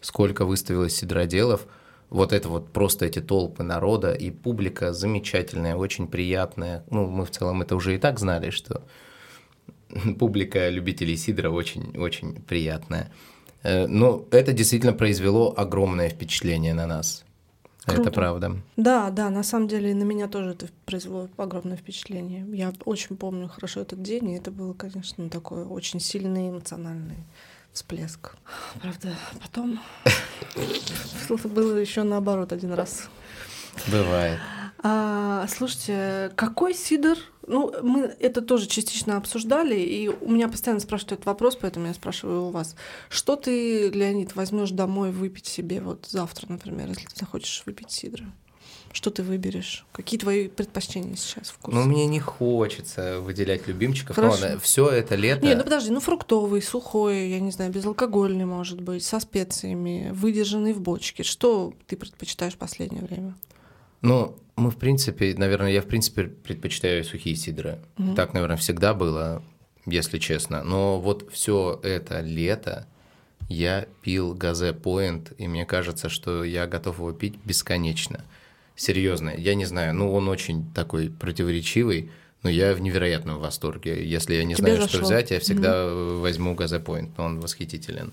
сколько 0.01 0.44
выставилось 0.44 0.96
сидроделов, 0.96 1.66
вот 2.11 2.33
это 2.33 2.48
вот 2.48 2.72
просто 2.72 3.07
эти 3.07 3.20
толпы 3.20 3.62
народа 3.62 4.12
и 4.12 4.31
публика 4.31 4.92
замечательная, 4.92 5.77
очень 5.77 6.09
приятная. 6.09 6.85
Ну, 6.90 7.07
мы 7.07 7.24
в 7.24 7.31
целом 7.31 7.62
это 7.62 7.77
уже 7.77 7.94
и 7.94 7.98
так 7.98 8.18
знали, 8.18 8.51
что 8.51 8.83
публика 10.18 10.68
любителей 10.68 11.16
сидра 11.16 11.51
очень-очень 11.51 12.42
приятная. 12.42 13.12
Э, 13.62 13.87
но 13.87 14.27
это 14.31 14.53
действительно 14.53 14.94
произвело 14.94 15.55
огромное 15.57 16.09
впечатление 16.09 16.74
на 16.74 16.87
нас. 16.87 17.24
Круто. 17.88 18.03
Это 18.03 18.11
правда. 18.12 18.57
Да, 18.77 19.11
да, 19.11 19.31
на 19.31 19.42
самом 19.42 19.68
деле 19.68 19.94
на 19.94 20.03
меня 20.05 20.29
тоже 20.29 20.51
это 20.51 20.66
произвело 20.85 21.29
огромное 21.37 21.77
впечатление. 21.77 22.46
Я 22.53 22.72
очень 22.85 23.16
помню 23.16 23.48
хорошо 23.48 23.81
этот 23.81 24.03
день, 24.03 24.31
и 24.31 24.37
это 24.37 24.51
было, 24.51 24.74
конечно, 24.74 25.29
такой 25.31 25.64
очень 25.64 26.01
сильный 26.01 26.51
эмоциональный 26.51 27.18
всплеск. 27.72 28.37
Правда, 28.83 29.14
потом 29.40 29.81
было 31.44 31.77
еще 31.77 32.03
наоборот 32.03 32.53
один 32.53 32.72
раз. 32.72 33.09
Бывает. 33.87 34.40
А, 34.81 35.47
слушайте, 35.49 36.31
какой 36.37 36.75
сидр? 36.75 37.19
Ну, 37.47 37.73
мы 37.83 38.03
это 38.21 38.43
тоже 38.43 38.67
частично 38.67 39.17
обсуждали, 39.17 39.75
и 39.75 40.09
у 40.09 40.31
меня 40.31 40.49
постоянно 40.49 40.81
спрашивают 40.81 41.12
этот 41.12 41.27
вопрос, 41.27 41.57
поэтому 41.57 41.87
я 41.87 41.95
спрашиваю 41.95 42.45
у 42.45 42.51
вас. 42.51 42.77
Что 43.09 43.37
ты, 43.37 43.88
Леонид, 43.88 44.37
возьмешь 44.37 44.71
домой 44.71 45.11
выпить 45.11 45.47
себе 45.47 45.81
вот 45.81 46.07
завтра, 46.09 46.47
например, 46.49 46.88
если 46.88 47.07
ты 47.07 47.19
захочешь 47.19 47.62
выпить 47.67 47.91
сидра? 47.91 48.27
Что 48.93 49.11
ты 49.11 49.23
выберешь? 49.23 49.87
Какие 49.93 50.19
твои 50.19 50.49
предпочтения 50.49 51.14
сейчас 51.17 51.49
вкус? 51.49 51.75
Ну, 51.75 51.85
мне 51.85 52.07
не 52.07 52.21
хочется 52.21 53.21
выделять 53.21 53.67
любимчиков. 53.67 54.17
Хорошо. 54.17 54.49
Но 54.55 54.59
все 54.61 54.88
это 54.88 55.14
лето. 55.14 55.45
Не, 55.45 55.55
ну 55.55 55.62
подожди, 55.62 55.91
ну 55.91 56.01
фруктовый, 56.01 56.62
сухой, 56.62 57.29
я 57.29 57.41
не 57.41 57.51
знаю, 57.51 57.71
безалкогольный, 57.71 58.47
может 58.47 58.81
быть, 58.81 59.05
со 59.05 59.21
специями, 59.21 60.11
выдержанный 60.12 60.73
в 60.73 60.81
бочке. 60.81 61.23
Что 61.23 61.75
ты 61.87 61.97
предпочитаешь 61.97 62.55
в 62.55 62.59
последнее 62.59 63.03
время? 63.03 63.35
Ну, 64.01 64.37
мы, 64.59 64.71
в 64.71 64.77
принципе, 64.77 65.35
наверное, 65.37 65.71
я, 65.71 65.81
в 65.81 65.87
принципе, 65.87 66.25
предпочитаю 66.25 67.05
сухие 67.05 67.37
сидры. 67.37 67.79
Угу. 67.99 68.14
Так, 68.14 68.35
наверное, 68.35 68.57
всегда 68.57 68.94
было, 68.94 69.42
если 69.87 70.18
честно. 70.18 70.62
Но 70.62 71.01
вот 71.01 71.31
все 71.33 71.81
это 71.83 72.21
лето 72.21 72.87
я 73.49 73.87
пил 74.03 74.35
Газе 74.35 74.71
Point, 74.71 75.35
и 75.38 75.49
мне 75.49 75.64
кажется, 75.64 76.09
что 76.09 76.44
я 76.44 76.66
готов 76.66 76.99
его 76.99 77.12
пить 77.12 77.37
бесконечно. 77.44 78.25
Серьезно, 78.77 79.33
я 79.37 79.55
не 79.55 79.64
знаю, 79.64 79.94
ну, 79.94 80.12
он 80.12 80.29
очень 80.29 80.71
такой 80.73 81.11
противоречивый, 81.11 82.11
но 82.42 82.51
я 82.51 82.75
в 82.75 82.81
невероятном 82.81 83.40
восторге. 83.40 84.07
Если 84.07 84.35
я 84.35 84.44
не 84.44 84.55
Тебе 84.55 84.68
знаю, 84.68 84.83
зашло. 84.83 84.99
что 84.99 85.07
взять, 85.07 85.31
я 85.31 85.40
всегда 85.40 85.87
угу. 85.87 86.21
возьму 86.21 86.55
Газе 86.55 86.77
Point, 86.77 87.11
он 87.16 87.40
восхитителен. 87.40 88.12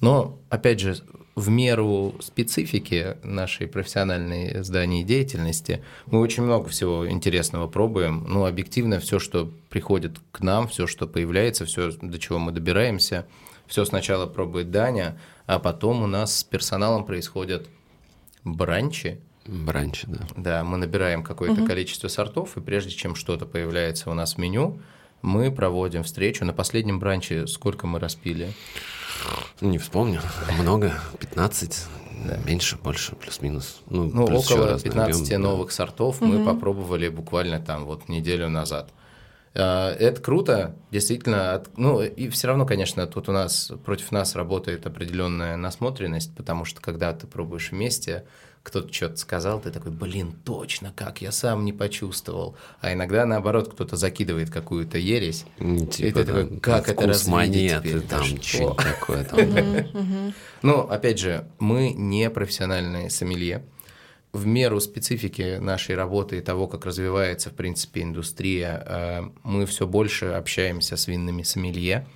Но, 0.00 0.38
опять 0.50 0.80
же, 0.80 0.96
в 1.34 1.48
меру 1.48 2.14
специфики 2.20 3.16
нашей 3.22 3.66
профессиональной 3.66 4.62
здания 4.62 5.02
и 5.02 5.04
деятельности 5.04 5.82
мы 6.06 6.20
очень 6.20 6.44
много 6.44 6.68
всего 6.68 7.10
интересного 7.10 7.66
пробуем. 7.66 8.24
Ну, 8.28 8.46
объективно, 8.46 9.00
все, 9.00 9.18
что 9.18 9.50
приходит 9.68 10.18
к 10.30 10.40
нам, 10.40 10.68
все, 10.68 10.86
что 10.86 11.06
появляется, 11.06 11.64
все, 11.64 11.90
до 11.90 12.18
чего 12.18 12.38
мы 12.38 12.52
добираемся, 12.52 13.26
все 13.66 13.84
сначала 13.84 14.26
пробует 14.26 14.70
Даня, 14.70 15.18
а 15.46 15.58
потом 15.58 16.02
у 16.02 16.06
нас 16.06 16.38
с 16.38 16.44
персоналом 16.44 17.04
происходят 17.04 17.66
бранчи. 18.44 19.18
Бранчи, 19.46 20.06
да. 20.06 20.20
Да, 20.36 20.64
мы 20.64 20.78
набираем 20.78 21.22
какое-то 21.22 21.62
угу. 21.62 21.66
количество 21.66 22.08
сортов, 22.08 22.56
и 22.56 22.60
прежде 22.60 22.92
чем 22.92 23.14
что-то 23.14 23.44
появляется 23.44 24.10
у 24.10 24.14
нас 24.14 24.34
в 24.34 24.38
меню, 24.38 24.80
мы 25.20 25.50
проводим 25.50 26.02
встречу. 26.02 26.44
На 26.44 26.52
последнем 26.52 26.98
бранче 26.98 27.46
сколько 27.46 27.86
мы 27.86 27.98
распили? 27.98 28.52
Не 29.60 29.78
вспомню. 29.78 30.20
Много. 30.58 30.92
15. 31.20 31.86
Да. 32.24 32.38
Меньше, 32.46 32.76
больше, 32.76 33.16
плюс-минус. 33.16 33.82
Ну, 33.90 34.04
ну 34.04 34.26
плюс 34.26 34.50
около 34.50 34.78
15 34.78 35.22
объем, 35.26 35.42
новых 35.42 35.68
да. 35.68 35.74
сортов 35.74 36.22
угу. 36.22 36.30
мы 36.30 36.44
попробовали 36.44 37.08
буквально 37.08 37.60
там 37.60 37.84
вот 37.84 38.08
неделю 38.08 38.48
назад. 38.48 38.90
А, 39.54 39.92
это 39.92 40.20
круто, 40.20 40.74
действительно. 40.90 41.62
Ну, 41.76 42.02
и 42.02 42.28
все 42.28 42.48
равно, 42.48 42.66
конечно, 42.66 43.06
тут 43.06 43.28
у 43.28 43.32
нас 43.32 43.72
против 43.84 44.10
нас 44.12 44.34
работает 44.34 44.86
определенная 44.86 45.56
насмотренность, 45.56 46.34
потому 46.34 46.64
что 46.64 46.80
когда 46.80 47.12
ты 47.12 47.26
пробуешь 47.26 47.70
вместе, 47.70 48.24
кто-то 48.64 48.92
что-то 48.92 49.18
сказал, 49.18 49.60
ты 49.60 49.70
такой, 49.70 49.92
блин, 49.92 50.32
точно, 50.42 50.92
как, 50.96 51.20
я 51.20 51.30
сам 51.32 51.66
не 51.66 51.72
почувствовал. 51.72 52.56
А 52.80 52.94
иногда, 52.94 53.26
наоборот, 53.26 53.70
кто-то 53.72 53.96
закидывает 53.96 54.50
какую-то 54.50 54.96
ересь, 54.96 55.44
Типа, 55.58 56.06
и 56.06 56.10
ты 56.10 56.24
такой, 56.24 56.60
как 56.60 56.88
это 56.88 57.06
развидеть 57.06 57.32
монеты, 57.32 57.88
теперь? 57.88 58.00
там 58.00 58.24
Что? 58.24 58.42
что-нибудь 58.42 58.76
такое. 58.98 59.24
там. 59.24 60.34
Ну, 60.62 60.80
опять 60.80 61.18
же, 61.18 61.46
мы 61.58 61.92
не 61.92 62.30
профессиональные 62.30 63.10
сомелье. 63.10 63.64
В 64.32 64.46
меру 64.46 64.80
специфики 64.80 65.58
нашей 65.60 65.94
работы 65.94 66.38
и 66.38 66.40
того, 66.40 66.66
как 66.66 66.86
развивается, 66.86 67.50
в 67.50 67.52
принципе, 67.52 68.02
индустрия, 68.02 68.82
э, 68.84 69.22
мы 69.44 69.66
все 69.66 69.86
больше 69.86 70.26
общаемся 70.26 70.96
с 70.96 71.06
винными 71.06 71.42
сомелье. 71.42 72.06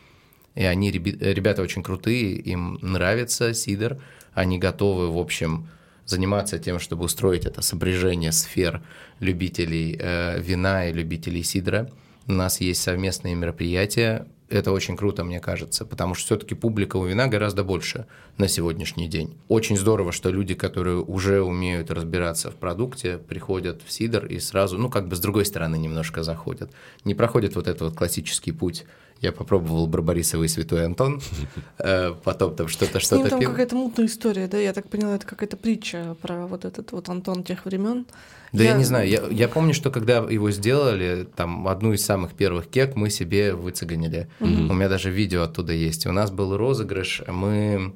И 0.54 0.64
они, 0.64 0.90
ребята 0.90 1.60
очень 1.62 1.82
крутые, 1.82 2.32
им 2.36 2.78
нравится 2.80 3.52
сидр, 3.52 4.02
они 4.32 4.58
готовы, 4.58 5.12
в 5.12 5.18
общем, 5.18 5.68
заниматься 6.08 6.58
тем, 6.58 6.78
чтобы 6.78 7.04
устроить 7.04 7.44
это 7.44 7.62
сопряжение 7.62 8.32
сфер 8.32 8.82
любителей 9.20 9.96
э, 10.00 10.40
вина 10.40 10.88
и 10.88 10.92
любителей 10.92 11.42
сидра. 11.42 11.90
У 12.26 12.32
нас 12.32 12.60
есть 12.60 12.82
совместные 12.82 13.34
мероприятия. 13.34 14.26
Это 14.48 14.72
очень 14.72 14.96
круто, 14.96 15.24
мне 15.24 15.40
кажется, 15.40 15.84
потому 15.84 16.14
что 16.14 16.24
все-таки 16.24 16.54
публика 16.54 16.96
у 16.96 17.04
вина 17.04 17.26
гораздо 17.26 17.64
больше 17.64 18.06
на 18.38 18.48
сегодняшний 18.48 19.06
день. 19.06 19.36
Очень 19.48 19.76
здорово, 19.76 20.10
что 20.10 20.30
люди, 20.30 20.54
которые 20.54 20.96
уже 20.96 21.42
умеют 21.42 21.90
разбираться 21.90 22.50
в 22.50 22.56
продукте, 22.56 23.18
приходят 23.18 23.82
в 23.82 23.92
сидр 23.92 24.24
и 24.24 24.38
сразу, 24.38 24.78
ну, 24.78 24.88
как 24.88 25.08
бы 25.08 25.16
с 25.16 25.20
другой 25.20 25.44
стороны 25.44 25.76
немножко 25.76 26.22
заходят. 26.22 26.70
Не 27.04 27.14
проходит 27.14 27.56
вот 27.56 27.68
этот 27.68 27.82
вот 27.82 27.94
классический 27.94 28.52
путь. 28.52 28.86
Я 29.20 29.32
попробовал 29.32 29.86
Барбарисовый 29.86 30.48
Святой 30.48 30.86
Антон, 30.86 31.20
э, 31.78 32.14
потом 32.22 32.54
там 32.54 32.68
что-то, 32.68 33.00
С 33.00 33.02
что-то 33.02 33.30
там 33.30 33.40
пил. 33.40 33.50
какая-то 33.50 33.74
мутная 33.74 34.06
история, 34.06 34.46
да? 34.46 34.58
Я 34.58 34.72
так 34.72 34.88
поняла, 34.88 35.16
это 35.16 35.26
какая-то 35.26 35.56
притча 35.56 36.16
про 36.22 36.46
вот 36.46 36.64
этот 36.64 36.92
вот 36.92 37.08
Антон 37.08 37.42
тех 37.42 37.64
времен. 37.64 38.06
Да 38.52 38.64
я, 38.64 38.74
не 38.74 38.84
знаю, 38.84 39.08
я, 39.08 39.22
я 39.30 39.48
помню, 39.48 39.74
что 39.74 39.90
когда 39.90 40.18
его 40.18 40.50
сделали, 40.50 41.28
там 41.36 41.68
одну 41.68 41.92
из 41.92 42.04
самых 42.04 42.32
первых 42.32 42.68
кек 42.68 42.96
мы 42.96 43.10
себе 43.10 43.54
выцеганили. 43.54 44.28
У 44.40 44.44
меня 44.44 44.88
даже 44.88 45.10
видео 45.10 45.42
оттуда 45.42 45.72
есть. 45.72 46.06
У 46.06 46.12
нас 46.12 46.30
был 46.30 46.56
розыгрыш, 46.56 47.22
мы 47.26 47.94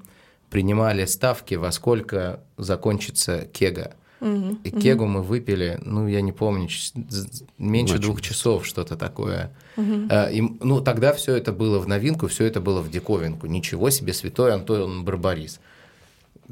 принимали 0.51 1.07
ставки, 1.07 1.55
во 1.55 1.73
сколько 1.73 2.41
закончится 2.59 3.49
кега. 3.53 3.95
И 4.23 4.71
кегу 4.71 5.07
мы 5.07 5.23
выпили, 5.23 5.81
ну, 5.83 6.07
я 6.07 6.21
не 6.21 6.33
помню, 6.33 6.69
меньше 7.59 7.95
Очень 7.95 8.03
двух 8.03 8.21
часов, 8.21 8.65
что-то 8.65 8.97
такое. 8.97 9.51
А, 9.77 10.29
и, 10.31 10.41
ну, 10.41 10.81
тогда 10.81 11.13
все 11.13 11.35
это 11.35 11.53
было 11.53 11.81
в 11.81 11.89
новинку, 11.89 12.29
все 12.29 12.45
это 12.45 12.61
было 12.61 12.81
в 12.81 12.91
диковинку. 12.91 13.47
Ничего 13.47 13.91
себе, 13.91 14.13
святой 14.13 14.55
Антон 14.55 15.05
Барбарис. 15.05 15.61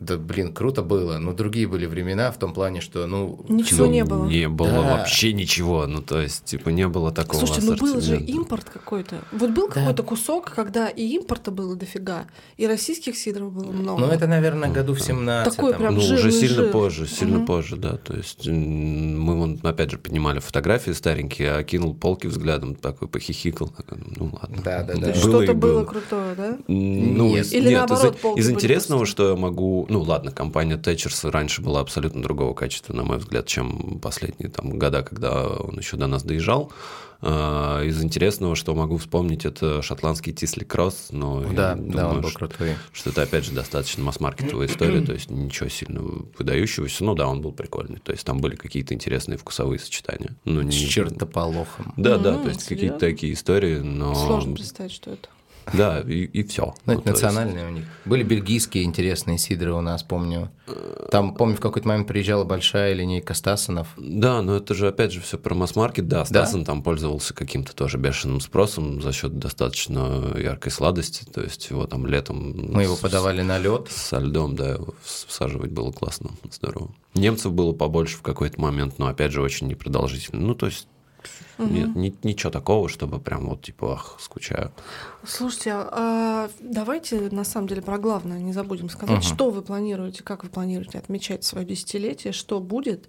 Да, 0.01 0.17
блин, 0.17 0.53
круто 0.55 0.83
было. 0.83 1.19
Но 1.19 1.33
другие 1.33 1.67
были 1.69 1.87
времена 1.87 2.31
в 2.33 2.39
том 2.39 2.55
плане, 2.55 2.81
что, 2.81 3.07
ну... 3.07 3.45
Ничего 3.49 3.85
Ну, 3.87 3.93
не 3.93 4.05
было. 4.05 4.27
Не 4.27 4.49
было 4.49 4.69
Да. 4.71 4.81
вообще 4.97 5.33
ничего. 5.33 5.87
Ну, 5.87 6.01
то 6.01 6.21
есть, 6.21 6.45
типа, 6.47 6.71
не 6.71 6.89
было 6.89 7.13
такого 7.13 7.45
Слушайте, 7.47 7.71
ну 7.71 7.77
был 7.77 8.01
же 8.01 8.17
импорт 8.19 8.65
какой-то. 8.71 9.17
Вот 9.33 9.51
был 9.51 9.69
Да. 9.69 9.75
какой-то 9.75 10.03
кусок, 10.03 10.53
когда 10.55 10.89
и 10.89 11.07
импорта 11.17 11.51
было 11.51 11.77
дофига, 11.77 12.25
и 12.57 12.67
российских 12.67 13.17
сидров 13.17 13.53
было 13.53 13.71
много. 13.73 14.01
Ну, 14.01 14.07
это, 14.07 14.27
наверное, 14.27 14.71
году 14.71 14.95
в 14.95 15.01
17 15.01 15.55
Такой 15.57 15.75
прям 15.75 15.95
Ну, 15.95 16.01
уже 16.01 16.17
жирный 16.17 16.33
сильно 16.33 16.63
жир. 16.65 16.71
позже, 16.73 17.07
сильно 17.07 17.37
Мгм. 17.39 17.47
позже, 17.47 17.77
да. 17.77 17.97
То 17.99 18.15
есть 18.17 18.47
мы, 18.47 19.37
вон, 19.39 19.61
опять 19.63 19.91
же, 19.91 19.99
поднимали 19.99 20.39
фотографии 20.39 20.93
старенькие, 20.93 21.53
окинул 21.57 21.95
полки 21.95 22.27
взглядом, 22.27 22.75
такой 22.75 23.09
похихикал. 23.09 23.71
Ну, 24.17 24.31
ладно. 24.33 24.59
Да, 24.65 24.83
да, 24.83 24.95
То 24.95 25.01
да. 25.01 25.15
что-то 25.15 25.53
было 25.55 25.81
было. 25.81 25.85
крутое, 25.85 26.35
да? 26.35 26.59
Ну, 26.69 27.29
Нет. 27.35 27.47
из, 27.47 27.53
Или 27.53 27.69
нет, 27.69 27.89
наоборот, 27.89 28.15
из, 28.17 28.21
полки 28.21 28.41
из 28.41 28.51
интересного, 28.51 29.01
пустые. 29.01 29.13
что 29.13 29.29
я 29.31 29.37
могу... 29.37 29.87
Ну, 29.91 30.03
ладно, 30.03 30.31
компания 30.31 30.77
Тэтчерс 30.77 31.25
раньше 31.25 31.63
была 31.63 31.81
абсолютно 31.81 32.23
другого 32.23 32.55
качества, 32.55 32.95
на 32.95 33.03
мой 33.03 33.19
взгляд, 33.19 33.47
чем 33.47 33.99
последние 34.01 34.49
там 34.49 34.79
года, 34.79 35.03
когда 35.03 35.49
он 35.49 35.77
еще 35.79 35.97
до 35.97 36.07
нас 36.07 36.23
доезжал. 36.23 36.71
А, 37.23 37.83
Из 37.83 38.01
интересного, 38.03 38.55
что 38.55 38.73
могу 38.75 38.99
вспомнить, 38.99 39.45
это 39.45 39.83
шотландский 39.83 40.33
Тисли 40.33 40.63
Кросс, 40.63 41.09
но 41.11 41.41
Да, 41.41 41.71
я 41.71 41.75
да, 41.75 41.75
он 41.75 41.91
думаю, 41.91 42.23
был 42.23 42.29
что, 42.31 42.39
крутой. 42.39 42.77
что 42.93 43.11
это, 43.11 43.23
опять 43.23 43.45
же, 43.45 43.51
достаточно 43.51 44.05
масс-маркетовая 44.05 44.69
история, 44.69 45.01
то 45.01 45.13
есть 45.13 45.29
ничего 45.29 45.69
сильно 45.69 46.03
выдающегося. 46.39 47.03
Ну 47.05 47.15
да, 47.17 47.27
он 47.29 47.43
был 47.43 47.51
прикольный, 47.53 47.99
то 47.99 48.13
есть 48.13 48.25
там 48.25 48.41
были 48.41 48.55
какие-то 48.55 48.95
интересные 48.95 49.39
вкусовые 49.39 49.81
сочетания. 49.81 50.37
Ну, 50.45 50.63
С 50.63 50.67
не... 50.67 50.87
чертополохом. 50.89 51.93
Да, 51.97 52.17
да, 52.17 52.35
М, 52.37 52.43
то 52.45 52.49
есть 52.49 52.65
какие-то 52.65 52.99
такие 53.01 53.33
истории, 53.33 53.81
но... 53.81 54.15
Сложно 54.15 54.55
представить, 54.55 54.93
что 54.93 55.11
это. 55.11 55.29
Да, 55.73 56.01
и, 56.01 56.43
все. 56.45 56.75
Ну, 56.87 56.95
это 56.95 57.11
национальные 57.11 57.67
у 57.67 57.71
них. 57.71 57.85
Были 58.05 58.23
бельгийские 58.23 58.85
интересные 58.85 59.39
сидры 59.39 59.73
у 59.73 59.81
нас, 59.81 60.03
помню. 60.03 60.51
Там, 61.11 61.35
помню, 61.35 61.57
в 61.57 61.61
какой-то 61.61 61.87
момент 61.89 62.07
приезжала 62.09 62.45
большая 62.45 62.93
линейка 62.95 63.35
Стасонов. 63.35 63.89
Да, 63.97 64.43
но 64.43 64.57
это 64.57 64.75
же 64.75 64.89
опять 64.89 65.13
же 65.13 65.21
все 65.21 65.39
про 65.39 65.55
масс-маркет. 65.55 66.09
Да, 66.09 66.25
Стасон 66.25 66.65
там 66.65 66.83
пользовался 66.83 67.35
каким-то 67.35 67.75
тоже 67.75 67.99
бешеным 67.99 68.41
спросом 68.41 69.03
за 69.03 69.13
счет 69.13 69.39
достаточно 69.39 70.35
яркой 70.39 70.73
сладости. 70.73 71.25
То 71.25 71.43
есть 71.43 71.71
его 71.71 71.87
там 71.87 72.07
летом... 72.07 72.73
Мы 72.73 72.85
его 72.85 72.97
с- 72.97 73.01
подавали 73.01 73.43
на 73.43 73.59
лед. 73.59 73.89
Со 73.91 74.19
льдом, 74.19 74.57
да, 74.57 74.71
его 74.75 74.95
всаживать 75.03 75.71
было 75.71 75.91
классно, 75.93 76.31
здорово. 76.51 76.91
Немцев 77.15 77.53
было 77.53 77.73
побольше 77.73 78.17
в 78.17 78.23
какой-то 78.23 78.61
момент, 78.61 78.99
но 78.99 79.07
опять 79.09 79.33
же 79.33 79.43
очень 79.43 79.67
непродолжительно. 79.67 80.41
Ну, 80.41 80.55
то 80.55 80.67
есть 80.67 80.87
нет, 81.59 81.95
ни- 81.95 82.15
ничего 82.23 82.51
такого, 82.51 82.89
чтобы 82.89 83.21
прям 83.21 83.49
вот 83.49 83.63
типа, 83.63 83.93
ах, 83.95 84.17
скучаю. 84.21 84.73
Слушайте, 85.27 85.73
а 85.75 86.49
давайте 86.61 87.21
на 87.31 87.45
самом 87.45 87.69
деле 87.69 87.83
про 87.83 87.99
главное 87.99 88.39
не 88.41 88.53
забудем 88.53 88.89
сказать, 88.89 89.17
Мгм. 89.17 89.23
что 89.23 89.51
вы 89.51 89.63
планируете, 89.63 90.23
как 90.23 90.45
вы 90.45 90.51
планируете 90.51 90.99
отмечать 90.99 91.45
свое 91.45 91.67
десятилетие, 91.67 92.33
что 92.33 92.61
будет, 92.61 93.09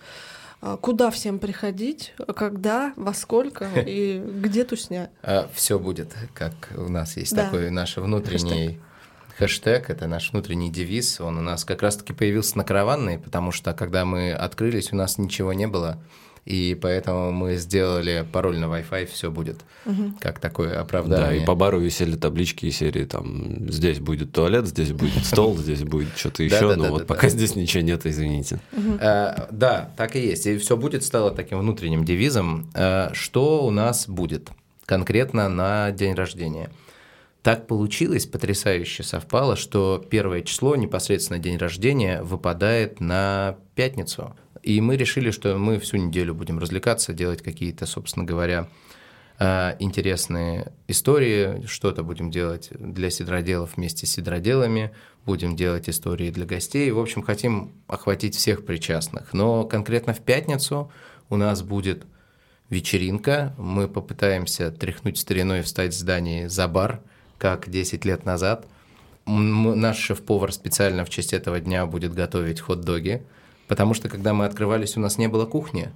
а, 0.61 0.77
куда 0.77 1.09
всем 1.11 1.39
приходить, 1.39 2.13
когда, 2.35 2.93
во 2.95 3.13
сколько 3.13 3.65
и 3.87 4.19
где 4.19 4.63
тусня. 4.63 5.09
все 5.53 5.79
будет, 5.79 6.13
как 6.33 6.53
у 6.75 6.89
нас 6.89 7.17
есть 7.17 7.35
такой 7.35 7.69
наш 7.71 7.97
внутренний 7.97 8.79
хэштег, 9.37 9.89
это 9.89 10.07
наш 10.07 10.31
внутренний 10.33 10.69
девиз. 10.69 11.19
Он 11.21 11.37
у 11.37 11.41
нас 11.41 11.65
как 11.65 11.81
раз-таки 11.81 12.13
появился 12.13 12.57
на 12.57 12.63
караванной, 12.63 13.17
потому 13.17 13.51
что 13.51 13.73
когда 13.73 14.05
мы 14.05 14.33
открылись, 14.33 14.91
у 14.93 14.95
нас 14.95 15.17
ничего 15.17 15.53
не 15.53 15.67
было. 15.67 15.97
И 16.45 16.75
поэтому 16.81 17.31
мы 17.31 17.55
сделали 17.57 18.25
пароль 18.31 18.57
на 18.57 18.65
Wi-Fi, 18.65 19.05
все 19.05 19.29
будет. 19.29 19.59
Как 20.19 20.39
такое 20.39 20.73
Да, 20.73 20.81
оправдание. 20.81 21.43
и 21.43 21.45
по 21.45 21.53
бару 21.53 21.79
висели 21.79 22.15
таблички 22.15 22.65
из 22.65 22.77
серии 22.77 23.05
там 23.05 23.69
здесь 23.71 23.99
будет 23.99 24.31
туалет, 24.31 24.65
здесь 24.67 24.91
будет 24.91 25.23
стол, 25.25 25.55
здесь 25.57 25.83
будет 25.83 26.17
что-то 26.17 26.41
еще, 26.43 26.75
но 26.75 26.89
вот 26.89 27.05
пока 27.07 27.29
здесь 27.29 27.55
ничего 27.55 27.83
нет, 27.83 28.05
извините. 28.05 28.59
Э, 28.99 29.47
Да, 29.51 29.91
так 29.97 30.15
и 30.15 30.19
есть. 30.19 30.47
И 30.47 30.57
все 30.57 30.77
будет 30.77 31.03
стало 31.03 31.31
таким 31.31 31.59
внутренним 31.59 32.05
девизом. 32.05 32.69
Э, 32.73 33.09
Что 33.13 33.63
у 33.65 33.69
нас 33.69 34.07
будет 34.07 34.49
конкретно 34.87 35.47
на 35.47 35.91
день 35.91 36.15
рождения? 36.15 36.71
Так 37.43 37.65
получилось, 37.65 38.25
потрясающе 38.27 39.01
совпало, 39.03 39.55
что 39.55 40.03
первое 40.09 40.41
число, 40.41 40.75
непосредственно 40.75 41.39
день 41.39 41.57
рождения, 41.57 42.21
выпадает 42.21 42.99
на 42.99 43.55
пятницу. 43.73 44.35
И 44.63 44.79
мы 44.81 44.95
решили, 44.97 45.31
что 45.31 45.57
мы 45.57 45.79
всю 45.79 45.97
неделю 45.97 46.33
будем 46.33 46.59
развлекаться, 46.59 47.13
делать 47.13 47.41
какие-то, 47.41 47.85
собственно 47.85 48.25
говоря, 48.25 48.67
э, 49.39 49.75
интересные 49.79 50.71
истории, 50.87 51.65
что-то 51.65 52.03
будем 52.03 52.31
делать 52.31 52.69
для 52.71 53.09
сидроделов 53.09 53.77
вместе 53.77 54.05
с 54.05 54.11
сидроделами, 54.11 54.91
будем 55.25 55.55
делать 55.55 55.89
истории 55.89 56.29
для 56.29 56.45
гостей. 56.45 56.91
В 56.91 56.99
общем, 56.99 57.23
хотим 57.23 57.71
охватить 57.87 58.35
всех 58.35 58.65
причастных. 58.65 59.33
Но 59.33 59.63
конкретно 59.65 60.13
в 60.13 60.19
пятницу 60.19 60.91
у 61.29 61.37
нас 61.37 61.61
будет 61.63 62.05
вечеринка. 62.69 63.53
Мы 63.57 63.87
попытаемся 63.87 64.71
тряхнуть 64.71 65.17
стариной 65.17 65.59
и 65.59 65.61
встать 65.61 65.93
в 65.93 65.97
здании 65.97 66.47
за 66.47 66.67
бар, 66.67 67.01
как 67.37 67.69
10 67.69 68.05
лет 68.05 68.25
назад. 68.25 68.65
Наш 69.25 69.97
шеф-повар 69.97 70.51
специально 70.51 71.05
в 71.05 71.09
честь 71.09 71.33
этого 71.33 71.59
дня 71.59 71.85
будет 71.85 72.13
готовить 72.13 72.59
хот-доги, 72.59 73.21
потому 73.71 73.93
что 73.93 74.09
когда 74.09 74.33
мы 74.33 74.43
открывались, 74.43 74.97
у 74.97 74.99
нас 74.99 75.17
не 75.17 75.29
было 75.29 75.45
кухни. 75.45 75.89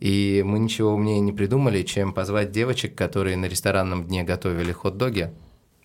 И 0.00 0.42
мы 0.46 0.58
ничего 0.58 0.94
умнее 0.94 1.20
не 1.20 1.30
придумали, 1.32 1.82
чем 1.82 2.14
позвать 2.14 2.52
девочек, 2.52 2.94
которые 2.94 3.36
на 3.36 3.44
ресторанном 3.46 4.06
дне 4.06 4.24
готовили 4.24 4.72
хот-доги. 4.72 5.30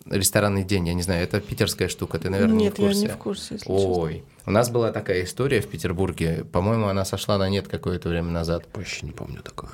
Ресторанный 0.06 0.64
день, 0.64 0.88
я 0.88 0.94
не 0.94 1.02
знаю, 1.02 1.22
это 1.22 1.38
питерская 1.40 1.88
штука, 1.88 2.18
ты, 2.18 2.30
наверное, 2.30 2.56
Нет, 2.56 2.78
не 2.78 2.84
в 2.84 2.88
я 2.88 2.88
курсе. 2.88 3.00
не 3.02 3.08
в 3.08 3.16
курсе, 3.18 3.54
если 3.54 3.66
честно. 3.66 3.88
Ой, 3.90 4.24
у 4.46 4.50
нас 4.50 4.70
была 4.70 4.90
такая 4.90 5.22
история 5.24 5.60
в 5.60 5.68
Петербурге, 5.68 6.44
по-моему, 6.50 6.86
она 6.88 7.04
сошла 7.04 7.36
на 7.38 7.48
нет 7.50 7.68
какое-то 7.68 8.08
время 8.08 8.30
назад. 8.30 8.64
Вообще 8.74 9.06
не 9.06 9.12
помню 9.12 9.42
такое. 9.42 9.70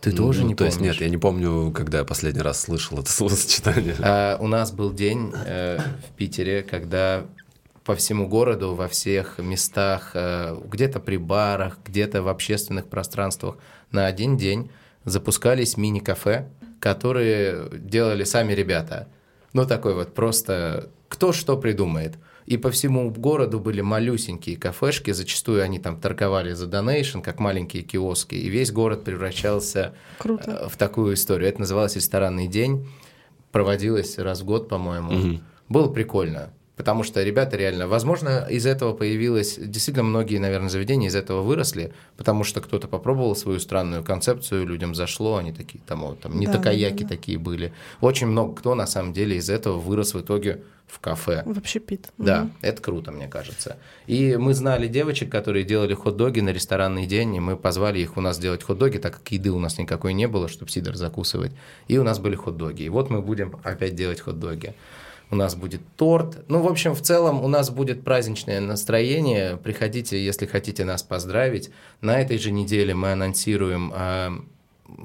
Ты 0.00 0.12
тоже 0.12 0.42
Ну, 0.42 0.48
не 0.48 0.54
То 0.54 0.64
есть 0.64 0.78
помнишь? 0.78 0.94
нет, 0.94 1.02
я 1.02 1.08
не 1.10 1.18
помню, 1.18 1.72
когда 1.72 1.98
я 1.98 2.04
последний 2.04 2.40
раз 2.42 2.60
слышал 2.60 2.98
это 3.00 3.10
словосочетание. 3.18 3.96
А, 4.00 4.38
у 4.40 4.46
нас 4.46 4.70
был 4.72 4.92
день 4.92 5.30
э, 5.44 5.78
в 6.08 6.16
Питере, 6.16 6.62
когда 6.62 7.26
по 7.84 7.94
всему 7.94 8.28
городу, 8.28 8.74
во 8.74 8.88
всех 8.88 9.38
местах, 9.38 10.12
э, 10.14 10.56
где-то 10.64 11.00
при 11.00 11.16
барах, 11.16 11.78
где-то 11.84 12.22
в 12.22 12.28
общественных 12.28 12.88
пространствах 12.88 13.56
на 13.90 14.06
один 14.06 14.36
день 14.36 14.70
запускались 15.04 15.76
мини-кафе, 15.76 16.48
которые 16.78 17.68
делали 17.72 18.24
сами 18.24 18.52
ребята. 18.52 19.08
Ну, 19.52 19.66
такой 19.66 19.94
вот 19.94 20.14
просто 20.14 20.90
кто 21.08 21.32
что 21.32 21.56
придумает. 21.56 22.18
И 22.46 22.56
по 22.56 22.70
всему 22.70 23.10
городу 23.10 23.60
были 23.60 23.80
малюсенькие 23.80 24.56
кафешки, 24.56 25.12
зачастую 25.12 25.62
они 25.62 25.78
там 25.78 26.00
торговали 26.00 26.52
за 26.52 26.66
донейшн, 26.66 27.20
как 27.20 27.38
маленькие 27.38 27.82
киоски, 27.82 28.34
и 28.34 28.48
весь 28.48 28.72
город 28.72 29.04
превращался 29.04 29.94
Круто. 30.18 30.50
э, 30.50 30.68
в 30.68 30.76
такую 30.76 31.14
историю. 31.14 31.48
Это 31.48 31.60
называлось 31.60 31.96
«Ресторанный 31.96 32.48
день», 32.48 32.88
проводилось 33.52 34.18
раз 34.18 34.40
в 34.40 34.44
год, 34.44 34.68
по-моему. 34.68 35.12
Мгм. 35.12 35.44
Было 35.68 35.88
прикольно. 35.88 36.52
Потому 36.80 37.02
что 37.02 37.22
ребята 37.22 37.58
реально, 37.58 37.86
возможно, 37.86 38.46
из 38.48 38.64
этого 38.64 38.94
появилось, 38.94 39.58
действительно 39.58 40.02
многие, 40.02 40.38
наверное, 40.38 40.70
заведения 40.70 41.08
из 41.08 41.14
этого 41.14 41.42
выросли, 41.42 41.92
потому 42.16 42.42
что 42.42 42.62
кто-то 42.62 42.88
попробовал 42.88 43.36
свою 43.36 43.60
странную 43.60 44.02
концепцию, 44.02 44.66
людям 44.66 44.94
зашло, 44.94 45.36
они 45.36 45.52
такие, 45.52 45.84
там, 45.86 46.00
вот, 46.00 46.20
там 46.20 46.40
не 46.40 46.46
Да, 46.46 46.52
да, 46.52 46.58
такаяки 46.58 47.02
да. 47.02 47.10
такие 47.10 47.36
были. 47.36 47.74
Очень 48.00 48.28
много 48.28 48.54
кто, 48.54 48.74
на 48.74 48.86
самом 48.86 49.12
деле, 49.12 49.36
из 49.36 49.50
этого 49.50 49.78
вырос 49.78 50.14
в 50.14 50.22
итоге 50.22 50.62
в 50.86 51.00
кафе. 51.00 51.42
Вообще 51.44 51.80
пит. 51.80 52.08
Да, 52.16 52.48
это 52.62 52.80
круто, 52.80 53.12
мне 53.12 53.28
кажется. 53.28 53.76
И 54.06 54.38
мы 54.38 54.54
знали 54.54 54.88
девочек, 54.88 55.30
которые 55.30 55.66
делали 55.66 55.92
хот-доги 55.92 56.40
на 56.40 56.48
ресторанный 56.48 57.04
день, 57.04 57.36
и 57.36 57.40
мы 57.40 57.58
позвали 57.58 57.98
их 57.98 58.16
у 58.16 58.22
нас 58.22 58.38
делать 58.38 58.62
хот-доги, 58.62 58.96
так 58.96 59.18
как 59.18 59.32
еды 59.32 59.50
у 59.50 59.58
нас 59.58 59.76
никакой 59.76 60.14
не 60.14 60.28
было, 60.28 60.48
чтобы 60.48 60.70
сидор 60.70 60.96
закусывать. 60.96 61.52
И 61.88 61.98
у 61.98 62.04
нас 62.04 62.18
были 62.18 62.36
хот-доги. 62.36 62.84
И 62.84 62.88
вот 62.88 63.10
мы 63.10 63.20
будем 63.20 63.60
опять 63.64 63.94
делать 63.94 64.22
хот-доги. 64.22 64.74
У 65.30 65.36
нас 65.36 65.54
будет 65.54 65.80
торт. 65.96 66.44
Ну, 66.48 66.60
в 66.60 66.66
общем, 66.66 66.94
в 66.94 67.02
целом 67.02 67.44
у 67.44 67.48
нас 67.48 67.70
будет 67.70 68.02
праздничное 68.02 68.60
настроение. 68.60 69.56
Приходите, 69.56 70.22
если 70.22 70.46
хотите 70.46 70.84
нас 70.84 71.02
поздравить. 71.04 71.70
На 72.00 72.20
этой 72.20 72.36
же 72.38 72.50
неделе 72.50 72.94
мы 72.94 73.12
анонсируем 73.12 73.92
а, 73.94 74.32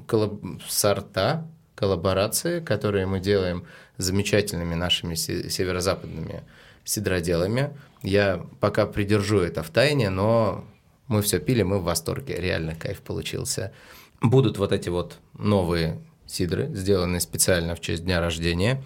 коллаб- 0.08 0.60
сорта, 0.68 1.46
коллаборации, 1.76 2.60
которые 2.60 3.06
мы 3.06 3.20
делаем 3.20 3.66
с 3.98 4.04
замечательными 4.04 4.74
нашими 4.74 5.14
се- 5.14 5.48
северо-западными 5.48 6.42
сидроделами. 6.84 7.70
Я 8.02 8.44
пока 8.60 8.86
придержу 8.86 9.38
это 9.38 9.62
в 9.62 9.70
тайне, 9.70 10.10
но 10.10 10.64
мы 11.06 11.22
все 11.22 11.38
пили, 11.38 11.62
мы 11.62 11.78
в 11.78 11.84
восторге. 11.84 12.34
Реально 12.40 12.74
кайф 12.74 13.00
получился. 13.00 13.72
Будут 14.20 14.58
вот 14.58 14.72
эти 14.72 14.88
вот 14.88 15.18
новые 15.38 16.00
сидры, 16.26 16.68
сделанные 16.74 17.20
специально 17.20 17.76
в 17.76 17.80
честь 17.80 18.04
дня 18.04 18.20
рождения. 18.20 18.82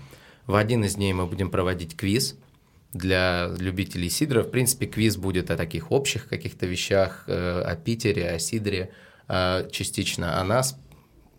В 0.51 0.57
один 0.57 0.83
из 0.85 0.97
дней 0.97 1.13
мы 1.13 1.27
будем 1.27 1.49
проводить 1.49 1.97
квиз 1.97 2.35
для 2.93 3.49
любителей 3.57 4.11
сидра. 4.11 4.43
В 4.43 4.51
принципе, 4.51 4.87
квиз 4.87 5.17
будет 5.17 5.49
о 5.53 5.57
таких 5.57 5.93
общих 5.93 6.27
каких-то 6.29 6.67
вещах, 6.67 7.23
э, 7.29 7.63
о 7.63 7.77
Питере, 7.77 8.29
о 8.31 8.39
сидре, 8.41 8.91
э, 9.29 9.69
частично 9.71 10.41
о 10.41 10.45
нас. 10.45 10.77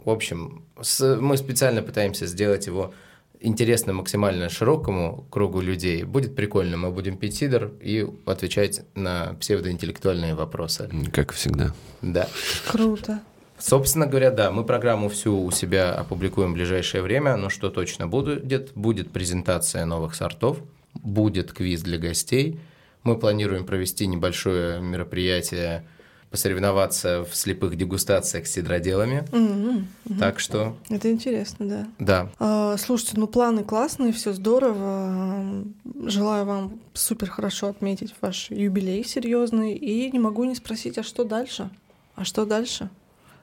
В 0.06 0.10
общем, 0.10 0.64
с- 0.82 1.18
мы 1.20 1.36
специально 1.36 1.82
пытаемся 1.82 2.26
сделать 2.26 2.68
его 2.68 2.94
интересным 3.42 3.98
максимально 3.98 4.48
широкому 4.48 5.28
кругу 5.30 5.60
людей. 5.60 6.04
Будет 6.04 6.34
прикольно. 6.34 6.78
Мы 6.78 6.90
будем 6.92 7.18
пить 7.18 7.36
сидр 7.36 7.70
и 7.82 8.08
отвечать 8.26 8.84
на 8.96 9.34
псевдоинтеллектуальные 9.42 10.36
вопросы. 10.36 10.90
Как 11.12 11.34
и 11.34 11.36
всегда. 11.36 11.74
Да. 12.02 12.30
Круто. 12.72 13.20
Собственно 13.62 14.08
говоря, 14.08 14.32
да, 14.32 14.52
мы 14.52 14.64
программу 14.64 15.08
всю 15.10 15.40
у 15.40 15.52
себя 15.52 15.94
опубликуем 15.94 16.52
в 16.52 16.54
ближайшее 16.56 17.04
время, 17.04 17.36
но 17.38 17.50
что 17.50 17.70
точно 17.70 18.08
будет? 18.08 18.74
Будет 18.74 19.12
презентация 19.12 19.86
новых 19.86 20.16
сортов, 20.16 20.58
будет 20.96 21.54
квиз 21.54 21.82
для 21.82 21.98
гостей. 21.98 22.60
Мы 23.04 23.18
планируем 23.18 23.66
провести 23.66 24.08
небольшое 24.08 24.82
мероприятие, 24.82 25.86
посоревноваться 26.32 27.24
в 27.30 27.36
слепых 27.36 27.76
дегустациях 27.76 28.48
с 28.48 28.52
сидроделами. 28.52 29.26
М, 29.32 29.88
м. 30.10 30.18
Так 30.18 30.40
что, 30.40 30.78
Это 30.90 31.12
интересно, 31.12 31.68
да. 31.68 31.88
да, 32.00 32.30
А, 32.40 32.78
Слушайте, 32.78 33.14
ну 33.18 33.28
планы 33.28 33.64
классные, 33.64 34.14
все 34.14 34.34
здорово. 34.34 35.66
Желаю 36.06 36.46
вам 36.46 36.80
супер 36.94 37.30
хорошо 37.30 37.68
отметить 37.68 38.16
ваш 38.22 38.50
юбилей 38.50 39.04
серьезный. 39.04 39.74
И 39.74 40.10
не 40.12 40.20
могу 40.20 40.46
не 40.46 40.56
спросить, 40.56 40.98
а 40.98 41.04
что 41.04 41.26
дальше? 41.26 41.70
А 42.16 42.24
что 42.24 42.46
дальше? 42.46 42.90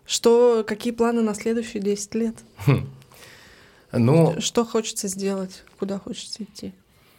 Что, 0.08 0.64
какие 0.66 0.94
планы 0.94 1.20
на 1.20 1.34
следующие 1.34 1.82
10 1.82 2.14
лет? 2.14 2.34
ну, 3.92 4.40
Что 4.40 4.64
хочется 4.64 5.06
сделать? 5.06 5.64
Куда 5.78 5.98
хочется 5.98 6.44
идти? 6.44 6.72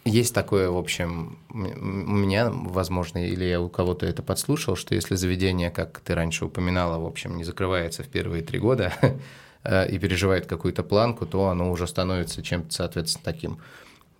Есть 0.04 0.34
такое, 0.34 0.70
в 0.70 0.76
общем, 0.76 1.38
у 1.50 1.56
меня, 1.56 2.50
возможно, 2.50 3.24
или 3.24 3.44
я 3.44 3.60
у 3.60 3.68
кого-то 3.68 4.06
это 4.06 4.24
подслушал, 4.24 4.74
что 4.74 4.96
если 4.96 5.14
заведение, 5.14 5.70
как 5.70 6.00
ты 6.00 6.16
раньше 6.16 6.46
упоминала, 6.46 6.98
в 6.98 7.06
общем, 7.06 7.36
не 7.36 7.44
закрывается 7.44 8.02
в 8.02 8.08
первые 8.08 8.42
три 8.42 8.58
года 8.58 8.92
э, 9.62 9.88
и 9.88 9.96
переживает 9.96 10.46
какую-то 10.46 10.82
планку, 10.82 11.26
то 11.26 11.46
оно 11.46 11.70
уже 11.70 11.86
становится 11.86 12.42
чем-то, 12.42 12.72
соответственно, 12.72 13.22
таким 13.24 13.58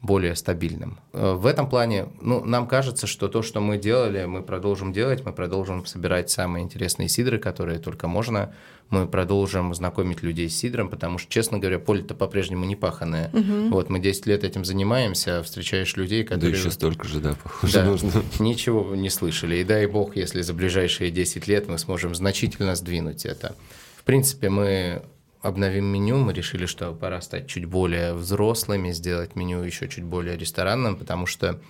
более 0.03 0.35
стабильным. 0.35 0.99
Э, 1.13 1.35
В 1.35 1.45
этом 1.47 1.69
плане, 1.69 2.09
ну, 2.21 2.43
нам 2.45 2.67
кажется, 2.67 3.07
что 3.07 3.29
то, 3.29 3.43
что 3.43 3.61
мы 3.61 3.77
делали, 3.77 4.25
мы 4.25 4.43
продолжим 4.43 4.93
делать, 4.93 5.25
мы 5.25 5.33
продолжим 5.33 5.85
собирать 5.85 6.31
самые 6.31 6.65
интересные 6.65 7.09
сидры, 7.09 7.39
которые 7.39 7.79
только 7.79 8.09
можно, 8.09 8.55
мы 8.89 9.07
продолжим 9.07 9.73
знакомить 9.75 10.23
людей 10.23 10.49
с 10.51 10.57
сидром, 10.57 10.89
потому 10.89 11.19
что, 11.19 11.31
честно 11.31 11.59
говоря, 11.59 11.79
поле-то 11.79 12.15
по-прежнему 12.15 12.65
не 12.65 12.77
паханное. 12.77 13.31
Вот 13.71 13.89
мы 13.91 14.01
10 14.01 14.27
лет 14.27 14.43
этим 14.43 14.65
занимаемся, 14.65 15.43
встречаешь 15.43 15.95
людей, 15.97 16.25
Да 16.25 16.35
которые... 16.35 16.59
еще 16.59 16.71
столько 16.71 17.07
же, 17.07 17.21
да, 17.21 17.37
похоже, 17.41 17.73
Да, 17.75 17.85
нужно. 17.85 18.11
ничего 18.41 18.95
не 18.97 19.11
слышали. 19.11 19.57
И 19.57 19.65
дай 19.65 19.87
бог, 19.87 20.17
если 20.17 20.41
за 20.41 20.55
ближайшие 20.55 21.11
10 21.11 21.47
лет 21.47 21.69
мы 21.69 21.79
сможем 21.79 22.15
значительно 22.15 22.75
сдвинуть 22.75 23.27
это. 23.27 23.55
В 23.97 24.03
принципе, 24.05 24.49
мы 24.49 25.03
обновим 25.43 25.87
меню, 25.87 26.19
мы 26.19 26.33
решили, 26.33 26.67
что 26.67 26.93
пора 26.93 27.21
стать 27.21 27.47
чуть 27.47 27.65
более 27.65 28.15
взрослыми, 28.15 28.93
сделать 28.93 29.37
меню 29.37 29.63
еще 29.63 29.89
чуть 29.89 30.05
более 30.05 30.37
ресторанным, 30.37 30.97
потому 30.97 31.27
что 31.27 31.61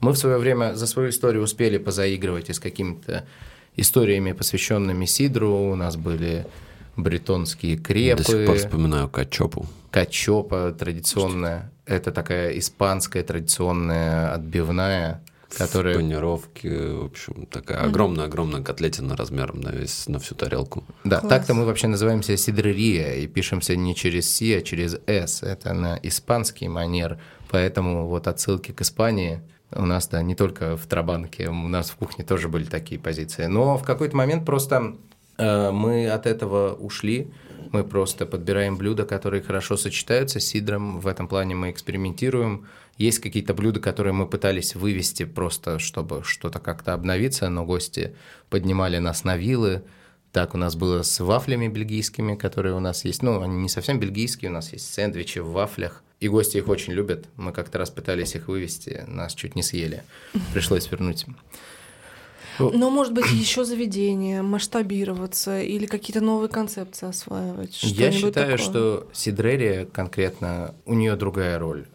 мы 0.00 0.12
в 0.12 0.16
свое 0.16 0.38
время 0.38 0.74
за 0.74 0.86
свою 0.86 1.10
историю 1.10 1.42
успели 1.42 1.78
позаигрывать 1.78 2.50
и 2.50 2.52
с 2.52 2.60
какими-то 2.60 3.26
историями, 3.76 4.32
посвященными 4.32 5.04
Сидру. 5.04 5.70
У 5.70 5.74
нас 5.74 5.96
были 5.96 6.46
бретонские 6.96 7.76
крепы. 7.76 8.22
До 8.22 8.24
сих 8.24 8.46
пор 8.46 8.56
вспоминаю 8.56 9.08
качопу. 9.08 9.66
Качопа 9.90 10.74
традиционная. 10.78 11.70
Это 11.86 12.12
такая 12.12 12.58
испанская 12.58 13.22
традиционная 13.22 14.34
отбивная, 14.34 15.22
которая... 15.56 15.94
В 15.94 15.96
панировке, 15.98 16.92
в 16.92 17.04
общем, 17.06 17.46
такая 17.46 17.82
огромная-огромная 17.84 18.62
котлетина 18.62 19.16
размером 19.16 19.60
на, 19.60 19.70
весь, 19.70 20.08
на 20.08 20.18
всю 20.18 20.34
тарелку. 20.34 20.84
Да, 21.04 21.20
Класс. 21.20 21.30
так-то 21.30 21.54
мы 21.54 21.64
вообще 21.64 21.88
называемся 21.88 22.36
сидрерия 22.36 23.14
и 23.14 23.26
пишемся 23.26 23.76
не 23.76 23.94
через 23.94 24.30
Си, 24.30 24.54
а 24.54 24.62
через 24.62 24.98
С. 25.06 25.42
Это 25.42 25.72
на 25.72 25.98
испанский 26.02 26.68
манер, 26.68 27.18
поэтому 27.50 28.08
вот 28.08 28.26
отсылки 28.26 28.72
к 28.72 28.80
Испании 28.82 29.40
у 29.72 29.84
нас, 29.84 30.08
да, 30.08 30.22
не 30.22 30.34
только 30.34 30.76
в 30.76 30.86
Трабанке, 30.86 31.48
у 31.48 31.68
нас 31.68 31.90
в 31.90 31.96
кухне 31.96 32.24
тоже 32.24 32.48
были 32.48 32.64
такие 32.64 33.00
позиции. 33.00 33.46
Но 33.46 33.76
в 33.76 33.84
какой-то 33.84 34.16
момент 34.16 34.46
просто 34.46 34.96
э, 35.36 35.70
мы 35.70 36.08
от 36.08 36.26
этого 36.26 36.72
ушли, 36.74 37.30
мы 37.70 37.84
просто 37.84 38.24
подбираем 38.24 38.76
блюда, 38.76 39.04
которые 39.04 39.42
хорошо 39.42 39.76
сочетаются 39.76 40.40
с 40.40 40.44
сидром. 40.44 41.00
В 41.00 41.06
этом 41.06 41.28
плане 41.28 41.54
мы 41.54 41.70
экспериментируем. 41.70 42.66
Есть 42.98 43.20
какие-то 43.20 43.54
блюда, 43.54 43.78
которые 43.80 44.12
мы 44.12 44.26
пытались 44.26 44.74
вывести 44.74 45.24
просто, 45.24 45.78
чтобы 45.78 46.22
что-то 46.24 46.58
как-то 46.58 46.94
обновиться, 46.94 47.48
но 47.48 47.64
гости 47.64 48.14
поднимали 48.50 48.98
нас 48.98 49.22
на 49.22 49.36
вилы. 49.36 49.82
Так 50.32 50.54
у 50.54 50.58
нас 50.58 50.74
было 50.74 51.02
с 51.02 51.20
вафлями 51.20 51.68
бельгийскими, 51.68 52.34
которые 52.34 52.74
у 52.74 52.80
нас 52.80 53.04
есть. 53.04 53.22
Ну, 53.22 53.40
они 53.40 53.56
не 53.56 53.68
совсем 53.68 54.00
бельгийские, 54.00 54.50
у 54.50 54.54
нас 54.54 54.72
есть 54.72 54.92
сэндвичи 54.92 55.38
в 55.38 55.52
вафлях. 55.52 56.02
И 56.18 56.26
гости 56.26 56.56
их 56.56 56.66
очень 56.66 56.92
любят. 56.92 57.26
Мы 57.36 57.52
как-то 57.52 57.78
раз 57.78 57.90
пытались 57.90 58.34
их 58.34 58.48
вывести, 58.48 59.04
нас 59.06 59.34
чуть 59.34 59.54
не 59.54 59.62
съели. 59.62 60.02
Пришлось 60.52 60.90
вернуть. 60.90 61.24
Но, 62.58 62.90
может 62.90 63.12
быть, 63.14 63.26
еще 63.30 63.64
заведение, 63.64 64.42
масштабироваться 64.42 65.60
или 65.60 65.86
какие-то 65.86 66.20
новые 66.20 66.48
концепции 66.48 67.08
осваивать. 67.08 67.80
Я 67.84 68.10
считаю, 68.10 68.32
такое. 68.32 68.56
что 68.56 69.08
Сидрерия 69.12 69.86
конкретно, 69.86 70.74
у 70.84 70.94
нее 70.94 71.14
другая 71.14 71.60
роль. 71.60 71.86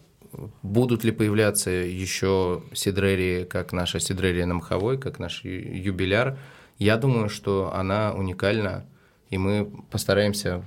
Будут 0.61 1.03
ли 1.03 1.11
появляться 1.11 1.69
еще 1.69 2.63
Сидрерии, 2.73 3.43
как 3.43 3.73
наша 3.73 3.99
Сидрерия 3.99 4.45
на 4.45 4.55
Маховой, 4.55 4.97
как 4.97 5.19
наш 5.19 5.43
юбиляр? 5.43 6.37
Я 6.77 6.97
думаю, 6.97 7.29
что 7.29 7.73
она 7.73 8.13
уникальна, 8.13 8.85
и 9.29 9.37
мы 9.37 9.71
постараемся 9.91 10.65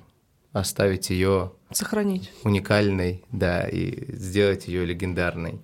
оставить 0.52 1.10
ее 1.10 1.52
Сохранить. 1.70 2.32
уникальной, 2.44 3.24
да, 3.30 3.66
и 3.68 4.14
сделать 4.14 4.68
ее 4.68 4.84
легендарной. 4.84 5.60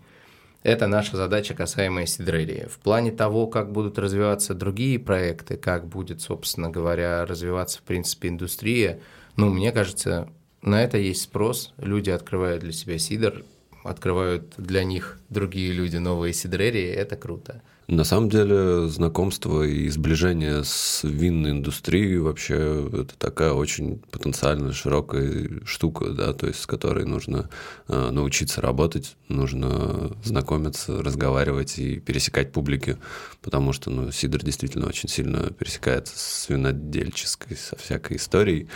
Это 0.62 0.86
наша 0.86 1.16
задача, 1.16 1.54
касаемая 1.54 2.06
Сидрерии. 2.06 2.66
В 2.68 2.78
плане 2.78 3.10
того, 3.10 3.48
как 3.48 3.72
будут 3.72 3.98
развиваться 3.98 4.54
другие 4.54 4.98
проекты, 4.98 5.56
как 5.56 5.88
будет, 5.88 6.20
собственно 6.20 6.70
говоря, 6.70 7.26
развиваться, 7.26 7.78
в 7.78 7.82
принципе, 7.82 8.28
индустрия, 8.28 9.00
ну, 9.36 9.48
мне 9.48 9.72
кажется, 9.72 10.28
на 10.60 10.82
это 10.84 10.98
есть 10.98 11.22
спрос. 11.22 11.72
Люди 11.78 12.10
открывают 12.10 12.62
для 12.62 12.72
себя 12.72 12.98
сидр, 12.98 13.44
открывают 13.84 14.54
для 14.56 14.84
них 14.84 15.18
другие 15.28 15.72
люди 15.72 15.96
новые 15.96 16.32
сидрерии, 16.32 16.88
это 16.88 17.16
круто. 17.16 17.62
На 17.88 18.04
самом 18.04 18.30
деле 18.30 18.88
знакомство 18.88 19.64
и 19.64 19.88
сближение 19.88 20.62
с 20.64 21.00
винной 21.02 21.50
индустрией 21.50 22.18
вообще 22.18 22.88
это 22.92 23.18
такая 23.18 23.52
очень 23.52 23.98
потенциально 24.10 24.72
широкая 24.72 25.60
штука, 25.66 26.10
да, 26.10 26.32
то 26.32 26.46
есть 26.46 26.60
с 26.60 26.66
которой 26.66 27.04
нужно 27.04 27.50
э, 27.88 28.10
научиться 28.10 28.60
работать, 28.60 29.16
нужно 29.28 30.16
знакомиться, 30.22 31.02
разговаривать 31.02 31.78
и 31.78 31.98
пересекать 31.98 32.52
публики, 32.52 32.98
потому 33.42 33.72
что 33.72 33.90
ну, 33.90 34.12
Сидор 34.12 34.42
действительно 34.42 34.86
очень 34.86 35.08
сильно 35.08 35.50
пересекается 35.50 36.14
с 36.16 36.48
винодельческой, 36.48 37.56
со 37.56 37.76
всякой 37.76 38.16
историей. 38.16 38.68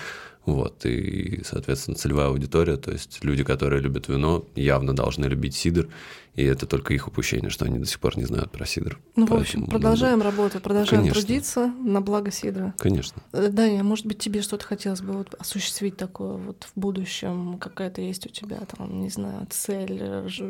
Вот, 0.47 0.87
и, 0.87 1.43
соответственно, 1.45 1.97
целевая 1.97 2.29
аудитория, 2.29 2.77
то 2.77 2.93
есть 2.93 3.19
люди, 3.25 3.43
которые 3.43 3.83
любят 3.83 4.07
вино, 4.07 4.45
явно 4.55 4.95
должны 4.95 5.27
любить 5.27 5.57
сидр, 5.57 5.89
и 6.37 6.45
это 6.45 6.67
только 6.67 6.93
их 6.95 7.09
упущение, 7.09 7.51
что 7.51 7.65
они 7.65 7.79
до 7.79 7.87
сих 7.87 7.99
пор 7.99 8.17
не 8.17 8.27
знают 8.27 8.53
про 8.53 8.67
сидр. 8.67 9.01
Ну, 9.17 9.27
Поэтому, 9.27 9.39
в 9.39 9.43
общем, 9.43 9.67
продолжаем 9.67 10.19
ну, 10.19 10.25
работать, 10.25 10.63
продолжаем 10.63 11.03
конечно. 11.03 11.21
трудиться 11.21 11.67
на 11.83 12.03
благо 12.03 12.31
сидра. 12.31 12.75
Конечно. 12.79 13.23
Э, 13.33 13.49
Даня, 13.49 13.83
может 13.83 14.07
быть, 14.07 14.19
тебе 14.19 14.43
что-то 14.43 14.67
хотелось 14.67 15.01
бы 15.01 15.15
вот 15.15 15.35
осуществить 15.35 15.97
такое 15.97 16.35
вот 16.35 16.69
в 16.75 16.79
будущем? 16.79 17.59
Какая-то 17.59 18.03
есть 18.03 18.27
у 18.27 18.29
тебя 18.29 18.59
там, 18.77 19.01
не 19.01 19.09
знаю, 19.09 19.47
цель, 19.51 20.01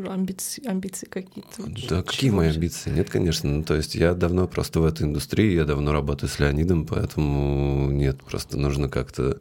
амбиции, 0.09 0.67
амбиции 0.67 1.07
какие-то? 1.07 1.63
Да, 1.89 2.03
какие 2.03 2.31
мои 2.31 2.51
амбиции? 2.51 2.91
Нет, 2.91 3.09
конечно. 3.09 3.49
Ну, 3.49 3.63
то 3.63 3.77
есть 3.77 3.95
я 3.95 4.15
давно 4.15 4.49
просто 4.49 4.81
в 4.81 4.85
этой 4.85 5.05
индустрии, 5.07 5.55
я 5.55 5.65
давно 5.65 5.93
работаю 5.93 6.29
с 6.29 6.41
Леонидом, 6.41 6.85
поэтому 6.85 7.93
нет, 7.93 8.21
просто 8.25 8.59
нужно 8.59 8.89
как-то 8.89 9.39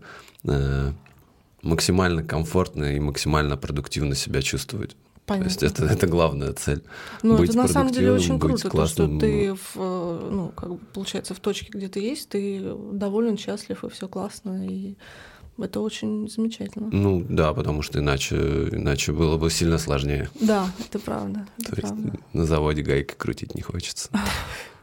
максимально 1.61 2.23
комфортно 2.23 2.95
и 2.95 2.99
максимально 2.99 3.57
продуктивно 3.57 4.15
себя 4.15 4.41
чувствовать. 4.41 4.95
Понятно. 5.25 5.55
То 5.55 5.65
есть 5.65 5.79
это, 5.79 5.85
это 5.91 6.07
главная 6.07 6.53
цель. 6.53 6.83
Ну, 7.23 7.43
это 7.43 7.57
на 7.57 7.67
самом 7.67 7.91
деле 7.91 8.11
очень 8.11 8.39
круто, 8.39 8.69
классным. 8.69 9.19
то, 9.19 9.25
что 9.25 9.27
ты, 9.27 9.53
в, 9.55 9.75
э, 9.75 10.29
ну, 10.31 10.49
как 10.49 10.69
бы, 10.69 10.77
получается, 10.93 11.33
в 11.33 11.39
точке, 11.39 11.71
где 11.73 11.87
ты 11.87 11.99
есть, 11.99 12.29
ты 12.29 12.61
доволен, 12.91 13.35
счастлив, 13.35 13.83
и 13.83 13.89
все 13.89 14.07
классно, 14.07 14.67
и 14.69 14.95
это 15.57 15.79
очень 15.79 16.29
замечательно. 16.29 16.89
Ну 16.91 17.25
да, 17.27 17.53
потому 17.53 17.81
что 17.81 17.99
иначе, 17.99 18.35
иначе 18.71 19.13
было 19.13 19.37
бы 19.37 19.49
сильно 19.49 19.79
сложнее. 19.79 20.29
Да, 20.39 20.67
это 20.79 20.99
правда. 20.99 21.47
Это 21.59 21.75
то 21.75 21.81
правда. 21.81 22.01
есть 22.03 22.33
на 22.33 22.45
заводе 22.45 22.83
гайки 22.83 23.15
крутить 23.17 23.55
не 23.55 23.61
хочется. 23.61 24.09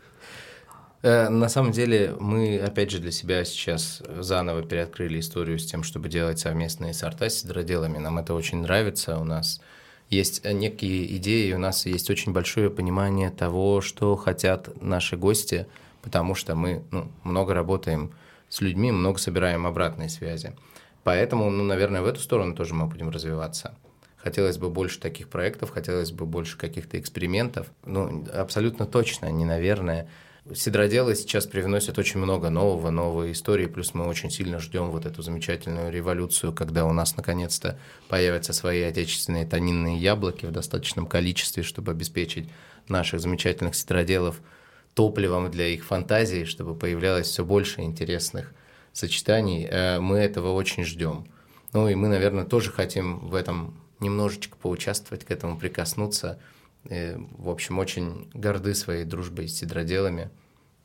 Э, 1.03 1.29
на 1.29 1.49
самом 1.49 1.73
деле 1.73 2.15
мы, 2.19 2.59
опять 2.59 2.91
же, 2.91 2.99
для 2.99 3.11
себя 3.11 3.45
сейчас 3.45 4.03
заново 4.19 4.63
переоткрыли 4.63 5.19
историю 5.21 5.59
с 5.59 5.67
тем, 5.67 5.83
чтобы 5.83 6.09
делать 6.09 6.39
совместные 6.39 6.95
сорта 6.95 7.29
с 7.29 7.41
сидроделами. 7.41 7.99
Нам 7.99 8.19
это 8.19 8.35
очень 8.35 8.63
нравится. 8.63 9.19
У 9.19 9.25
нас 9.25 9.61
есть 10.09 10.45
некие 10.45 11.17
идеи, 11.17 11.53
у 11.53 11.59
нас 11.59 11.87
есть 11.87 12.09
очень 12.11 12.33
большое 12.33 12.71
понимание 12.71 13.31
того, 13.31 13.81
что 13.81 14.15
хотят 14.17 14.81
наши 14.81 15.17
гости, 15.17 15.67
потому 16.03 16.35
что 16.35 16.55
мы 16.55 16.83
ну, 16.91 17.11
много 17.25 17.55
работаем 17.55 18.13
с 18.49 18.61
людьми, 18.61 18.93
много 18.93 19.19
собираем 19.19 19.67
обратной 19.67 20.09
связи. 20.09 20.55
Поэтому, 21.03 21.51
ну, 21.51 21.65
наверное, 21.65 22.03
в 22.03 22.07
эту 22.07 22.21
сторону 22.21 22.55
тоже 22.55 22.75
мы 22.75 22.87
будем 22.87 23.11
развиваться. 23.11 23.75
Хотелось 24.19 24.59
бы 24.59 24.71
больше 24.71 25.01
таких 25.01 25.29
проектов, 25.29 25.71
хотелось 25.71 26.13
бы 26.13 26.27
больше 26.27 26.57
каких-то 26.57 27.01
экспериментов. 27.01 27.73
Ну, 27.85 28.25
абсолютно 28.33 28.87
точно, 28.87 29.31
не 29.33 29.45
наверное. 29.45 30.09
Сидроделы 30.51 31.15
сейчас 31.15 31.47
привносят 31.47 31.99
очень 31.99 32.19
много 32.19 32.51
нового, 32.51 32.91
новой 32.91 33.31
истории, 33.31 33.67
плюс 33.67 33.95
мы 33.95 34.09
очень 34.09 34.29
сильно 34.29 34.59
ждем 34.59 34.91
вот 34.91 35.07
эту 35.07 35.23
замечательную 35.23 35.93
революцию, 35.93 36.53
когда 36.53 36.85
у 36.85 36.93
нас 36.93 37.17
наконец-то 37.17 37.79
появятся 38.09 38.53
свои 38.53 38.83
отечественные 38.83 39.47
тонинные 39.47 39.99
яблоки 39.99 40.45
в 40.45 40.51
достаточном 40.51 41.07
количестве, 41.07 41.63
чтобы 41.63 41.93
обеспечить 41.93 42.49
наших 42.89 43.21
замечательных 43.21 43.77
сидроделов 43.77 44.41
топливом 44.95 45.49
для 45.49 45.69
их 45.69 45.85
фантазии, 45.85 46.43
чтобы 46.43 46.75
появлялось 46.75 47.29
все 47.29 47.45
больше 47.45 47.83
интересных 47.83 48.53
сочетаний. 48.93 49.69
Э, 49.71 50.01
мы 50.01 50.19
этого 50.19 50.53
очень 50.55 50.85
ждем. 50.85 51.25
Ну 51.73 51.89
и 51.89 51.95
мы, 51.95 52.09
наверное, 52.09 52.45
тоже 52.45 52.73
хотим 52.73 53.29
в 53.29 53.37
этом 53.37 53.81
немножечко 54.01 54.57
поучаствовать, 54.57 55.25
к 55.25 55.31
этому 55.31 55.57
прикоснуться– 55.57 56.41
и, 56.89 57.17
в 57.39 57.49
общем, 57.49 57.79
очень 57.79 58.31
горды 58.35 58.75
своей 58.75 59.05
дружбой 59.05 59.49
с 59.49 59.57
сидроделами. 59.57 60.31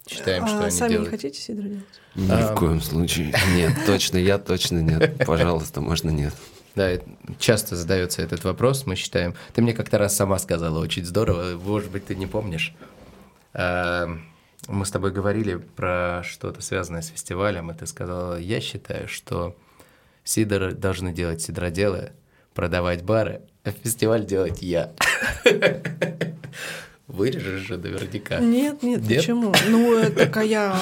Считаем, 0.07 0.45
а 0.45 0.47
что 0.47 0.61
они 0.61 0.71
сами 0.71 0.89
делают. 0.91 1.11
не 1.11 1.17
хотите 1.17 1.41
сидро 1.41 1.63
делать? 1.67 1.85
Ни 2.15 2.31
а, 2.31 2.53
в 2.53 2.57
коем 2.57 2.81
случае. 2.81 3.33
Нет, 3.53 3.73
точно 3.85 4.17
я, 4.17 4.37
точно 4.37 4.79
нет. 4.79 5.17
Пожалуйста, 5.25 5.81
можно 5.81 6.09
нет. 6.09 6.33
Да, 6.75 6.91
часто 7.39 7.75
задается 7.75 8.21
этот 8.21 8.43
вопрос, 8.43 8.85
мы 8.85 8.95
считаем. 8.95 9.33
Ты 9.53 9.61
мне 9.61 9.73
как-то 9.73 9.97
раз 9.97 10.15
сама 10.15 10.37
сказала, 10.39 10.79
очень 10.79 11.03
здорово, 11.03 11.57
может 11.57 11.91
быть, 11.91 12.05
ты 12.05 12.15
не 12.15 12.27
помнишь. 12.27 12.73
А, 13.53 14.07
мы 14.67 14.85
с 14.85 14.91
тобой 14.91 15.11
говорили 15.11 15.55
про 15.55 16.21
что-то 16.23 16.61
связанное 16.61 17.01
с 17.01 17.07
фестивалем, 17.07 17.71
и 17.71 17.73
ты 17.73 17.85
сказала, 17.87 18.39
я 18.39 18.61
считаю, 18.61 19.07
что 19.07 19.55
сидоры 20.23 20.73
должны 20.73 21.13
делать 21.13 21.41
сидроделы, 21.41 22.11
продавать 22.57 23.03
бары, 23.03 23.41
а 23.63 23.69
фестиваль 23.69 24.25
делать 24.25 24.63
я. 24.63 24.91
Вырежешь 27.07 27.61
же 27.61 27.77
наверняка. 27.77 28.39
Нет, 28.39 28.81
нет, 28.81 29.07
нет? 29.07 29.19
почему? 29.19 29.53
Ну, 29.69 30.03
так 30.09 30.35
а 30.37 30.43
я 30.43 30.75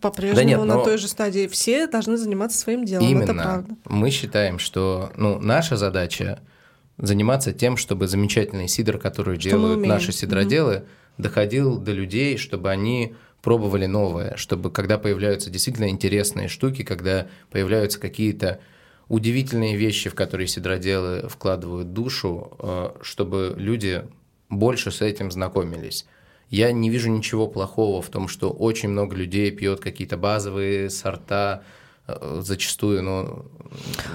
по-прежнему 0.00 0.64
да 0.64 0.76
на 0.76 0.84
той 0.84 0.98
же 0.98 1.08
стадии. 1.08 1.48
Все 1.48 1.88
должны 1.88 2.16
заниматься 2.16 2.56
своим 2.58 2.84
делом, 2.84 3.06
Именно. 3.06 3.24
это 3.24 3.34
правда. 3.34 3.76
Мы 3.86 4.10
считаем, 4.10 4.60
что 4.60 5.10
ну, 5.16 5.40
наша 5.40 5.76
задача 5.76 6.38
заниматься 6.96 7.52
тем, 7.52 7.76
чтобы 7.76 8.06
замечательный 8.06 8.68
сидр, 8.68 8.96
который 8.96 9.38
что 9.40 9.50
делают 9.50 9.84
наши 9.84 10.12
сидроделы, 10.12 10.74
mm 10.74 10.86
доходил 11.18 11.76
до 11.76 11.92
людей, 11.92 12.38
чтобы 12.38 12.70
они 12.70 13.14
пробовали 13.42 13.84
новое, 13.84 14.36
чтобы 14.36 14.70
когда 14.70 14.96
появляются 14.96 15.50
действительно 15.50 15.90
интересные 15.90 16.48
штуки, 16.48 16.82
когда 16.82 17.26
появляются 17.50 18.00
какие-то 18.00 18.60
удивительные 19.10 19.76
вещи, 19.76 20.08
в 20.08 20.14
которые 20.14 20.46
сидроделы 20.46 21.28
вкладывают 21.28 21.92
душу, 21.92 22.52
э, 22.60 22.90
чтобы 23.02 23.54
люди 23.58 24.04
больше 24.48 24.92
с 24.92 25.02
этим 25.02 25.32
знакомились. 25.32 26.06
Я 26.48 26.70
не 26.72 26.90
вижу 26.90 27.10
ничего 27.10 27.48
плохого 27.48 28.02
в 28.02 28.08
том, 28.08 28.28
что 28.28 28.50
очень 28.50 28.88
много 28.88 29.16
людей 29.16 29.50
пьет 29.50 29.80
какие-то 29.80 30.16
базовые 30.16 30.90
сорта, 30.90 31.64
э, 32.06 32.40
зачастую, 32.40 33.02
но 33.02 33.46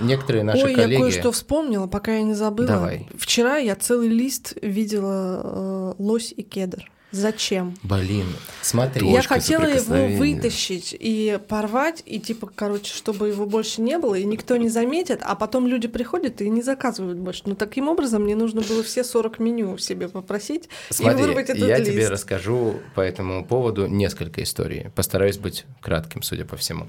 некоторые 0.01 0.45
наши 0.45 0.63
Ой, 0.63 0.73
коллеги... 0.75 0.93
я 0.93 0.99
кое-что 0.99 1.33
вспомнила, 1.33 1.87
пока 1.87 2.15
я 2.15 2.23
не 2.23 2.33
забыла. 2.33 2.69
Давай. 2.69 3.09
Вчера 3.17 3.57
я 3.57 3.75
целый 3.75 4.07
лист 4.07 4.53
видела 4.61 5.41
э, 5.43 5.93
лось 6.01 6.33
и 6.35 6.41
кедр. 6.41 6.89
Зачем? 7.15 7.75
Блин, 7.81 8.25
смотри. 8.61 9.09
Я 9.09 9.21
хотела 9.21 9.65
его 9.65 10.17
вытащить 10.17 10.95
и 10.97 11.39
порвать, 11.47 12.03
и 12.05 12.19
типа, 12.19 12.51
короче, 12.53 12.93
чтобы 12.93 13.29
его 13.29 13.45
больше 13.45 13.81
не 13.81 13.97
было, 13.97 14.15
и 14.15 14.25
никто 14.25 14.57
не 14.57 14.67
заметит, 14.67 15.21
а 15.23 15.35
потом 15.35 15.65
люди 15.65 15.87
приходят 15.87 16.41
и 16.41 16.49
не 16.49 16.61
заказывают 16.61 17.17
больше. 17.17 17.43
Но 17.45 17.55
таким 17.55 17.87
образом 17.87 18.23
мне 18.23 18.35
нужно 18.35 18.61
было 18.61 18.83
все 18.83 19.03
40 19.03 19.39
меню 19.39 19.77
себе 19.77 20.09
попросить 20.09 20.69
Смотри, 20.89 21.17
и 21.17 21.25
вырвать 21.25 21.49
этот 21.49 21.67
я 21.67 21.77
лист. 21.77 21.91
тебе 21.91 22.09
расскажу 22.09 22.81
по 22.95 23.01
этому 23.01 23.45
поводу 23.45 23.87
несколько 23.87 24.43
историй. 24.43 24.89
Постараюсь 24.93 25.37
быть 25.37 25.65
кратким, 25.81 26.21
судя 26.21 26.43
по 26.43 26.57
всему. 26.57 26.87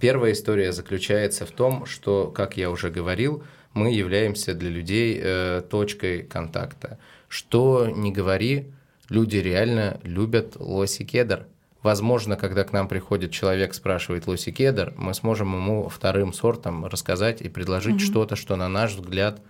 Первая 0.00 0.32
история 0.32 0.72
заключается 0.72 1.46
в 1.46 1.50
том, 1.50 1.86
что, 1.86 2.26
как 2.26 2.58
я 2.58 2.70
уже 2.70 2.90
говорил, 2.90 3.42
мы 3.72 3.92
являемся 3.92 4.52
для 4.52 4.68
людей 4.68 5.18
э, 5.22 5.62
точкой 5.68 6.24
контакта. 6.24 6.98
Что 7.28 7.86
не 7.86 8.12
говори, 8.12 8.70
люди 9.12 9.36
реально 9.36 10.00
любят 10.02 10.56
лоси 10.58 11.04
кедр. 11.04 11.46
Возможно, 11.82 12.36
когда 12.36 12.64
к 12.64 12.72
нам 12.72 12.88
приходит 12.88 13.32
человек, 13.32 13.74
спрашивает 13.74 14.26
лоси 14.26 14.52
кедр, 14.52 14.94
мы 14.96 15.14
сможем 15.14 15.54
ему 15.54 15.88
вторым 15.88 16.32
сортом 16.32 16.86
рассказать 16.86 17.42
и 17.42 17.48
предложить 17.48 17.96
угу. 17.96 18.00
что-то, 18.00 18.36
что 18.36 18.56
на 18.56 18.68
наш 18.68 18.94
взгляд 18.94 19.42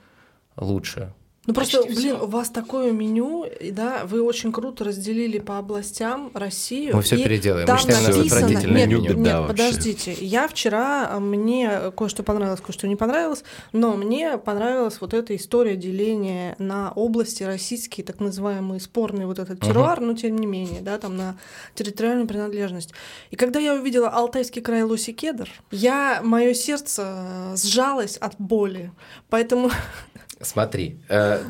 лучше. 0.57 1.15
Ну 1.45 1.55
просто, 1.55 1.83
блин, 1.83 1.97
всё. 1.97 2.25
у 2.25 2.29
вас 2.29 2.51
такое 2.51 2.93
меню, 2.93 3.45
и 3.45 3.73
да, 3.73 4.03
вы 4.05 4.23
очень 4.23 4.53
круто 4.53 4.85
разделили 4.85 5.41
по 5.41 5.59
областям 5.59 6.31
Россию. 6.35 6.95
Мы 6.95 7.03
все 7.03 7.17
переделаем. 7.17 7.67
Там 7.67 7.79
Мы 7.79 7.83
считаем, 7.83 8.17
написано... 8.17 8.47
Нет, 8.47 8.65
меню. 8.65 9.01
нет, 9.01 9.17
нет 9.17 9.47
подождите. 9.49 10.13
Я 10.21 10.47
вчера, 10.47 11.09
а, 11.11 11.19
мне 11.19 11.91
кое-что 11.97 12.23
понравилось, 12.23 12.61
кое-что 12.61 12.87
не 12.87 12.95
понравилось, 12.95 13.43
но 13.73 13.97
мне 13.97 14.39
понравилась 14.39 15.01
вот 15.01 15.15
эта 15.15 15.35
история 15.35 15.75
деления 15.75 16.55
на 16.61 16.93
области 16.93 17.43
российские, 17.43 18.07
так 18.07 18.21
называемые 18.21 18.79
спорные 18.79 19.27
вот 19.27 19.41
этот 19.41 19.61
теруар, 19.61 19.99
uh-huh. 19.99 20.05
но 20.05 20.15
тем 20.15 20.37
не 20.37 20.47
менее, 20.47 20.81
да, 20.81 20.97
там 20.99 21.17
на 21.17 21.37
территориальную 21.75 22.29
принадлежность. 22.29 22.93
И 23.33 23.37
когда 23.37 23.59
я 23.59 23.75
увидела 23.75 24.11
Алтайский 24.11 24.63
край 24.63 24.85
Лоси 24.85 25.13
Кедр, 25.13 25.49
я, 25.73 26.21
мое 26.23 26.55
сердце 26.55 27.53
сжалось 27.57 28.17
от 28.17 28.37
боли. 28.39 28.93
Поэтому 29.29 29.73
Смотри, 30.43 31.01
э, 31.09 31.43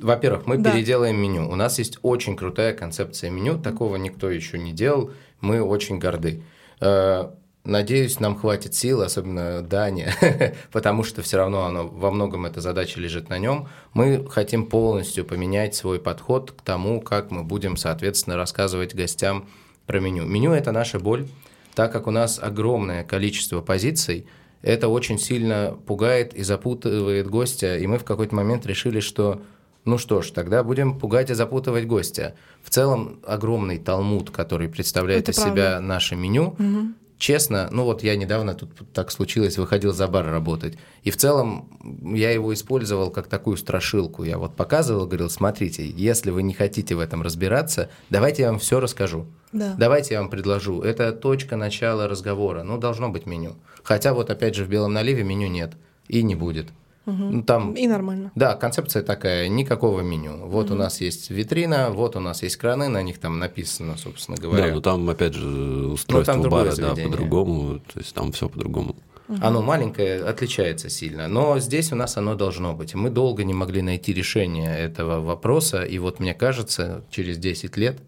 во-первых, 0.00 0.46
мы 0.46 0.58
да. 0.58 0.72
переделаем 0.72 1.16
меню. 1.16 1.48
У 1.50 1.56
нас 1.56 1.78
есть 1.78 1.98
очень 2.02 2.36
крутая 2.36 2.74
концепция 2.74 3.30
меню, 3.30 3.58
такого 3.58 3.96
никто 3.96 4.30
еще 4.30 4.58
не 4.58 4.72
делал, 4.72 5.10
мы 5.40 5.62
очень 5.62 5.98
горды. 5.98 6.42
Э, 6.80 7.30
надеюсь, 7.64 8.20
нам 8.20 8.36
хватит 8.36 8.74
сил, 8.74 9.02
особенно 9.02 9.62
Дане, 9.62 10.12
потому 10.72 11.02
что 11.04 11.22
все 11.22 11.36
равно 11.38 11.64
оно, 11.64 11.86
во 11.86 12.10
многом 12.10 12.46
эта 12.46 12.60
задача 12.60 13.00
лежит 13.00 13.28
на 13.28 13.38
нем. 13.38 13.68
Мы 13.92 14.26
хотим 14.28 14.66
полностью 14.66 15.24
поменять 15.24 15.74
свой 15.74 15.98
подход 15.98 16.52
к 16.52 16.62
тому, 16.62 17.00
как 17.00 17.30
мы 17.30 17.42
будем, 17.42 17.76
соответственно, 17.76 18.36
рассказывать 18.36 18.94
гостям 18.94 19.48
про 19.86 20.00
меню. 20.00 20.24
Меню– 20.24 20.52
это 20.52 20.72
наша 20.72 20.98
боль, 20.98 21.26
так 21.74 21.92
как 21.92 22.06
у 22.06 22.10
нас 22.10 22.38
огромное 22.42 23.04
количество 23.04 23.60
позиций, 23.60 24.26
это 24.66 24.88
очень 24.88 25.18
сильно 25.18 25.78
пугает 25.86 26.34
и 26.34 26.42
запутывает 26.42 27.28
гостя, 27.28 27.76
и 27.78 27.86
мы 27.86 27.98
в 27.98 28.04
какой-то 28.04 28.34
момент 28.34 28.66
решили, 28.66 29.00
что 29.00 29.40
ну 29.84 29.98
что 29.98 30.20
ж, 30.20 30.32
тогда 30.32 30.64
будем 30.64 30.98
пугать 30.98 31.30
и 31.30 31.34
запутывать 31.34 31.86
гостя. 31.86 32.34
В 32.64 32.70
целом 32.70 33.20
огромный 33.24 33.78
талмуд, 33.78 34.30
который 34.30 34.68
представляет 34.68 35.22
Это 35.22 35.30
из 35.30 35.36
правда. 35.36 35.52
себя 35.54 35.80
наше 35.80 36.16
меню, 36.16 36.56
угу 36.58 36.94
честно, 37.18 37.68
ну 37.70 37.84
вот 37.84 38.02
я 38.02 38.16
недавно 38.16 38.54
тут 38.54 38.70
так 38.92 39.10
случилось, 39.10 39.58
выходил 39.58 39.92
за 39.92 40.06
бар 40.08 40.26
работать, 40.26 40.78
и 41.02 41.10
в 41.10 41.16
целом 41.16 41.68
я 42.14 42.30
его 42.30 42.52
использовал 42.52 43.10
как 43.10 43.26
такую 43.28 43.56
страшилку. 43.56 44.24
Я 44.24 44.38
вот 44.38 44.56
показывал, 44.56 45.06
говорил, 45.06 45.30
смотрите, 45.30 45.88
если 45.88 46.30
вы 46.30 46.42
не 46.42 46.54
хотите 46.54 46.94
в 46.94 47.00
этом 47.00 47.22
разбираться, 47.22 47.90
давайте 48.10 48.42
я 48.42 48.50
вам 48.50 48.58
все 48.58 48.80
расскажу. 48.80 49.26
Да. 49.52 49.74
Давайте 49.78 50.14
я 50.14 50.20
вам 50.20 50.30
предложу. 50.30 50.82
Это 50.82 51.12
точка 51.12 51.56
начала 51.56 52.08
разговора. 52.08 52.62
Ну, 52.62 52.78
должно 52.78 53.08
быть 53.08 53.26
меню. 53.26 53.56
Хотя 53.82 54.12
вот 54.12 54.30
опять 54.30 54.54
же 54.54 54.64
в 54.64 54.68
белом 54.68 54.92
наливе 54.92 55.22
меню 55.22 55.48
нет 55.48 55.74
и 56.08 56.22
не 56.22 56.34
будет. 56.34 56.68
Угу. 57.06 57.24
Ну, 57.24 57.42
там, 57.42 57.74
и 57.74 57.86
нормально. 57.86 58.32
Да, 58.34 58.56
концепция 58.56 59.02
такая, 59.02 59.48
никакого 59.48 60.00
меню. 60.00 60.46
Вот 60.46 60.66
угу. 60.66 60.74
у 60.74 60.76
нас 60.76 61.00
есть 61.00 61.30
витрина, 61.30 61.90
вот 61.90 62.16
у 62.16 62.20
нас 62.20 62.42
есть 62.42 62.56
краны, 62.56 62.88
на 62.88 63.02
них 63.02 63.18
там 63.18 63.38
написано, 63.38 63.96
собственно 63.96 64.36
говоря. 64.36 64.68
Да, 64.68 64.74
но 64.74 64.80
там, 64.80 65.08
опять 65.08 65.34
же, 65.34 65.46
устройство 65.46 66.34
ну, 66.34 66.42
там 66.42 66.50
бара, 66.50 66.74
да, 66.74 66.94
по-другому, 66.94 67.78
то 67.78 67.98
есть 68.00 68.12
там 68.12 68.32
все 68.32 68.48
по-другому. 68.48 68.96
Угу. 69.28 69.38
Оно 69.40 69.62
маленькое, 69.62 70.22
отличается 70.24 70.88
сильно, 70.88 71.28
но 71.28 71.58
здесь 71.60 71.92
у 71.92 71.96
нас 71.96 72.16
оно 72.16 72.34
должно 72.34 72.74
быть. 72.74 72.94
Мы 72.94 73.10
долго 73.10 73.44
не 73.44 73.54
могли 73.54 73.82
найти 73.82 74.12
решение 74.12 74.76
этого 74.76 75.20
вопроса, 75.20 75.82
и 75.82 75.98
вот 75.98 76.20
мне 76.20 76.34
кажется, 76.34 77.04
через 77.10 77.38
10 77.38 77.76
лет 77.76 77.98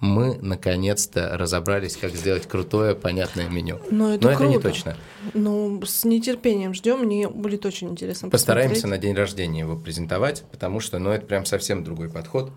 мы 0.00 0.38
наконец-то 0.40 1.36
разобрались, 1.36 1.96
как 1.96 2.14
сделать 2.14 2.46
крутое, 2.46 2.94
понятное 2.94 3.48
меню. 3.48 3.80
Но 3.90 4.14
это, 4.14 4.26
Но 4.26 4.32
это 4.32 4.46
не 4.46 4.58
точно. 4.60 4.96
Ну, 5.34 5.82
с 5.84 6.04
нетерпением 6.04 6.72
ждем, 6.72 7.00
мне 7.00 7.28
будет 7.28 7.66
очень 7.66 7.90
интересно. 7.90 8.30
Постараемся 8.30 8.82
посмотреть. 8.82 9.00
на 9.00 9.06
день 9.06 9.16
рождения 9.16 9.60
его 9.60 9.76
презентовать, 9.76 10.44
потому 10.52 10.78
что, 10.80 10.98
ну, 10.98 11.10
это 11.10 11.26
прям 11.26 11.44
совсем 11.44 11.82
другой 11.82 12.10
подход 12.10 12.52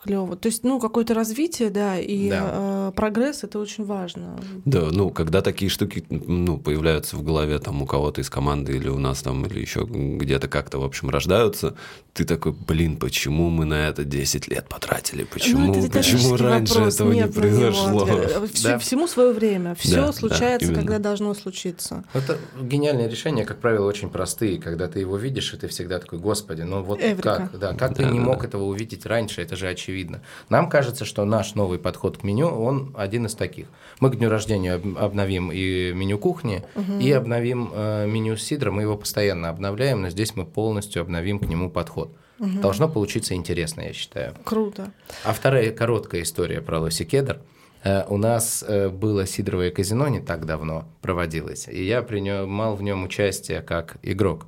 клево. 0.00 0.36
То 0.36 0.48
есть, 0.48 0.64
ну, 0.64 0.80
какое-то 0.80 1.14
развитие, 1.14 1.70
да, 1.70 1.98
и 1.98 2.30
да. 2.30 2.50
Э, 2.52 2.92
прогресс 2.94 3.44
это 3.44 3.58
очень 3.58 3.84
важно. 3.84 4.38
Да, 4.64 4.88
ну, 4.90 5.10
когда 5.10 5.42
такие 5.42 5.68
штуки 5.68 6.04
ну, 6.10 6.58
появляются 6.58 7.16
в 7.16 7.22
голове 7.22 7.58
там 7.58 7.82
у 7.82 7.86
кого-то 7.86 8.20
из 8.20 8.30
команды 8.30 8.76
или 8.76 8.88
у 8.88 8.98
нас 8.98 9.22
там, 9.22 9.46
или 9.46 9.60
еще 9.60 9.86
где-то 9.88 10.48
как-то, 10.48 10.78
в 10.78 10.84
общем, 10.84 11.10
рождаются, 11.10 11.74
ты 12.12 12.24
такой, 12.24 12.52
блин, 12.52 12.96
почему 12.96 13.48
мы 13.48 13.64
на 13.64 13.88
это 13.88 14.04
10 14.04 14.48
лет 14.48 14.68
потратили? 14.68 15.24
Почему, 15.24 15.74
ну, 15.74 15.84
это 15.84 15.98
почему 15.98 16.36
раньше 16.36 16.74
вопрос. 16.74 16.94
этого 16.94 17.12
Нет 17.12 17.26
не 17.26 17.32
произошло? 17.32 18.08
Да. 18.62 18.78
Всему 18.78 19.08
свое 19.08 19.32
время. 19.32 19.74
Все 19.74 19.96
да, 19.96 20.12
случается, 20.12 20.68
да, 20.68 20.74
когда 20.74 20.98
должно 20.98 21.34
случиться. 21.34 22.04
Это 22.12 22.38
гениальное 22.60 23.08
решение, 23.08 23.44
как 23.44 23.60
правило, 23.60 23.86
очень 23.86 24.10
простые. 24.10 24.60
Когда 24.60 24.88
ты 24.88 25.00
его 25.00 25.16
видишь, 25.16 25.52
и 25.54 25.56
ты 25.56 25.68
всегда 25.68 25.98
такой, 25.98 26.18
господи, 26.18 26.62
ну 26.62 26.82
вот 26.82 27.00
Эврика. 27.02 27.48
как? 27.50 27.58
Да, 27.58 27.68
как 27.74 27.90
да, 27.90 27.94
ты 27.94 28.04
не 28.04 28.18
да, 28.18 28.24
мог 28.24 28.40
да. 28.40 28.48
этого 28.48 28.64
увидеть 28.64 29.06
раньше? 29.06 29.40
Это 29.42 29.56
же 29.56 29.68
очевидно 29.68 29.81
очевидно. 29.82 30.22
Нам 30.48 30.68
кажется, 30.68 31.04
что 31.04 31.24
наш 31.24 31.54
новый 31.54 31.78
подход 31.78 32.18
к 32.18 32.22
меню, 32.22 32.48
он 32.48 32.94
один 32.96 33.26
из 33.26 33.34
таких. 33.34 33.66
Мы 34.00 34.10
к 34.10 34.16
дню 34.16 34.28
рождения 34.28 34.74
обновим 34.74 35.50
и 35.52 35.92
меню 35.92 36.18
кухни, 36.18 36.62
угу. 36.74 36.98
и 37.00 37.10
обновим 37.10 37.70
э, 37.74 38.06
меню 38.06 38.36
сидра. 38.36 38.70
Мы 38.70 38.82
его 38.82 38.96
постоянно 38.96 39.48
обновляем, 39.48 40.02
но 40.02 40.10
здесь 40.10 40.36
мы 40.36 40.44
полностью 40.44 41.02
обновим 41.02 41.38
к 41.38 41.46
нему 41.46 41.70
подход. 41.70 42.14
Угу. 42.38 42.60
Должно 42.60 42.88
получиться 42.88 43.34
интересно, 43.34 43.82
я 43.82 43.92
считаю. 43.92 44.34
Круто. 44.44 44.92
А 45.24 45.32
вторая 45.32 45.72
короткая 45.72 46.22
история 46.22 46.60
про 46.60 46.78
лоси 46.78 47.04
кедр. 47.04 47.40
Э, 47.84 48.04
у 48.08 48.16
нас 48.16 48.64
э, 48.66 48.88
было 48.88 49.26
сидровое 49.26 49.70
казино 49.70 50.08
не 50.08 50.20
так 50.20 50.46
давно 50.46 50.84
проводилось, 51.00 51.68
и 51.68 51.84
я 51.84 52.02
принимал 52.02 52.76
в 52.76 52.82
нем 52.82 53.04
участие 53.04 53.60
как 53.62 53.96
игрок. 54.02 54.46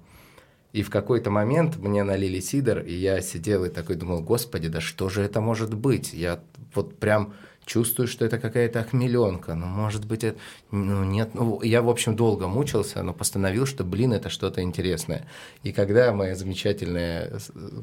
И 0.74 0.82
в 0.82 0.90
какой-то 0.90 1.30
момент 1.30 1.76
мне 1.76 2.02
налили 2.02 2.40
сидр, 2.40 2.80
и 2.80 2.92
я 2.92 3.20
сидел 3.20 3.64
и 3.64 3.70
такой 3.70 3.94
думал, 3.94 4.22
господи, 4.22 4.66
да 4.66 4.80
что 4.80 5.08
же 5.08 5.22
это 5.22 5.40
может 5.40 5.72
быть? 5.72 6.12
Я 6.12 6.40
вот 6.74 6.98
прям 6.98 7.34
чувствую, 7.66 8.08
что 8.08 8.24
это 8.24 8.38
какая-то 8.38 8.80
охмеленка. 8.80 9.54
Ну, 9.54 9.66
может 9.66 10.04
быть, 10.06 10.24
это... 10.24 10.38
ну, 10.70 11.04
нет. 11.04 11.30
Ну, 11.34 11.62
я, 11.62 11.82
в 11.82 11.88
общем, 11.88 12.16
долго 12.16 12.46
мучился, 12.46 13.02
но 13.02 13.12
постановил, 13.12 13.66
что, 13.66 13.84
блин, 13.84 14.12
это 14.12 14.28
что-то 14.28 14.62
интересное. 14.62 15.26
И 15.62 15.72
когда 15.72 16.12
моя 16.12 16.34
замечательная 16.34 17.32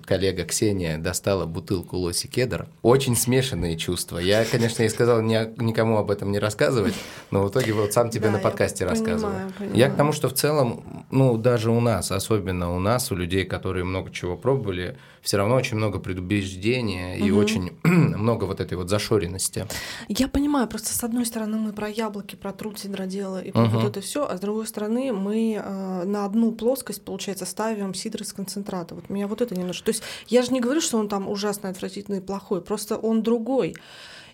коллега 0.05 0.45
Ксения 0.45 0.97
достала 0.97 1.45
бутылку 1.45 1.97
лоси 1.97 2.27
кедр, 2.27 2.67
очень 2.82 3.15
смешанные 3.15 3.77
чувства. 3.77 4.17
Я, 4.19 4.45
конечно, 4.45 4.84
ей 4.84 4.89
сказал 4.89 5.21
ни, 5.21 5.36
никому 5.61 5.97
об 5.97 6.11
этом 6.11 6.32
не 6.32 6.39
рассказывать, 6.39 6.93
но 7.32 7.43
в 7.43 7.49
итоге 7.49 7.73
вот 7.73 7.93
сам 7.93 8.09
тебе 8.09 8.25
да, 8.25 8.34
на 8.34 8.39
подкасте 8.39 8.84
я 8.84 8.89
рассказываю. 8.89 9.34
Понимаю, 9.34 9.53
понимаю. 9.57 9.77
Я 9.77 9.89
к 9.89 9.95
тому, 9.95 10.11
что 10.11 10.29
в 10.29 10.34
целом, 10.34 11.05
ну, 11.11 11.38
даже 11.38 11.71
у 11.71 11.79
нас, 11.79 12.11
особенно 12.11 12.75
у 12.75 12.79
нас, 12.79 13.11
у 13.11 13.15
людей, 13.15 13.45
которые 13.45 13.84
много 13.84 14.11
чего 14.11 14.38
пробовали, 14.38 14.97
все 15.21 15.38
равно 15.38 15.55
очень 15.55 15.77
много 15.77 15.99
предубеждения 15.99 17.17
угу. 17.17 17.25
и 17.25 17.32
очень 17.32 17.71
много 17.84 18.45
вот 18.45 18.59
этой 18.59 18.77
вот 18.77 18.89
зашоренности. 18.89 19.67
Я 20.07 20.28
понимаю, 20.28 20.67
просто 20.67 20.93
с 20.93 21.03
одной 21.03 21.26
стороны 21.26 21.57
мы 21.57 21.74
про 21.74 21.89
яблоки, 21.89 22.36
про 22.36 22.51
труд 22.53 22.80
сидродела 22.80 23.41
и 23.41 23.51
про 23.51 23.63
угу. 23.63 23.78
вот 23.78 23.86
это 23.86 24.01
все, 24.01 24.28
а 24.28 24.38
с 24.38 24.39
другой 24.39 24.67
стороны 24.67 25.11
мы 25.13 25.61
э, 25.63 26.03
на 26.05 26.26
одну 26.26 26.51
плоскость, 26.51 27.03
получается, 27.03 27.45
ставим 27.45 27.93
сидр 27.93 28.22
из 28.22 28.34
концентрата. 28.34 28.95
Вот 28.95 29.09
меня 29.09 29.28
вот 29.28 29.41
это 29.41 29.55
немножко... 29.55 29.86
То 29.86 29.91
есть 29.91 30.03
я 30.28 30.41
же 30.41 30.51
не 30.51 30.59
говорю, 30.59 30.82
что 30.82 30.97
он 30.97 31.07
там 31.07 31.30
ужасно 31.30 31.69
отвратительный 31.69 32.19
и 32.19 32.22
плохой, 32.22 32.61
просто 32.61 32.97
он 32.97 33.24
другой. 33.24 33.76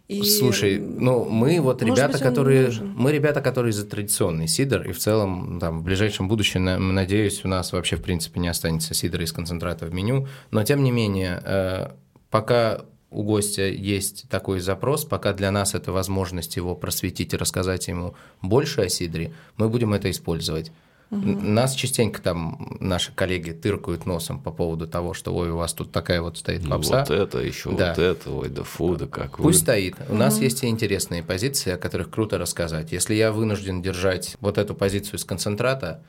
И... 0.08 0.24
Слушай, 0.24 0.80
ну 0.80 1.26
мы 1.26 1.60
вот 1.60 1.82
ребята, 1.84 2.14
быть, 2.14 2.22
которые 2.22 2.72
мы 2.82 3.12
ребята, 3.12 3.42
которые 3.42 3.74
за 3.74 3.86
традиционный 3.86 4.48
сидр, 4.48 4.88
и 4.88 4.94
в 4.94 5.00
целом 5.00 5.60
там 5.60 5.80
в 5.82 5.84
ближайшем 5.84 6.30
будущем, 6.30 6.94
надеюсь, 6.94 7.44
у 7.44 7.50
нас 7.50 7.74
вообще 7.74 7.98
в 7.98 8.02
принципе 8.02 8.40
не 8.40 8.48
останется 8.48 8.94
сидра 8.94 9.22
из 9.22 9.34
концентрата 9.34 9.86
в 9.86 9.94
меню, 9.94 10.28
но 10.50 10.64
тем 10.64 10.82
не 10.84 10.92
менее, 10.92 11.42
э, 11.44 11.90
пока 12.30 12.86
у 13.10 13.24
гостя 13.24 13.68
есть 13.68 14.26
такой 14.30 14.60
запрос, 14.60 15.06
пока 15.06 15.34
для 15.34 15.52
нас 15.52 15.76
это 15.76 15.92
возможность 15.92 16.56
его 16.58 16.76
просветить 16.76 17.34
и 17.34 17.38
рассказать 17.38 17.88
ему 17.88 18.16
больше 18.42 18.82
о 18.82 18.90
сидре, 18.90 19.34
мы 19.56 19.70
будем 19.70 19.94
это 19.94 20.12
использовать. 20.12 20.72
Угу. 21.10 21.22
Нас 21.22 21.74
частенько 21.74 22.22
там 22.22 22.78
наши 22.82 23.14
коллеги 23.14 23.52
тыркают 23.52 24.06
носом 24.06 24.42
по 24.42 24.52
поводу 24.52 24.88
того, 24.88 25.14
что 25.14 25.34
ой, 25.34 25.52
у 25.52 25.56
вас 25.56 25.72
тут 25.72 25.94
такая 25.94 26.22
вот 26.22 26.38
стоит 26.38 26.64
ну, 26.66 26.72
попса. 26.72 27.06
Вот 27.08 27.12
это, 27.12 27.40
еще 27.40 27.72
да. 27.72 27.90
вот 27.90 28.00
это, 28.00 28.32
ой, 28.32 28.50
да 28.50 28.64
фу, 28.64 28.98
да 28.98 29.08
как 29.08 29.38
Пусть 29.38 29.60
вы... 29.60 29.64
стоит. 29.64 29.96
У 30.10 30.12
угу. 30.12 30.16
нас 30.16 30.42
есть 30.42 30.64
и 30.64 30.68
интересные 30.68 31.24
позиции, 31.24 31.72
о 31.72 31.78
которых 31.78 32.10
круто 32.10 32.38
рассказать. 32.38 32.92
Если 32.92 33.16
я 33.16 33.32
вынужден 33.32 33.82
держать 33.82 34.36
вот 34.42 34.58
эту 34.58 34.76
позицию 34.76 35.16
из 35.16 35.24
концентрата, 35.24 36.04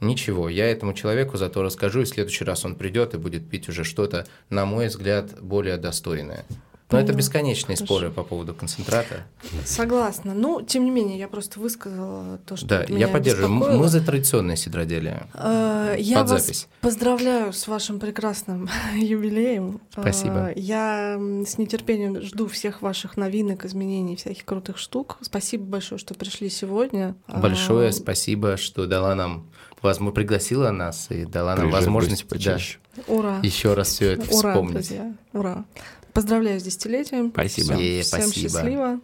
Ничего, 0.00 0.48
я 0.48 0.66
этому 0.70 0.94
человеку 0.94 1.36
зато 1.36 1.62
расскажу, 1.62 2.00
и 2.00 2.04
в 2.04 2.08
следующий 2.08 2.44
раз 2.44 2.64
он 2.64 2.74
придет 2.74 3.14
и 3.14 3.18
будет 3.18 3.48
пить 3.48 3.68
уже 3.68 3.84
что-то, 3.84 4.26
на 4.48 4.64
мой 4.64 4.88
взгляд, 4.88 5.40
более 5.40 5.76
достойное. 5.76 6.44
Но 6.90 6.96
Поняла. 6.96 7.08
это 7.10 7.18
бесконечные 7.18 7.76
Хорошо. 7.76 7.84
споры 7.84 8.10
по 8.10 8.24
поводу 8.24 8.52
концентрата. 8.52 9.22
Согласна. 9.64 10.34
Ну, 10.34 10.60
тем 10.60 10.84
не 10.84 10.90
менее, 10.90 11.20
я 11.20 11.28
просто 11.28 11.60
высказала 11.60 12.38
то, 12.38 12.56
что 12.56 12.66
Да, 12.66 12.84
меня 12.88 13.06
я 13.06 13.08
поддерживаю. 13.08 13.48
Беспокоило. 13.54 13.78
Мы 13.80 13.88
за 13.88 14.00
традиционное 14.04 14.56
сидроделие. 14.56 15.28
Э, 15.34 15.94
я 15.96 16.18
Под 16.18 16.30
вас 16.30 16.42
запись. 16.46 16.68
поздравляю 16.80 17.52
с 17.52 17.68
вашим 17.68 18.00
прекрасным 18.00 18.68
юбилеем. 18.96 19.80
Спасибо. 19.92 20.50
Э, 20.50 20.52
я 20.56 21.16
с 21.46 21.58
нетерпением 21.58 22.20
жду 22.22 22.48
всех 22.48 22.82
ваших 22.82 23.16
новинок, 23.16 23.64
изменений, 23.66 24.16
всяких 24.16 24.44
крутых 24.44 24.76
штук. 24.76 25.18
Спасибо 25.20 25.62
большое, 25.66 26.00
что 26.00 26.14
пришли 26.14 26.50
сегодня. 26.50 27.14
Большое 27.28 27.90
а, 27.90 27.92
спасибо, 27.92 28.56
что 28.56 28.86
дала 28.86 29.14
нам 29.14 29.48
возможно, 29.82 30.14
пригласила 30.14 30.70
нас 30.70 31.06
и 31.10 31.24
дала 31.24 31.56
нам 31.56 31.70
возможность 31.70 32.28
да, 32.28 33.02
Ура. 33.06 33.40
еще 33.42 33.74
раз 33.74 33.88
все 33.88 34.12
это 34.12 34.22
Ура, 34.22 34.52
вспомнить. 34.52 34.72
Друзья. 34.74 35.14
Ура. 35.32 35.64
Поздравляю 36.12 36.58
с 36.58 36.64
десятилетием. 36.64 37.30
Спасибо. 37.30 37.74
Всем, 37.74 38.02
Всем 38.02 38.04
спасибо. 38.04 38.48
счастливо. 38.50 38.98